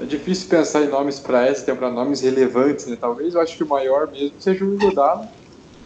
[0.00, 2.96] é difícil pensar em nomes para essa temporada, nomes relevantes, né?
[2.98, 5.28] Talvez eu acho que o maior mesmo seja o Iguodala,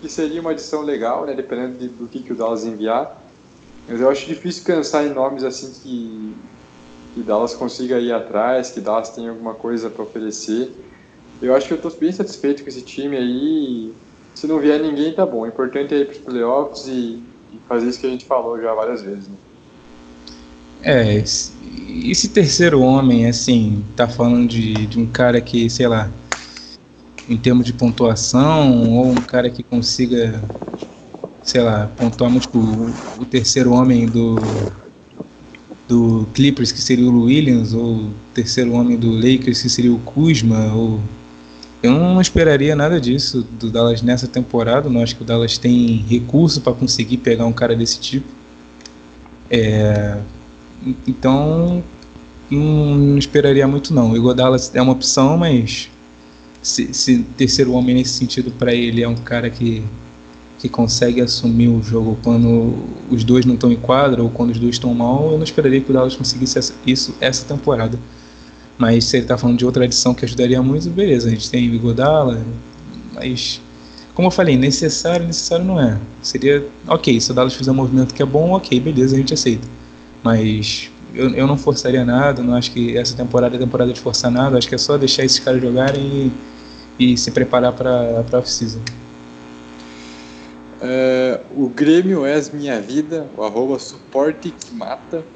[0.01, 1.35] que seria uma adição legal, né?
[1.35, 3.24] Dependendo de, do que, que o Dallas enviar.
[3.89, 6.35] Mas eu acho difícil pensar em nomes assim que,
[7.15, 10.73] que Dallas consiga ir atrás, que Dallas tenha alguma coisa para oferecer.
[11.43, 13.93] Eu acho que eu estou bem satisfeito com esse time aí.
[14.35, 15.43] Se não vier ninguém, tá bom.
[15.43, 18.61] O importante é ir para os playoffs e, e, fazer isso que a gente falou
[18.61, 19.29] já várias vezes.
[19.29, 19.37] Né?
[20.83, 26.11] É, esse terceiro homem, assim, tá falando de, de um cara que, sei lá,
[27.29, 30.41] em termos de pontuação, ou um cara que consiga,
[31.45, 32.49] sei lá, pontuar muito
[33.19, 34.37] o, terceiro homem do,
[35.87, 39.99] do Clippers, que seria o Williams, ou o terceiro homem do Lakers, que seria o
[39.99, 40.99] Kuzma, ou
[41.83, 44.89] eu não esperaria nada disso do Dallas nessa temporada.
[44.89, 48.27] Não acho que o Dallas tem recurso para conseguir pegar um cara desse tipo.
[49.51, 50.17] É,
[51.07, 51.85] então,
[52.51, 54.13] não, não, esperaria muito não.
[54.13, 55.91] O Igor Dallas é uma opção, mas
[56.63, 59.85] se, se terceiro homem nesse sentido para ele é um cara que
[60.59, 62.75] que consegue assumir o jogo quando
[63.11, 65.81] os dois não estão em quadra ou quando os dois estão mal, eu não esperaria
[65.81, 67.99] que o Dallas conseguisse isso essa temporada.
[68.79, 71.71] Mas se ele está falando de outra adição que ajudaria muito, beleza, a gente tem
[71.71, 72.43] o Igodala,
[73.15, 73.61] mas
[74.15, 75.99] como eu falei, necessário, necessário não é.
[76.23, 79.35] Seria, ok, se o Dallas fizer um movimento que é bom, ok, beleza, a gente
[79.35, 79.67] aceita.
[80.23, 84.31] Mas eu, eu não forçaria nada, não acho que essa temporada é temporada de forçar
[84.31, 86.33] nada, acho que é só deixar esses caras jogarem
[86.99, 88.81] e, e se preparar para a off-season.
[90.85, 95.27] É, o Grêmio és minha vida, o arroba suporte que mata.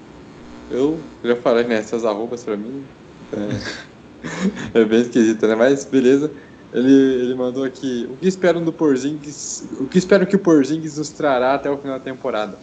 [0.69, 2.87] Eu já falei nessas né, arrobas pra mim.
[3.33, 4.19] É,
[4.81, 5.55] é, bem esquisito, né?
[5.55, 6.31] Mas beleza.
[6.73, 8.07] Ele, ele mandou aqui.
[8.11, 9.63] O que esperam do Porzingis?
[9.81, 12.59] O que esperam que o Porzingis nos trará até o final da temporada?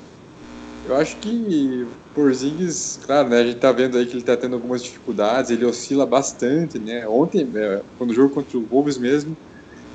[0.83, 3.39] Eu acho que Porzingis, claro, né?
[3.39, 7.07] A gente tá vendo aí que ele tá tendo algumas dificuldades, ele oscila bastante, né?
[7.07, 9.35] Ontem, é, quando o jogo contra o Wolves mesmo,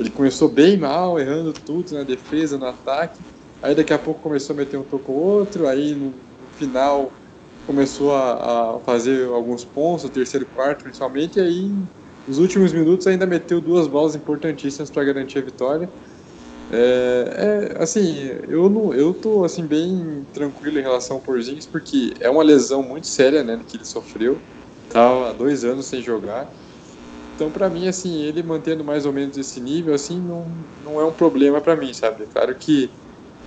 [0.01, 3.25] ele começou bem mal, errando tudo na defesa, no ataque.
[3.63, 5.69] Aí daqui a pouco começou a meter um toco ou outro.
[5.69, 6.25] Aí no
[6.57, 7.19] final
[7.63, 11.39] começou a, a fazer alguns pontos, o terceiro quarto principalmente.
[11.39, 11.87] E aí
[12.27, 15.93] nos últimos minutos ainda meteu duas bolas importantíssimas para garantir a vitória.
[16.73, 18.17] É, é, assim,
[18.49, 22.83] eu não, eu tô assim bem tranquilo em relação ao Porzingis porque é uma lesão
[22.83, 24.45] muito séria, né, que ele sofreu.
[24.89, 26.49] Tava há dois anos sem jogar.
[27.41, 31.07] Então, para mim, assim, ele mantendo mais ou menos esse nível, assim, não, não é
[31.07, 32.27] um problema para mim, sabe?
[32.27, 32.95] Claro que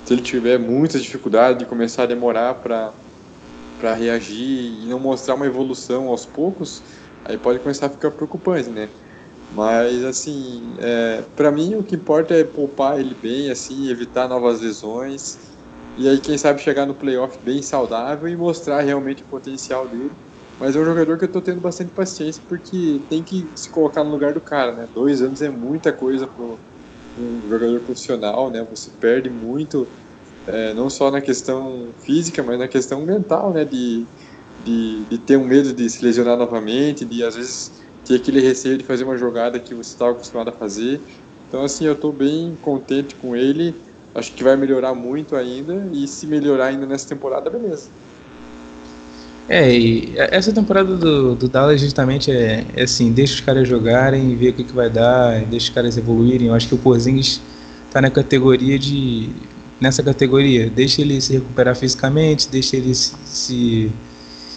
[0.04, 5.46] se ele tiver muita dificuldade de começar a demorar para reagir e não mostrar uma
[5.46, 6.84] evolução aos poucos,
[7.26, 8.90] aí pode começar a ficar preocupante, né?
[9.50, 14.62] Mas assim, é, para mim o que importa é poupar ele bem, assim, evitar novas
[14.62, 15.38] lesões
[15.96, 20.18] e aí quem sabe chegar no playoff bem saudável e mostrar realmente o potencial dele
[20.60, 24.04] mas é um jogador que eu tô tendo bastante paciência porque tem que se colocar
[24.04, 24.88] no lugar do cara, né?
[24.94, 26.44] Dois anos é muita coisa para
[27.16, 28.64] um jogador profissional, né?
[28.66, 29.92] Você perde muito,
[30.48, 33.66] é, não só na questão física, mas na questão mental, né?
[33.66, 34.10] De,
[34.58, 37.72] de, de ter um medo de se lesionar novamente, de às vezes
[38.04, 41.04] ter aquele receio de fazer uma jogada que você estava acostumado a fazer.
[41.48, 43.82] Então, assim, eu estou bem contente com ele.
[44.16, 45.90] Acho que vai melhorar muito ainda.
[45.94, 47.92] E se melhorar ainda nessa temporada, beleza.
[49.48, 54.36] É, e essa temporada do, do Dallas justamente é, é, assim, deixa os caras jogarem,
[54.36, 56.48] ver o que, que vai dar, deixa os caras evoluírem.
[56.48, 57.42] Eu acho que o Porzingis
[57.92, 59.30] tá na categoria de
[59.82, 63.92] nessa categoria, deixa ele se recuperar fisicamente, deixa ele se, se,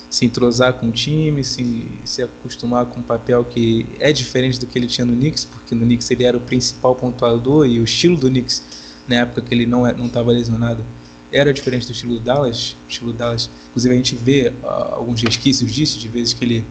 [0.08, 4.66] se entrosar com o time, se, se acostumar com um papel que é diferente do
[4.66, 7.84] que ele tinha no Knicks, porque no Knicks ele era o principal pontuador e o
[7.84, 8.62] estilo do Knicks
[9.08, 10.84] na época que ele não é, não estava lesionado
[11.32, 12.76] era diferente do estilo do Dallas.
[12.86, 16.44] O estilo do Dallas, inclusive a gente vê uh, alguns resquícios disso, de vezes que
[16.44, 16.64] ele,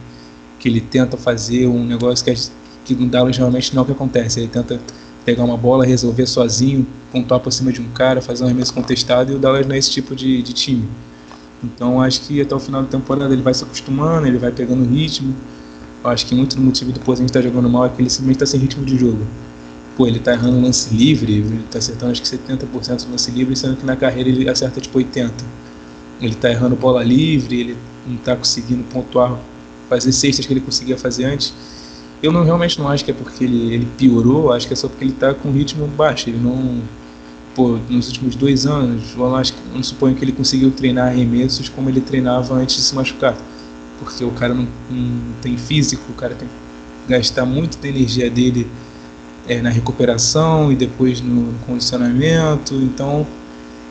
[0.60, 2.36] que ele tenta fazer um negócio que, é,
[2.86, 4.40] que no Dallas realmente não é o que acontece.
[4.40, 4.80] Ele tenta
[5.26, 9.32] pegar uma bola, resolver sozinho, pontuar por cima de um cara, fazer um arremesso contestado,
[9.32, 10.88] e o Dallas não é esse tipo de, de time.
[11.64, 14.86] Então acho que até o final da temporada ele vai se acostumando, ele vai pegando
[14.86, 15.36] ritmo.
[16.04, 18.36] Eu acho que muito do motivo do Pozinho estar jogando mal é que ele simplesmente
[18.36, 19.26] está sem ritmo de jogo
[19.96, 23.56] pô, ele tá errando lance livre, ele tá acertando acho que 70% do lance livre,
[23.56, 25.34] sendo que na carreira ele acerta tipo 80%.
[26.22, 29.38] Ele tá errando bola livre, ele não tá conseguindo pontuar,
[29.90, 31.54] fazer cestas que ele conseguia fazer antes.
[32.24, 34.88] Eu não realmente não acho que é porque ele, ele piorou, acho que é só
[34.88, 36.30] porque ele tá com ritmo baixo.
[36.30, 36.82] Ele não.
[37.54, 41.70] Pô, nos últimos dois anos, eu acho que não suponho que ele conseguiu treinar arremessos
[41.70, 43.38] como ele treinava antes de se machucar.
[44.00, 48.30] Porque o cara não, não tem físico, o cara tem que gastar muito da energia
[48.30, 48.68] dele
[49.48, 52.76] é, na recuperação e depois no condicionamento.
[52.76, 53.26] Então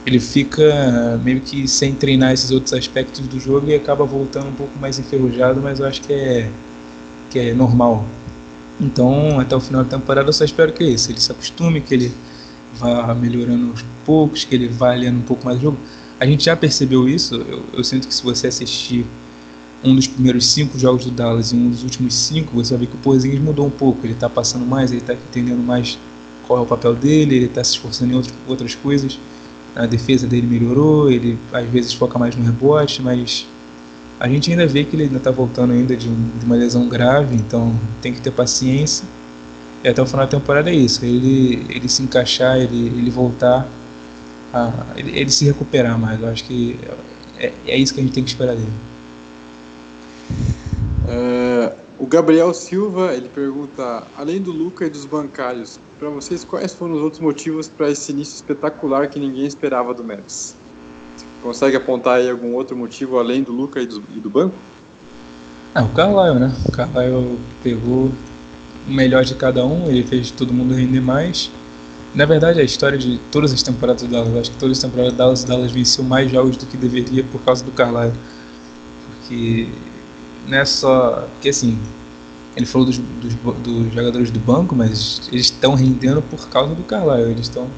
[0.07, 4.55] ele fica meio que sem treinar esses outros aspectos do jogo e acaba voltando um
[4.55, 6.51] pouco mais enferrujado, mas eu acho que é,
[7.31, 8.05] que é normal.
[8.81, 11.11] Então, até o final da temporada, eu só espero que é isso.
[11.11, 12.13] Ele se acostume, que ele
[12.75, 15.79] vá melhorando aos poucos, que ele vá lendo um pouco mais o jogo.
[16.21, 17.37] A gente já percebeu isso.
[17.37, 19.07] Eu, eu sinto que se você assistir
[19.85, 22.87] um dos primeiros cinco jogos do Dallas e um dos últimos cinco, você vai ver
[22.87, 24.05] que o Porzingis mudou um pouco.
[24.05, 25.99] Ele está passando mais, ele está entendendo mais
[26.47, 29.19] qual é o papel dele, ele está se esforçando em outro, outras coisas.
[29.77, 33.47] A defesa dele melhorou, ele às vezes foca mais no rebote, mas
[34.19, 36.89] a gente ainda vê que ele ainda está voltando ainda de, um, de, uma lesão
[36.89, 39.05] grave, então tem que ter paciência.
[39.83, 43.69] E até o final da temporada é isso, ele, ele se encaixar, ele, ele voltar,
[44.53, 46.21] a, ele, ele se recuperar mais.
[46.21, 46.79] Eu acho que
[47.39, 48.73] é, é isso que a gente tem que esperar dele.
[51.07, 56.75] É, o Gabriel Silva ele pergunta: além do Luca e dos bancários, para vocês quais
[56.75, 60.57] foram os outros motivos para esse início espetacular que ninguém esperava do Mavs?
[61.41, 64.57] Consegue apontar aí algum outro motivo além do Luca e do, e do banco?
[65.75, 66.53] É, o Carlisle, né?
[66.69, 68.11] O Carlisle pegou
[68.87, 71.51] o melhor de cada um, ele fez todo mundo render mais.
[72.15, 75.13] Na verdade, a história de todas as temporadas do Dallas, acho que todas as temporadas
[75.13, 78.13] do Dallas, Dallas venceu mais jogos do que deveria por causa do Carlisle.
[79.07, 79.69] Porque
[80.47, 80.65] não é.
[81.33, 81.79] Porque assim,
[82.57, 86.83] ele falou dos, dos, dos jogadores do banco, mas eles estão rendendo por causa do
[86.85, 87.33] Carlisle.
[87.33, 87.69] Eles estão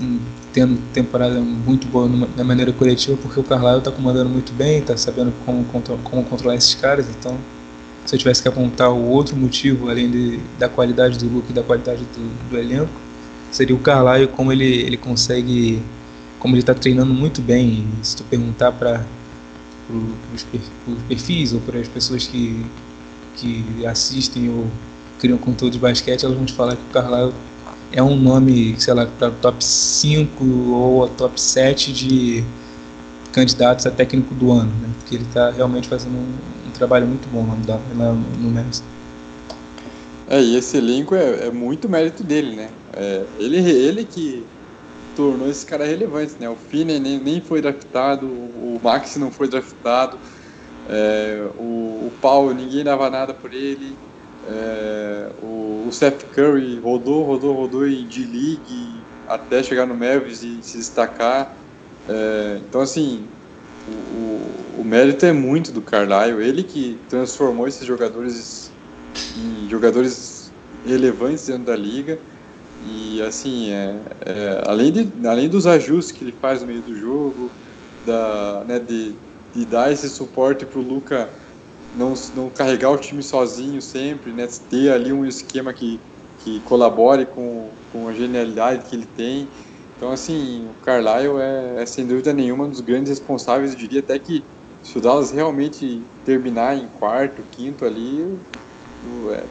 [0.00, 0.18] hum,
[0.52, 4.96] tendo temporada muito boa na maneira coletiva, porque o Carlisle está comandando muito bem, está
[4.96, 7.06] sabendo como, como controlar esses caras.
[7.08, 7.36] Então,
[8.06, 11.52] se eu tivesse que apontar o outro motivo, além de, da qualidade do look e
[11.52, 12.90] da qualidade do, do elenco,
[13.50, 15.82] seria o Carlisle, como ele, ele consegue,
[16.38, 17.86] como ele está treinando muito bem.
[18.02, 19.04] Se tu perguntar para
[19.90, 20.44] os
[21.08, 22.64] perfis ou para as pessoas que,
[23.36, 24.66] que assistem ou
[25.18, 27.32] criam conteúdo de basquete, elas vão te falar que o Carlisle
[27.92, 32.44] é um nome, sei lá, para top 5 ou top 7 de
[33.32, 34.88] candidatos a técnico do ano, né?
[34.98, 38.82] porque ele está realmente fazendo um, um, trabalho muito bom lá no, no Memphis.
[40.28, 42.70] É, e esse elenco é, é muito mérito dele, né?
[42.94, 44.44] É, ele, ele que
[45.16, 46.48] tornou esse cara relevante, né?
[46.48, 50.18] O Finney nem, nem foi draftado, o Max não foi draftado,
[50.88, 51.62] é, o,
[52.06, 53.96] o Paulo ninguém dava nada por ele,
[54.48, 60.58] é, o, o, Seth Curry rodou, rodou, rodou em D-League até chegar no Mavis e
[60.62, 61.54] se destacar.
[62.08, 63.24] É, então, assim,
[63.88, 68.72] o, o, mérito é muito do Carlisle, ele que transformou esses jogadores
[69.36, 70.52] em jogadores
[70.84, 72.18] relevantes dentro da liga.
[72.84, 76.94] E assim, é, é, além, de, além dos ajustes que ele faz no meio do
[76.96, 77.54] jogo,
[78.04, 79.16] da, né, de,
[79.54, 81.32] de dar esse suporte para o Luca
[81.94, 86.00] não, não carregar o time sozinho sempre, né, ter ali um esquema que,
[86.38, 89.48] que colabore com, com a genialidade que ele tem.
[89.94, 93.72] Então, assim, o Carlisle é, é sem dúvida nenhuma um dos grandes responsáveis.
[93.72, 94.42] Eu diria até que
[94.82, 98.26] se o Dallas realmente terminar em quarto, quinto ali,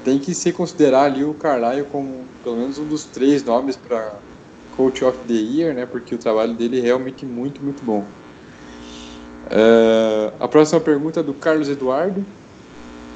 [0.04, 4.24] tem que se considerar ali o Carlisle como pelo menos um dos três nomes para
[4.70, 5.86] Coach of the Year, né?
[5.86, 8.12] Porque o trabalho dele é realmente muito, muito bom.
[9.50, 12.26] É, a próxima pergunta é do Carlos Eduardo.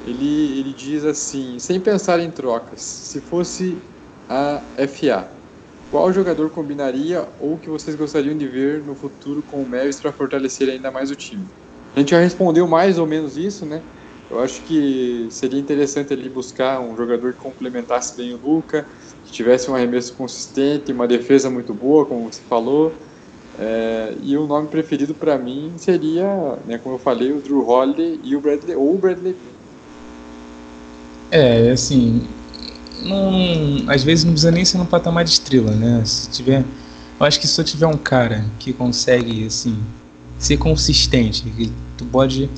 [0.00, 3.82] Ele, ele diz assim: sem pensar em trocas, se fosse
[4.28, 5.30] a FA,
[5.88, 10.12] qual jogador combinaria ou que vocês gostariam de ver no futuro com o Mavis para
[10.12, 11.46] fortalecer ainda mais o time?
[11.94, 13.82] A gente já respondeu mais ou menos isso, né?
[14.28, 18.86] Eu acho que seria interessante ali buscar um jogador que complementasse bem o Luca,
[19.24, 22.92] que tivesse um arremesso consistente, uma defesa muito boa, como você falou.
[23.58, 28.20] É, e o nome preferido para mim seria, né, como eu falei, o Drew Holiday
[28.22, 29.34] e o Bradley ou o Bradley.
[31.30, 32.22] É, assim,
[33.02, 36.02] não, às vezes não precisa nem ser no patamar de estrela, né?
[36.04, 36.64] Se tiver,
[37.18, 39.76] eu acho que se eu tiver um cara que consegue assim
[40.38, 42.50] ser consistente, que tu pode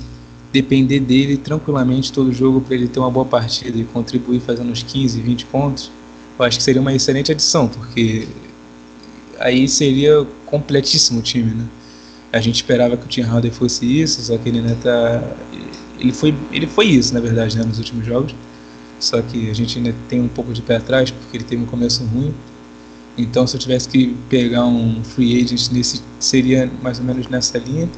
[0.61, 4.83] depender dele tranquilamente todo jogo para ele ter uma boa partida e contribuir fazendo uns
[4.83, 5.91] 15, 20 pontos,
[6.39, 8.27] eu acho que seria uma excelente adição, porque
[9.39, 11.65] aí seria completíssimo o time, né?
[12.33, 15.23] A gente esperava que o Tim Harden fosse isso, só que ele ainda tá
[15.99, 18.35] ele foi ele foi isso, na verdade, né, nos últimos jogos.
[19.01, 21.67] Só que a gente ainda tem um pouco de pé atrás porque ele teve um
[21.67, 22.35] começo ruim.
[23.17, 27.59] Então, se eu tivesse que pegar um free agent nesse seria mais ou menos nessa
[27.59, 27.89] linha.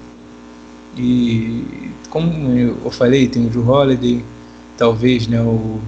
[0.97, 4.25] E como eu falei, tem o Drew Holiday,
[4.77, 5.81] talvez, né, o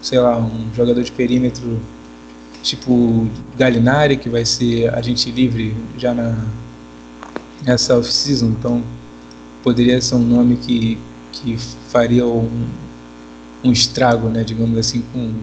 [0.00, 1.78] sei lá, um jogador de perímetro
[2.62, 6.36] tipo Galinari, que vai ser agente livre já na
[7.64, 8.82] nessa off-season, então
[9.62, 10.98] poderia ser um nome que,
[11.30, 12.66] que faria um,
[13.62, 15.34] um estrago, né, digamos assim, com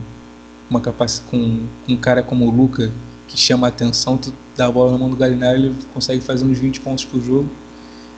[0.67, 2.91] uma capacidade com um cara como o Luca,
[3.27, 6.43] que chama a atenção, tu dá a bola na mão do Galinari, ele consegue fazer
[6.43, 7.47] uns 20 pontos por jogo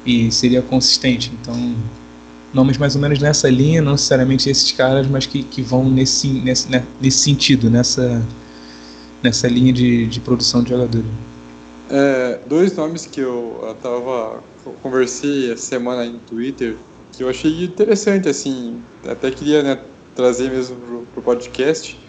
[0.05, 1.31] e seria consistente.
[1.41, 1.75] Então,
[2.53, 6.27] nomes mais ou menos nessa linha, não necessariamente esses caras, mas que, que vão nesse,
[6.27, 8.21] nesse, né, nesse sentido, nessa,
[9.23, 11.07] nessa linha de, de produção de jogadores.
[11.89, 14.43] É, dois nomes que eu, tava
[14.83, 16.77] conversei essa semana no Twitter
[17.19, 19.79] que eu achei interessante, assim, até queria né,
[20.15, 21.99] trazer mesmo para o podcast,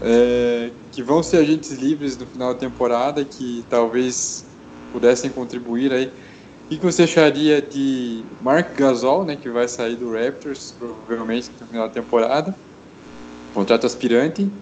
[0.00, 4.46] é, que vão ser agentes livres no final da temporada, que talvez
[4.90, 6.10] pudessem contribuir aí.
[6.70, 11.66] O que você acharia de Mark Gasol, né, que vai sair do Raptors, provavelmente no
[11.66, 12.54] final da temporada,
[13.54, 14.52] contrato aspirante,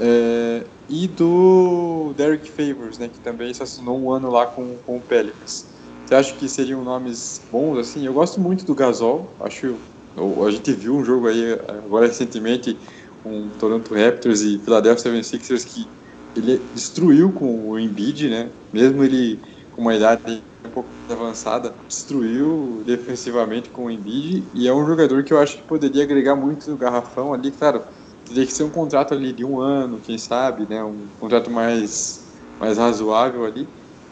[0.00, 4.96] é, e do Derek Favors, né, que também se assinou um ano lá com, com
[4.96, 5.66] o Pelicans.
[6.06, 8.06] Você acha que seriam nomes bons, assim?
[8.06, 9.82] Eu gosto muito do Gasol, acho...
[10.16, 12.78] A gente viu um jogo aí agora recentemente,
[13.22, 15.90] com Toronto Raptors e Philadelphia 76ers, que
[16.36, 18.50] ele destruiu com o Embiid, né?
[18.72, 19.40] Mesmo ele
[19.72, 25.22] com uma idade um pouco avançada, destruiu defensivamente com o Embiid e é um jogador
[25.22, 27.82] que eu acho que poderia agregar muito no garrafão ali, claro,
[28.24, 30.82] teria que ser um contrato ali de um ano, quem sabe, né?
[30.82, 32.24] Um contrato mais,
[32.58, 33.68] mais razoável ali,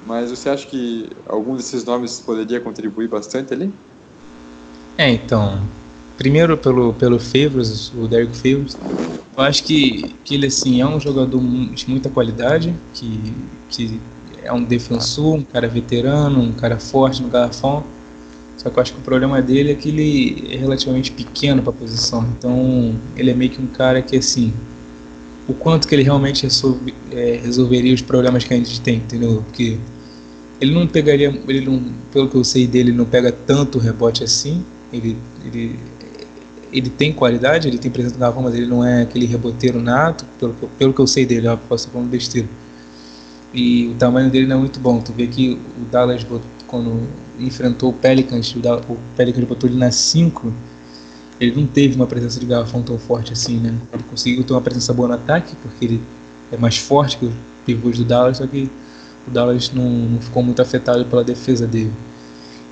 [0.07, 3.73] mas você acha que algum desses nomes poderia contribuir bastante ali?
[4.99, 5.59] É, então,
[6.19, 8.77] primeiro pelo, pelo Favors, o Derek Favors,
[9.37, 13.33] eu acho que, que ele assim, é um jogador de muita qualidade, que,
[13.71, 14.01] que
[14.45, 17.85] é um defensor, um cara veterano, um cara forte no garrafão.
[18.57, 21.71] Só que eu acho que o problema dele é que ele é relativamente pequeno para
[21.71, 22.29] a posição.
[22.37, 24.53] Então ele é meio que um cara que assim,
[25.49, 29.43] o quanto que ele realmente resolve, é, resolveria os problemas que a gente tem, entendeu?
[29.47, 29.79] Porque
[30.61, 31.83] ele não pegaria, ele não,
[32.13, 34.65] pelo que eu sei dele, ele não pega tanto rebote assim.
[34.93, 35.79] Ele, ele,
[36.73, 40.25] ele tem qualidade, ele tem presença no garrafão, mas ele não é aquele reboteiro nato,
[40.39, 42.47] pelo, pelo que eu sei dele, eu posso estar falando besteira
[43.53, 45.01] e o tamanho dele não é muito bom.
[45.01, 46.27] Tu vê que o Dallas,
[46.67, 47.07] quando
[47.39, 50.53] enfrentou o Pelicans, o, Dallas, o Pelicans botou ele na 5,
[51.41, 53.75] ele não teve uma presença de garrafão tão forte assim, né?
[53.93, 56.03] Ele conseguiu ter uma presença boa no ataque, porque ele
[56.51, 57.35] é mais forte que os
[57.67, 58.71] pivôs do Dallas, só que
[59.27, 61.93] o Dallas não, não ficou muito afetado pela defesa dele.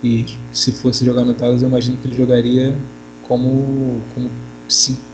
[0.03, 2.75] E se fosse jogar no Dallas, eu imagino que ele jogaria
[3.23, 4.31] como como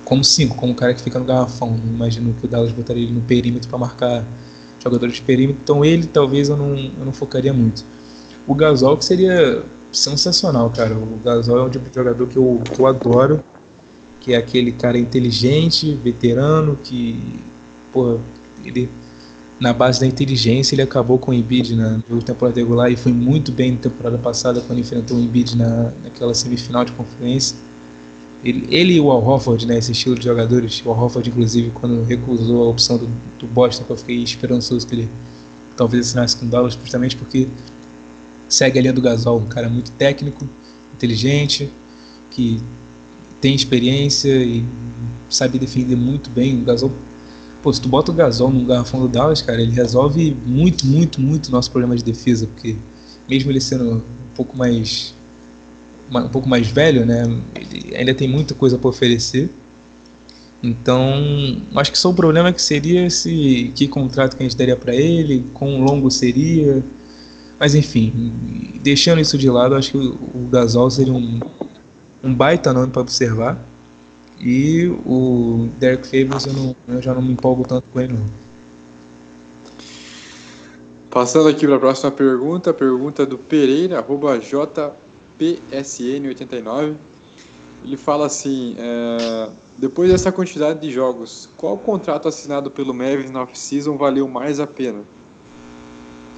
[0.04, 1.76] como cinco, como um cara que fica no garrafão.
[1.84, 4.24] Imagino que o Dallas botaria ele no perímetro para marcar
[4.86, 7.84] jogadores de perímetro, então ele talvez eu não, eu não focaria muito.
[8.46, 10.94] O Gasol que seria sensacional, cara.
[10.94, 13.42] O Gasol é um tipo de jogador que eu, que eu adoro,
[14.20, 17.40] que é aquele cara inteligente, veterano, que,
[17.92, 18.18] pô,
[18.64, 18.88] ele
[19.58, 23.50] na base da inteligência ele acabou com o Embiid na temporada regular e foi muito
[23.50, 27.56] bem na temporada passada quando enfrentou o Embiid na, naquela semifinal de conferência.
[28.46, 31.70] Ele, ele e o Al Horford, né, esse estilo de jogadores, o Al Horford, inclusive,
[31.70, 33.08] quando recusou a opção do,
[33.40, 35.08] do Boston, eu fiquei esperançoso que ele
[35.76, 37.48] talvez assinasse com o Dallas, justamente porque
[38.48, 40.48] segue a linha do Gasol, um cara muito técnico,
[40.94, 41.68] inteligente,
[42.30, 42.62] que
[43.40, 44.64] tem experiência e
[45.28, 46.62] sabe defender muito bem.
[46.62, 46.92] O Gasol,
[47.64, 51.20] pô, se tu bota o Gasol no garrafão do Dallas, cara, ele resolve muito, muito,
[51.20, 52.76] muito nosso problema de defesa, porque
[53.28, 54.02] mesmo ele sendo um
[54.36, 55.15] pouco mais
[56.12, 57.24] um pouco mais velho, né?
[57.54, 59.50] Ele ainda tem muita coisa para oferecer.
[60.62, 64.56] Então, acho que só o problema é que seria se que contrato que a gente
[64.56, 66.82] daria para ele, quão longo seria.
[67.58, 71.40] Mas enfim, deixando isso de lado, acho que o Gasol seria um,
[72.22, 73.58] um baita nome para observar.
[74.40, 78.26] E o Derek Favors eu, não, eu já não me empolgo tanto com ele não.
[81.10, 84.92] Passando aqui para a próxima pergunta, pergunta do Pereira, arroba J
[85.38, 86.96] PSN89.
[87.82, 93.42] Ele fala assim: é, depois dessa quantidade de jogos, qual contrato assinado pelo Mavis na
[93.42, 95.02] off-season valeu mais a pena?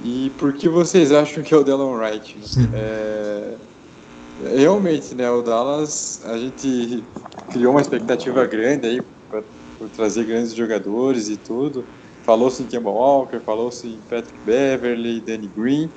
[0.03, 2.37] E por que vocês acham que é o Delon Wright?
[4.41, 7.03] É, realmente, né, o Dallas, a gente
[7.51, 9.43] criou uma expectativa grande aí para
[9.93, 11.83] trazer grandes jogadores e tudo.
[12.23, 15.89] Falou-se em Kemba Walker, falou-se em Patrick Beverly, Danny Green,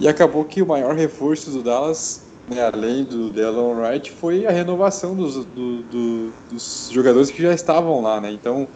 [0.00, 4.50] e acabou que o maior reforço do Dallas né, além do Delon Wright, foi a
[4.50, 8.32] renovação dos, do, do, dos jogadores que já estavam lá, né?
[8.32, 8.66] Então,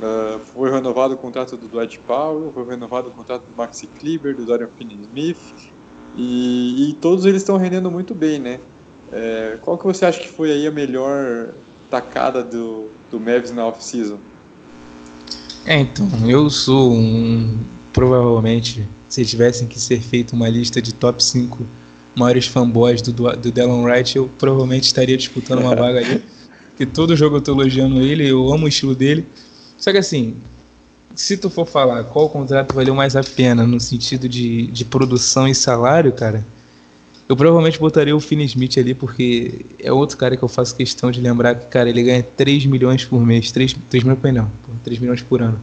[0.00, 4.34] uh, foi renovado o contrato do Dwight Powell, foi renovado o contrato do Maxi Kleber,
[4.34, 5.72] do Dorian Finney-Smith,
[6.16, 8.60] e, e, todos eles estão rendendo muito bem, né?
[9.10, 11.48] É, qual que você acha que foi aí a melhor
[11.90, 14.18] tacada do, do Mavs na off-season?
[15.64, 17.58] É, então, eu sou um...
[17.92, 21.62] Provavelmente, se tivessem que ser feita uma lista de top 5
[22.14, 26.22] maiores fanboys do, do Delon Wright, eu provavelmente estaria disputando uma vaga ali.
[26.74, 29.26] Que todo jogo eu tô elogiando ele, eu amo o estilo dele.
[29.76, 30.36] Só que assim,
[31.14, 35.46] se tu for falar qual contrato valeu mais a pena no sentido de, de produção
[35.46, 36.42] e salário, cara,
[37.28, 41.10] eu provavelmente botaria o Finney Smith ali, porque é outro cara que eu faço questão
[41.10, 43.50] de lembrar que, cara, ele ganha 3 milhões por mês.
[43.52, 44.50] 3, 3 milhões não,
[44.84, 45.58] 3 milhões por ano.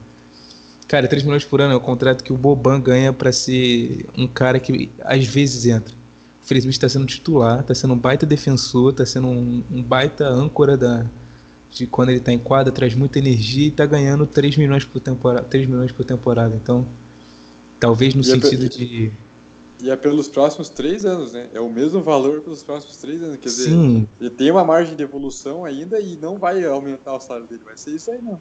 [0.87, 4.27] Cara, 3 milhões por ano é o contrato que o Boban ganha para ser um
[4.27, 5.93] cara que às vezes entra.
[6.57, 10.75] Smith está sendo titular, está sendo um baita defensor, está sendo um, um, baita âncora
[10.75, 11.05] da,
[11.71, 14.99] de quando ele está em quadra, traz muita energia e está ganhando 3 milhões por
[14.99, 16.55] temporada, 3 milhões por temporada.
[16.55, 16.85] Então,
[17.79, 19.11] talvez no e é sentido é, de
[19.81, 21.47] e é pelos próximos três anos, né?
[21.53, 23.37] É o mesmo valor pelos próximos três anos.
[23.37, 24.07] Quer dizer, Sim.
[24.19, 27.61] ele tem uma margem de evolução ainda e não vai aumentar o salário dele.
[27.63, 28.39] Vai ser isso aí, não.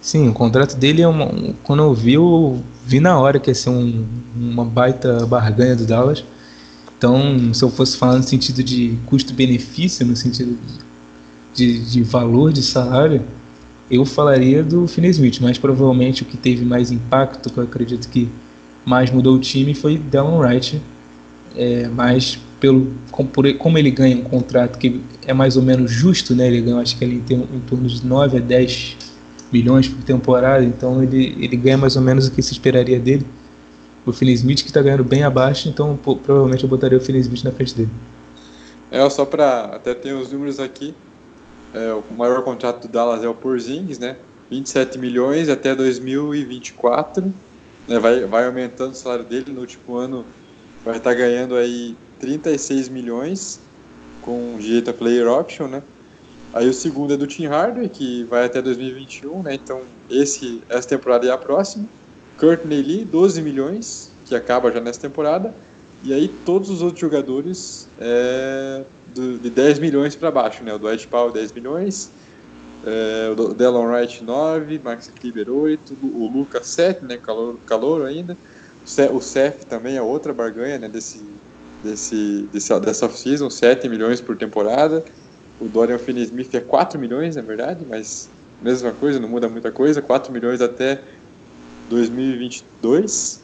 [0.00, 1.28] Sim, o contrato dele é uma.
[1.64, 4.06] Quando eu vi, eu vi na hora que ia ser um,
[4.36, 6.22] uma baita barganha do Dallas.
[6.98, 10.58] Então, se eu fosse falar no sentido de custo-benefício, no sentido
[11.54, 13.22] de, de, valor de salário,
[13.88, 18.08] eu falaria do Finney Smith, mas provavelmente o que teve mais impacto, que eu acredito
[18.08, 18.28] que
[18.84, 20.82] mais mudou o time foi Delon Wright,
[21.56, 22.92] é, mas pelo
[23.58, 26.48] como ele ganha um contrato que é mais ou menos justo, né?
[26.48, 28.96] Ele ganha acho que ele tem em torno de 9 a 10
[29.52, 33.24] milhões por temporada, então ele, ele ganha mais ou menos o que se esperaria dele.
[34.08, 37.20] O Finney Smith que está ganhando bem abaixo, então pô, provavelmente eu botaria o Finney
[37.20, 37.90] Smith na frente dele.
[38.90, 40.94] É, só para até ter os números aqui,
[41.74, 44.16] é, o maior contrato do Dallas é o Porzingis, né?
[44.50, 47.32] 27 milhões até 2024
[47.88, 49.52] né, vai, vai aumentando o salário dele.
[49.52, 50.24] No último ano
[50.84, 53.60] vai estar ganhando aí 36 milhões
[54.22, 55.82] com direito a player option, né?
[56.52, 59.54] Aí o segundo é do Tim Hardaway, que vai até 2021, né?
[59.54, 61.86] Então esse, essa temporada é a próxima.
[62.38, 65.52] Courtney Lee, 12 milhões, que acaba já nessa temporada.
[66.04, 68.82] E aí todos os outros jogadores é,
[69.14, 70.72] do, de 10 milhões para baixo, né?
[70.72, 72.10] O Dwight Powell, 10 milhões.
[72.86, 78.36] É, o Delon Wright 9, Max Kleber 8, o Lucas 7, né, calor, calor ainda.
[79.12, 81.20] O Seth também é outra barganha né, desse,
[81.82, 85.04] desse, desse, dessa off-season, 7 milhões por temporada.
[85.60, 88.30] O Dorian Finney-Smith é 4 milhões, na verdade, mas
[88.62, 91.02] mesma coisa, não muda muita coisa, 4 milhões até
[91.88, 93.40] 2022.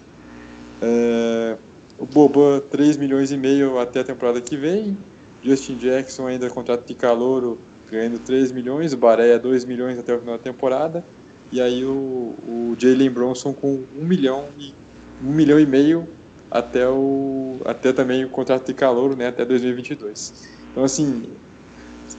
[0.82, 1.56] É,
[1.98, 4.96] o Boban, 3 milhões e meio até a temporada que vem.
[5.42, 7.58] Justin Jackson ainda contrato de calouro
[7.90, 11.04] ganhando 3 milhões, o Bareia 2 milhões até o final da temporada,
[11.52, 14.74] e aí o, o Jalen Bronson com 1 milhão e
[15.22, 16.08] 1 milhão e meio
[16.50, 20.48] até o até também o contrato de calor, né, até 2022.
[20.70, 21.24] Então assim,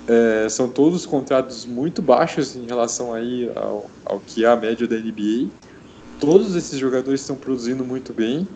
[0.08, 4.88] é, são todos contratos muito baixos em relação aí ao, ao que é a média
[4.88, 5.50] da NBA.
[6.26, 8.48] Todos esses jogadores estão produzindo muito bem.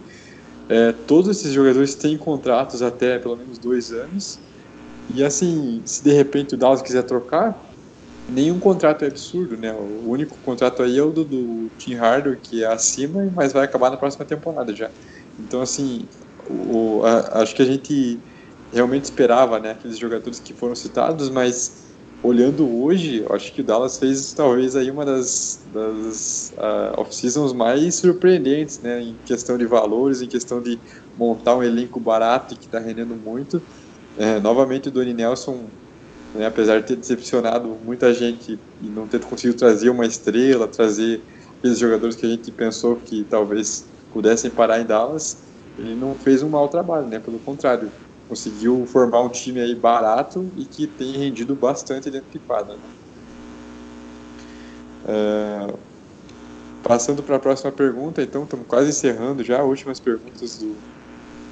[0.67, 4.39] É, todos esses jogadores têm contratos até pelo menos dois anos.
[5.13, 7.55] E assim, se de repente o Dallas quiser trocar,
[8.27, 9.71] nenhum contrato é absurdo, né?
[9.71, 13.65] O único contrato aí é o do, do Tim Hardaway, que é acima, mas vai
[13.65, 14.89] acabar na próxima temporada já.
[15.39, 16.07] Então, assim,
[16.49, 18.19] o, a, acho que a gente
[18.73, 19.71] realmente esperava, né?
[19.71, 21.88] Aqueles jogadores que foram citados, mas
[22.21, 27.95] olhando hoje, acho que o Dallas fez talvez aí uma das, das uh, off-seasons mais
[27.95, 29.01] surpreendentes, né?
[29.01, 30.79] Em questão de valores, em questão de
[31.17, 33.61] montar um elenco barato que está rendendo muito.
[34.17, 35.65] É, novamente o Doni Nelson,
[36.33, 41.21] né, apesar de ter decepcionado muita gente e não ter conseguido trazer uma estrela, trazer
[41.57, 45.37] aqueles jogadores que a gente pensou que talvez pudessem parar em Dallas,
[45.77, 47.19] ele não fez um mau trabalho, né?
[47.19, 47.89] Pelo contrário,
[48.29, 52.75] conseguiu formar um time aí barato e que tem rendido bastante dentro de quadra.
[52.75, 52.81] Né?
[55.07, 55.73] É,
[56.83, 60.75] passando para a próxima pergunta, então, estamos quase encerrando já, últimas perguntas do,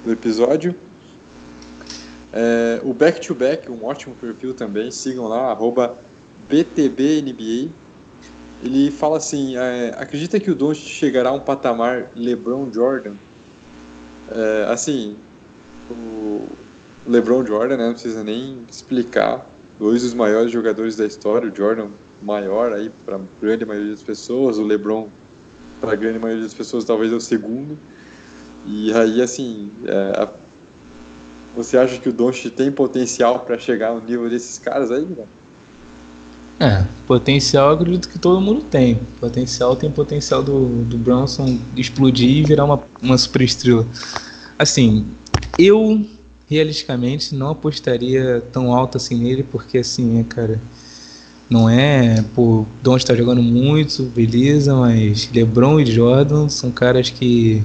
[0.04, 0.72] do episódio.
[2.32, 5.58] É, o Back to Back, um ótimo perfil também, sigam lá,
[6.48, 7.72] BTBNBA.
[8.62, 13.14] Ele fala assim: é, acredita que o Doncic chegará a um patamar LeBron Jordan?
[14.70, 15.16] Assim,
[15.90, 16.46] o
[17.08, 19.46] LeBron Jordan, né, não precisa nem explicar,
[19.78, 21.88] dois dos maiores jogadores da história, o Jordan
[22.22, 25.08] maior aí para a grande maioria das pessoas, o LeBron
[25.80, 27.78] para a grande maioria das pessoas talvez é o segundo.
[28.66, 30.28] E aí, assim, é, a
[31.56, 35.24] você acha que o Doncic tem potencial para chegar no nível desses caras aí, né?
[36.60, 39.00] É, potencial eu acredito que todo mundo tem.
[39.20, 43.84] Potencial tem potencial do, do Bronson explodir e virar uma, uma superestrela.
[44.56, 45.06] Assim,
[45.58, 46.06] eu
[46.48, 50.60] realisticamente não apostaria tão alto assim nele, porque assim, é, cara,
[51.48, 57.62] não é, pô, Doncic tá jogando muito, beleza, mas LeBron e Jordan são caras que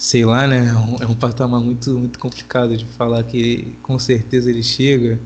[0.00, 0.66] sei lá, né?
[0.66, 5.20] É um, é um patamar muito, muito complicado de falar que com certeza ele chega.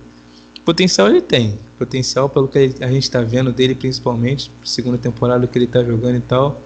[0.65, 1.57] Potencial ele tem.
[1.79, 6.17] Potencial pelo que a gente está vendo dele, principalmente, segunda temporada que ele está jogando
[6.17, 6.61] e tal.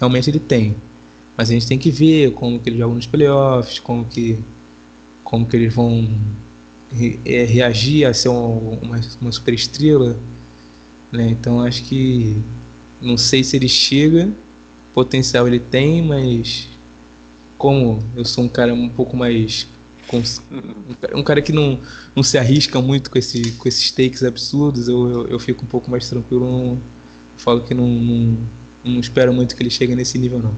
[0.00, 0.74] Realmente ele tem.
[1.36, 4.38] Mas a gente tem que ver como que ele joga nos playoffs, como que,
[5.26, 6.08] como que eles vão
[6.92, 8.46] re, é, reagir a ser uma,
[8.80, 10.16] uma, uma super estrela.
[11.10, 11.30] Né?
[11.30, 12.36] Então acho que
[13.02, 14.30] não sei se ele chega.
[14.94, 16.68] Potencial ele tem, mas
[17.58, 19.66] como eu sou um cara um pouco mais
[21.12, 21.80] um cara que não,
[22.14, 25.66] não se arrisca muito com, esse, com esses takes absurdos, eu, eu, eu fico um
[25.66, 26.46] pouco mais tranquilo.
[26.46, 26.78] Não,
[27.36, 28.38] falo que não, não,
[28.84, 30.54] não espero muito que ele chegue nesse nível, não.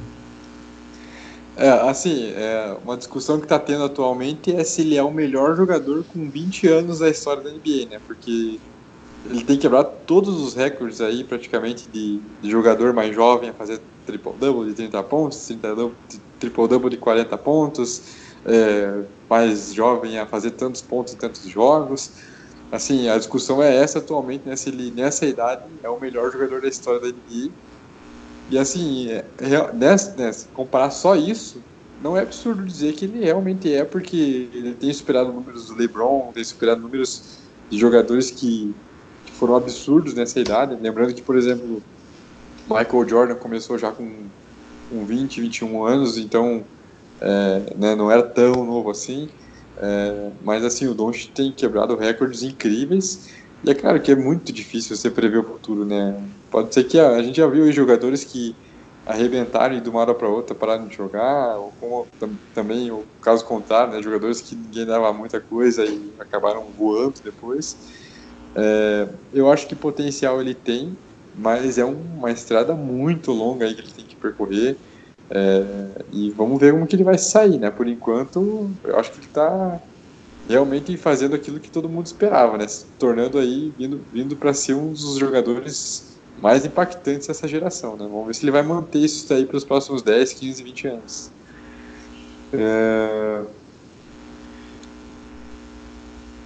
[1.59, 5.57] É, assim, é, uma discussão que está tendo atualmente é se ele é o melhor
[5.57, 7.99] jogador com 20 anos da história da NBA, né?
[8.07, 8.57] Porque
[9.29, 13.81] ele tem quebrado todos os recordes aí, praticamente, de, de jogador mais jovem a fazer
[14.05, 15.49] triple-double de 30 pontos,
[16.39, 18.03] triple-double de 40 pontos,
[18.45, 22.11] é, mais jovem a fazer tantos pontos em tantos jogos.
[22.71, 26.61] Assim, a discussão é essa atualmente, né, se ele, nessa idade, é o melhor jogador
[26.61, 27.51] da história da NBA
[28.49, 29.23] e assim, é,
[29.73, 31.61] nessa, nessa, comparar só isso,
[32.01, 36.31] não é absurdo dizer que ele realmente é, porque ele tem superado números do LeBron,
[36.33, 37.39] tem superado números
[37.69, 38.73] de jogadores que,
[39.25, 40.77] que foram absurdos nessa idade.
[40.81, 41.83] Lembrando que, por exemplo,
[42.67, 44.11] Michael Jordan começou já com,
[44.89, 46.63] com 20, 21 anos, então
[47.21, 49.29] é, né, não era tão novo assim.
[49.77, 53.29] É, mas assim, o Doncic tem quebrado recordes incríveis
[53.63, 56.21] e é claro que é muito difícil você prever o futuro, né?
[56.51, 58.55] Pode ser que a, gente já viu jogadores que
[59.05, 62.07] arrebentaram e de uma hora para outra pararam de jogar, ou como
[62.53, 64.01] também o caso contrário, né?
[64.01, 67.75] Jogadores que ninguém dava muita coisa e acabaram voando depois.
[68.55, 70.97] É, eu acho que potencial ele tem,
[71.35, 74.77] mas é uma estrada muito longa aí que ele tem que percorrer.
[75.31, 77.69] É, e vamos ver como que ele vai sair, né?
[77.69, 79.79] Por enquanto, eu acho que ele está
[80.47, 82.67] realmente fazendo aquilo que todo mundo esperava, né?
[82.67, 86.08] Se tornando aí, vindo, vindo para ser um dos jogadores
[86.41, 88.07] mais impactantes dessa geração, né?
[88.09, 91.31] Vamos ver se ele vai manter isso aí para os próximos 10, 15, 20 anos.
[92.53, 93.43] É...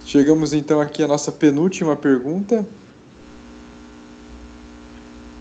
[0.04, 2.66] Chegamos então aqui à nossa penúltima pergunta,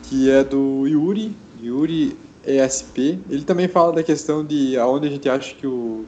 [0.04, 3.20] que é do Yuri, Yuri ESP.
[3.30, 6.06] Ele também fala da questão de aonde a gente acha que o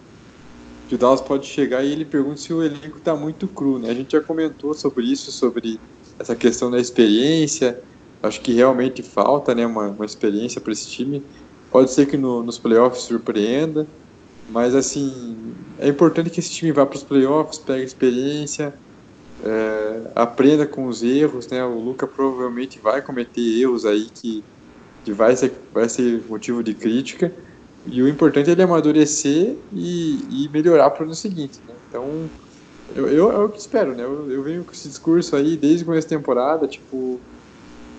[0.88, 3.90] que o Dallas pode chegar e ele pergunta se o elenco está muito cru, né?
[3.90, 5.80] A gente já comentou sobre isso, sobre
[6.20, 7.82] essa questão da experiência.
[8.26, 11.24] Acho que realmente falta, né, uma, uma experiência para esse time.
[11.72, 13.86] Pode ser que no, nos playoffs surpreenda,
[14.50, 18.74] mas assim é importante que esse time vá para os playoffs, pegue experiência,
[19.44, 21.64] é, aprenda com os erros, né?
[21.64, 24.44] O Luca provavelmente vai cometer erros aí que,
[25.04, 27.32] que vai ser vai ser motivo de crítica
[27.88, 31.60] e o importante é ele amadurecer e, e melhorar para o ano seguinte.
[31.68, 31.74] Né?
[31.88, 32.30] Então,
[32.96, 34.04] eu, eu, é o que espero, né?
[34.04, 37.20] Eu, eu venho com esse discurso aí desde o começo da temporada, tipo,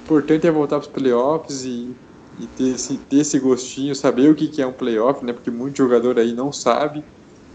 [0.06, 1.90] importante é voltar para os playoffs e,
[2.38, 5.32] e ter, esse, ter esse gostinho, saber o que, que é um playoff, né?
[5.32, 7.04] Porque muito jogador aí não sabe,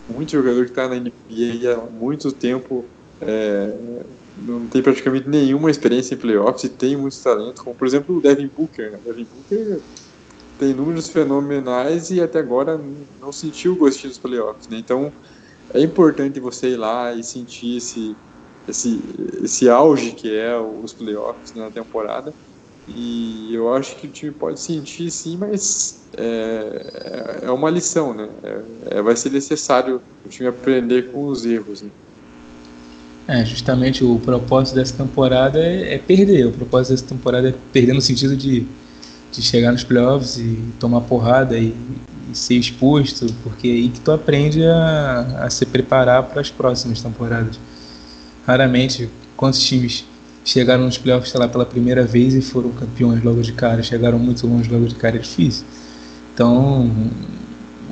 [0.09, 2.83] muito jogador que está na NBA há muito tempo
[3.21, 3.73] é,
[4.37, 8.21] não tem praticamente nenhuma experiência em playoffs e tem muito talento, como por exemplo o
[8.21, 8.91] Devin Booker.
[8.91, 8.99] Né?
[9.05, 9.79] Devin Booker
[10.59, 12.79] tem números fenomenais e até agora
[13.21, 14.77] não sentiu o gostinho dos playoffs, né?
[14.77, 15.11] Então
[15.73, 18.15] é importante você ir lá e sentir esse,
[18.67, 19.01] esse,
[19.43, 22.33] esse auge que é os playoffs na temporada.
[22.87, 28.27] E eu acho que o time pode sentir sim, mas é, é uma lição, né?
[28.43, 31.83] É, é, vai ser necessário o time aprender com os erros.
[31.83, 31.89] Né?
[33.27, 36.47] É, justamente o propósito dessa temporada é, é perder.
[36.47, 38.67] O propósito dessa temporada é perder no sentido de
[39.31, 41.73] de chegar nos playoffs e tomar porrada e,
[42.29, 46.49] e, ser exposto, porque é aí que tu aprende a, a se preparar para as
[46.49, 47.59] próximas temporadas.
[48.45, 50.05] Raramente, quantos times
[50.43, 54.45] chegaram nos playoffs lá, pela primeira vez e foram campeões logo de cara, chegaram muito
[54.47, 55.65] longe logo de cara, é difícil.
[56.33, 56.89] Então,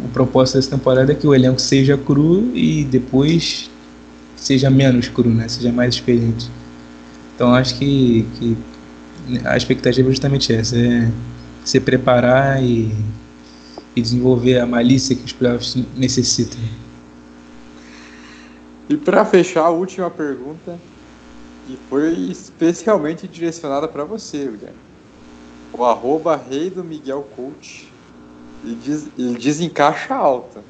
[0.04, 3.70] o propósito dessa temporada é que o elenco seja cru e depois
[4.36, 5.48] seja menos cru, né?
[5.48, 6.50] seja mais experiente.
[7.36, 8.58] Então, acho que, que
[9.46, 11.12] a expectativa é justamente essa, é
[11.64, 12.92] se preparar e,
[13.96, 16.60] e desenvolver a malícia que os playoffs necessitam.
[18.90, 20.80] E para fechar, a última pergunta,
[21.64, 24.80] que foi especialmente direcionada para você, Guilherme.
[25.72, 27.94] O arroba rei do Miguel Coach,
[28.64, 30.64] ele diz, ele diz em caixa alta.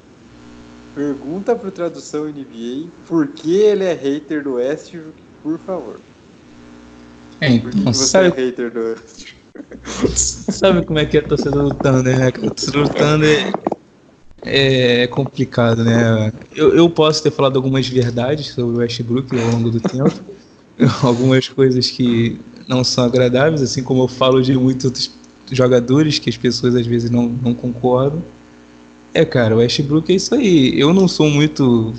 [0.94, 5.98] Pergunta para tradução NBA por que ele é hater do Westbrook, por favor.
[7.40, 8.28] É, então, sabe...
[8.28, 9.00] é hater do
[10.14, 12.28] sabe como é que é a torcida do Thunder, né?
[12.28, 13.52] A torcida do Thunder
[14.44, 16.32] é, complicado, né?
[16.54, 20.12] Eu, eu posso ter falado algumas verdades sobre o Westbrook ao longo do tempo,
[21.02, 25.10] algumas coisas que não são agradáveis, assim como eu falo de muitos outros
[25.50, 28.22] jogadores que as pessoas às vezes não, não concordam.
[29.12, 30.78] É, cara, o Westbrook é isso aí.
[30.78, 31.92] Eu não sou muito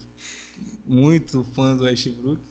[0.86, 2.42] muito fã do Westbrook,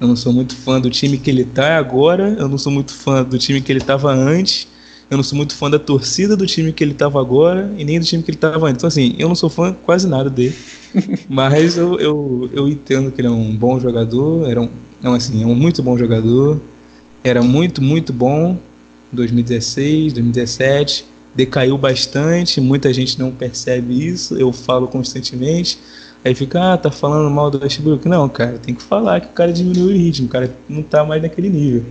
[0.00, 2.94] eu não sou muito fã do time que ele tá agora, eu não sou muito
[2.94, 4.68] fã do time que ele tava antes,
[5.12, 8.00] eu não sou muito fã da torcida do time que ele tava agora e nem
[8.00, 8.78] do time que ele tava antes.
[8.78, 10.56] Então, assim, eu não sou fã quase nada dele.
[11.28, 14.70] Mas eu, eu, eu entendo que ele é um bom jogador, era um,
[15.02, 16.58] não, assim, é um muito bom jogador,
[17.22, 18.56] era muito, muito bom
[19.12, 25.78] 2016, 2017, decaiu bastante, muita gente não percebe isso, eu falo constantemente,
[26.24, 28.08] aí fica, ah, tá falando mal do Westbrook.
[28.08, 31.04] Não, cara, tem que falar que o cara diminuiu o ritmo, o cara não tá
[31.04, 31.84] mais naquele nível.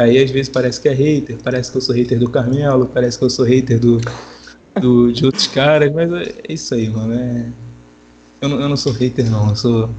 [0.00, 3.18] Aí às vezes parece que é hater, parece que eu sou hater do Carmelo, parece
[3.18, 4.00] que eu sou hater do,
[4.80, 7.12] do de outros caras, mas é isso aí, mano.
[7.12, 7.46] É...
[8.40, 9.90] Eu, não, eu não sou hater não, eu sou.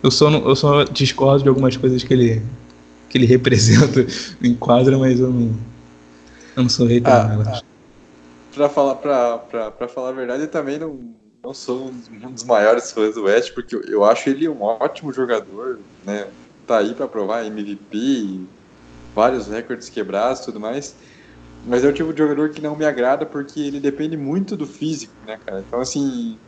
[0.00, 2.42] Eu só, eu só discordo de algumas coisas que ele,
[3.08, 4.06] que ele representa
[4.40, 5.56] em quadra, mas eu não,
[6.56, 7.42] eu não sou hater Ah, não.
[7.42, 7.62] ah.
[8.54, 10.98] Pra falar, pra, pra, pra falar a verdade, eu também não,
[11.44, 15.12] não sou um dos maiores fãs do West, porque eu, eu acho ele um ótimo
[15.12, 16.28] jogador, né?
[16.66, 18.46] Tá aí pra provar MVP,
[19.16, 20.96] vários recordes quebrados e tudo mais.
[21.64, 24.66] Mas é o tipo de jogador que não me agrada porque ele depende muito do
[24.66, 25.62] físico, né, cara?
[25.66, 26.40] Então, assim,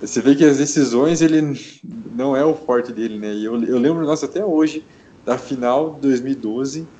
[0.00, 1.40] você vê que as decisões ele
[1.84, 3.34] não é o forte dele, né?
[3.34, 4.86] E eu, eu lembro, nossa, até hoje,
[5.24, 6.92] da final de 2012,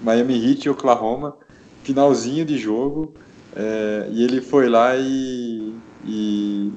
[0.00, 1.38] Miami Heat e Oklahoma,
[1.82, 3.16] finalzinho de jogo,
[3.56, 6.72] é, e ele foi lá e, e,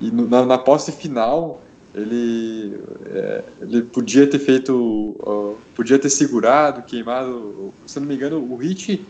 [0.00, 6.82] e na, na posse final ele, é, ele podia ter feito, ó, podia ter segurado,
[6.82, 9.04] queimado, se não me engano, o Hit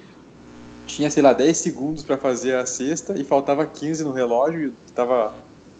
[0.86, 4.92] tinha, sei lá, 10 segundos para fazer a cesta e faltava 15 no relógio e,
[4.92, 5.34] tava,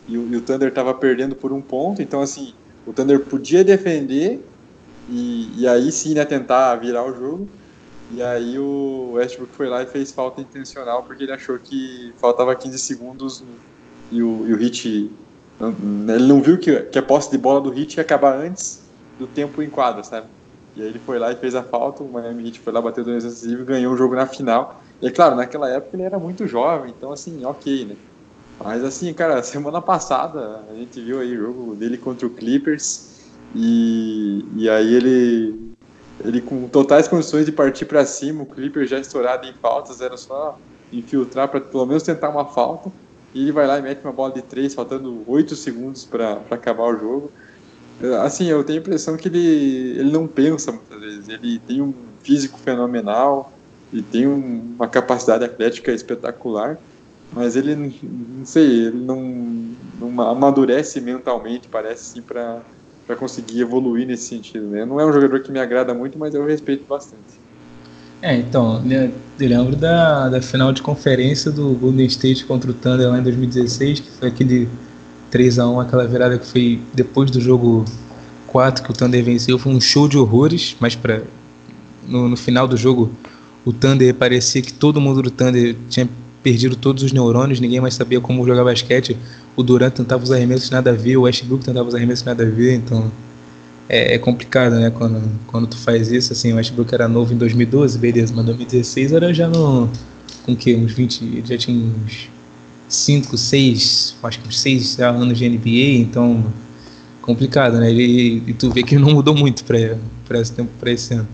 [0.06, 2.52] e, o, e o Thunder estava perdendo por um ponto, então assim,
[2.86, 4.44] o Thunder podia defender
[5.08, 7.48] e, e aí sim né, tentar virar o jogo,
[8.10, 12.54] e aí o Westbrook foi lá e fez falta intencional porque ele achou que faltava
[12.54, 13.44] 15 segundos
[14.10, 15.10] e o, e o Hit.
[15.60, 19.26] Ele não viu que, que a posse de bola do Hit ia acabar antes do
[19.26, 20.28] tempo em quadra, sabe?
[20.76, 23.02] E aí ele foi lá e fez a falta, o Miami Heat foi lá, bateu
[23.02, 24.80] dois decisivos e ganhou o jogo na final.
[25.02, 27.96] E é claro, naquela época ele era muito jovem, então assim, ok, né?
[28.62, 33.08] Mas assim, cara, semana passada a gente viu aí o jogo dele contra o Clippers
[33.54, 35.74] e, e aí ele
[36.24, 40.16] ele com totais condições de partir para cima, o Clipper já estourado em faltas, era
[40.16, 40.58] só
[40.92, 42.92] infiltrar para pelo menos tentar uma falta.
[43.34, 46.84] E ele vai lá e mete uma bola de três, faltando 8 segundos para acabar
[46.84, 47.32] o jogo.
[48.22, 49.38] Assim, eu tenho a impressão que ele,
[49.98, 51.28] ele não pensa muitas vezes.
[51.28, 53.52] Ele tem um físico fenomenal
[53.92, 56.78] e tem um- uma capacidade atlética espetacular,
[57.30, 59.20] mas ele, não- sei, ele não,
[59.94, 62.64] não amadurece mentalmente, parece, assim, para
[63.18, 64.70] conseguir evoluir nesse sentido.
[64.70, 64.84] Né?
[64.86, 67.40] Não é um jogador que me agrada muito, mas eu respeito bastante.
[68.20, 73.08] É, então, eu lembro da, da final de conferência do Golden State contra o Thunder
[73.08, 74.68] lá em 2016, que foi aquele
[75.30, 77.84] 3x1, aquela virada que foi depois do jogo
[78.48, 81.20] 4 que o Thunder venceu, foi um show de horrores, mas pra,
[82.08, 83.12] no, no final do jogo
[83.64, 86.08] o Thunder parecia que todo mundo do Thunder tinha
[86.42, 89.16] perdido todos os neurônios, ninguém mais sabia como jogar basquete.
[89.54, 92.48] O Durant tentava os arremessos nada a ver, o Westbrook tentava os arremessos nada a
[92.48, 93.12] ver, então
[93.88, 94.90] é, é complicado, né?
[94.90, 99.12] Quando, quando tu faz isso, assim, o Westbrook era novo em 2012, beleza, mas 2016
[99.12, 99.88] era já no.
[100.44, 100.76] com o quê?
[100.76, 101.24] Uns 20.
[101.24, 102.28] Ele já tinha uns
[102.88, 106.52] 5, 6, acho que uns 6 anos de NBA, então.
[107.22, 107.90] complicado, né?
[107.90, 109.78] Ele, e tu vê que não mudou muito pra,
[110.40, 111.28] esse tempo, pra esse ano.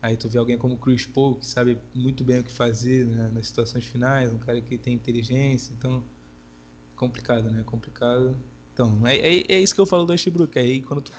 [0.00, 3.06] Aí tu vê alguém como o Chris Paul, que sabe muito bem o que fazer
[3.06, 6.02] né, nas situações finais, um cara que tem inteligência, então.
[6.96, 7.62] complicado, né?
[7.64, 8.36] Complicado.
[8.74, 10.58] Então, é, é, é isso que eu falo do Westbrook.
[10.58, 11.12] Aí quando tu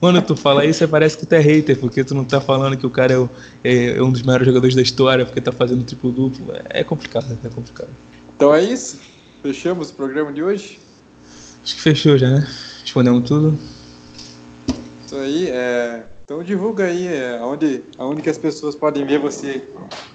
[0.00, 2.86] quando tu fala isso, parece que tu é hater, porque tu não tá falando que
[2.86, 3.28] o cara é, o-
[3.62, 6.54] é- é um dos maiores jogadores da história, porque tá fazendo triplo-duplo.
[6.70, 7.90] É complicado, é complicado.
[8.34, 8.98] Então é isso.
[9.42, 10.78] Fechamos o programa de hoje.
[11.62, 12.48] Acho que fechou já, né?
[12.82, 13.58] Respondemos tudo.
[15.06, 15.48] Isso aí.
[15.48, 16.04] É...
[16.24, 19.62] Então divulga aí é, aonde, aonde que as pessoas podem ver você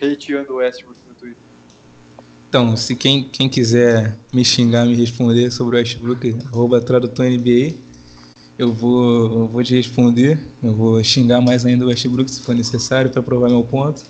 [0.01, 1.37] hateando o Westbrook no Twitter.
[2.47, 7.73] Então, se quem, quem quiser me xingar, me responder sobre o Westbrook, arroba tradutor NBA,
[8.57, 10.39] eu vou, eu vou te responder.
[10.63, 14.03] Eu vou xingar mais ainda o Westbrook se for necessário para provar meu ponto.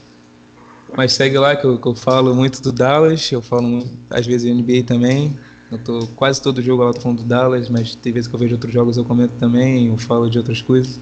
[0.96, 4.52] Mas segue lá que eu, que eu falo muito do Dallas, eu falo às vezes
[4.52, 5.38] NBA também.
[5.72, 8.40] Eu tô quase todo jogo lá tô falando do Dallas, mas tem vezes que eu
[8.40, 11.00] vejo outros jogos eu comento também, eu falo de outras coisas.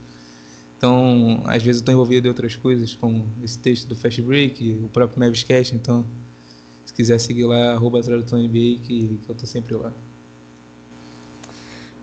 [0.78, 4.82] Então, às vezes eu tô envolvido em outras coisas, como esse texto do Fast Break,
[4.84, 6.06] o próprio Mavscast, então
[6.86, 9.92] se quiser seguir lá, arroba tradutor NBA, que, que eu tô sempre lá.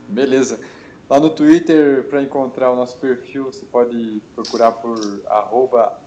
[0.09, 0.61] Beleza.
[1.11, 4.97] Lá no Twitter, para encontrar o nosso perfil, você pode procurar por
[5.27, 5.99] arroba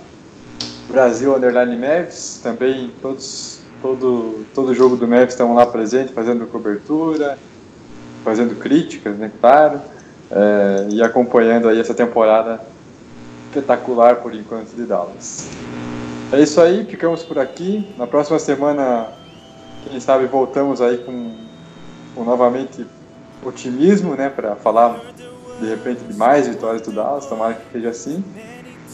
[0.88, 2.40] Brasil Underline Mavs.
[2.42, 7.38] Também todos, todo, todo jogo do Mavs estão lá presente, fazendo cobertura,
[8.24, 9.82] fazendo críticas, né, claro,
[10.32, 12.62] é, e acompanhando aí essa temporada
[13.50, 15.50] espetacular por enquanto de Dallas.
[16.32, 17.94] É isso aí, ficamos por aqui.
[17.98, 19.08] Na próxima semana,
[19.84, 21.32] quem sabe voltamos aí com,
[22.16, 22.86] com novamente
[23.50, 25.02] otimismo, né, para falar
[25.60, 28.24] de repente de mais vitórias do Dallas, tomara que seja assim.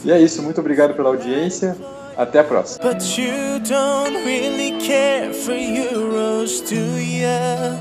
[0.04, 1.76] E é isso, muito obrigado pela audiência.
[2.16, 2.84] Até a próxima.
[2.84, 7.78] But you don't really care for Euros, do ya?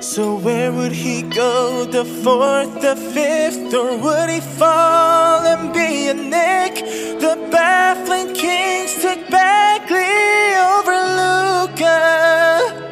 [0.00, 1.84] So where would he go?
[1.84, 6.82] The fourth, the fifth, or would he fall and be a Nick?
[7.20, 12.89] The baffling Kings took Bagley over Luca.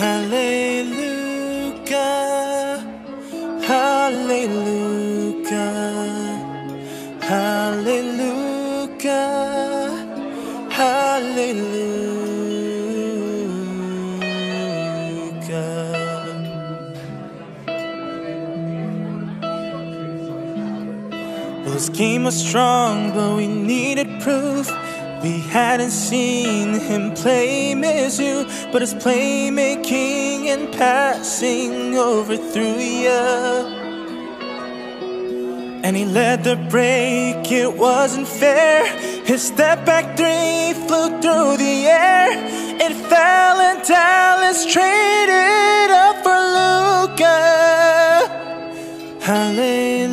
[0.00, 1.92] Hallelujah,
[3.60, 4.80] Hallelujah,
[7.20, 8.40] Hallelujah,
[10.70, 12.00] Hallelujah.
[21.62, 24.70] Well, his game was strong, but we needed proof.
[25.22, 33.80] We hadn't seen him play Mizzou, but his playmaking and passing overthrew ya.
[35.82, 38.86] And he led the break, it wasn't fair.
[39.24, 42.30] His step back three flew through the air.
[42.80, 47.38] It fell and Dallas traded up for Luca.
[49.20, 50.09] Hallelujah,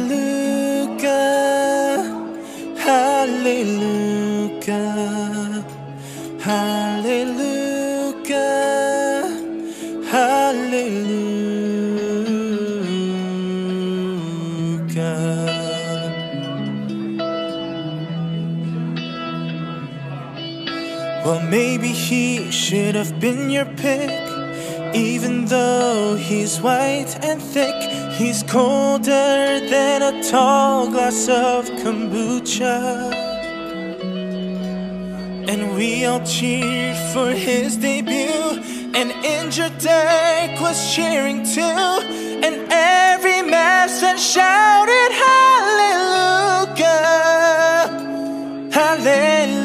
[21.50, 24.12] maybe he should have been your pick.
[24.94, 27.76] Even though he's white and thick,
[28.14, 33.14] he's colder than a tall glass of kombucha.
[35.50, 38.64] And we all cheered for his debut.
[38.94, 41.62] And injured Dirk was cheering too.
[41.62, 43.42] And every
[44.04, 46.28] and shouted hallelujah.
[48.72, 49.57] Hallelujah.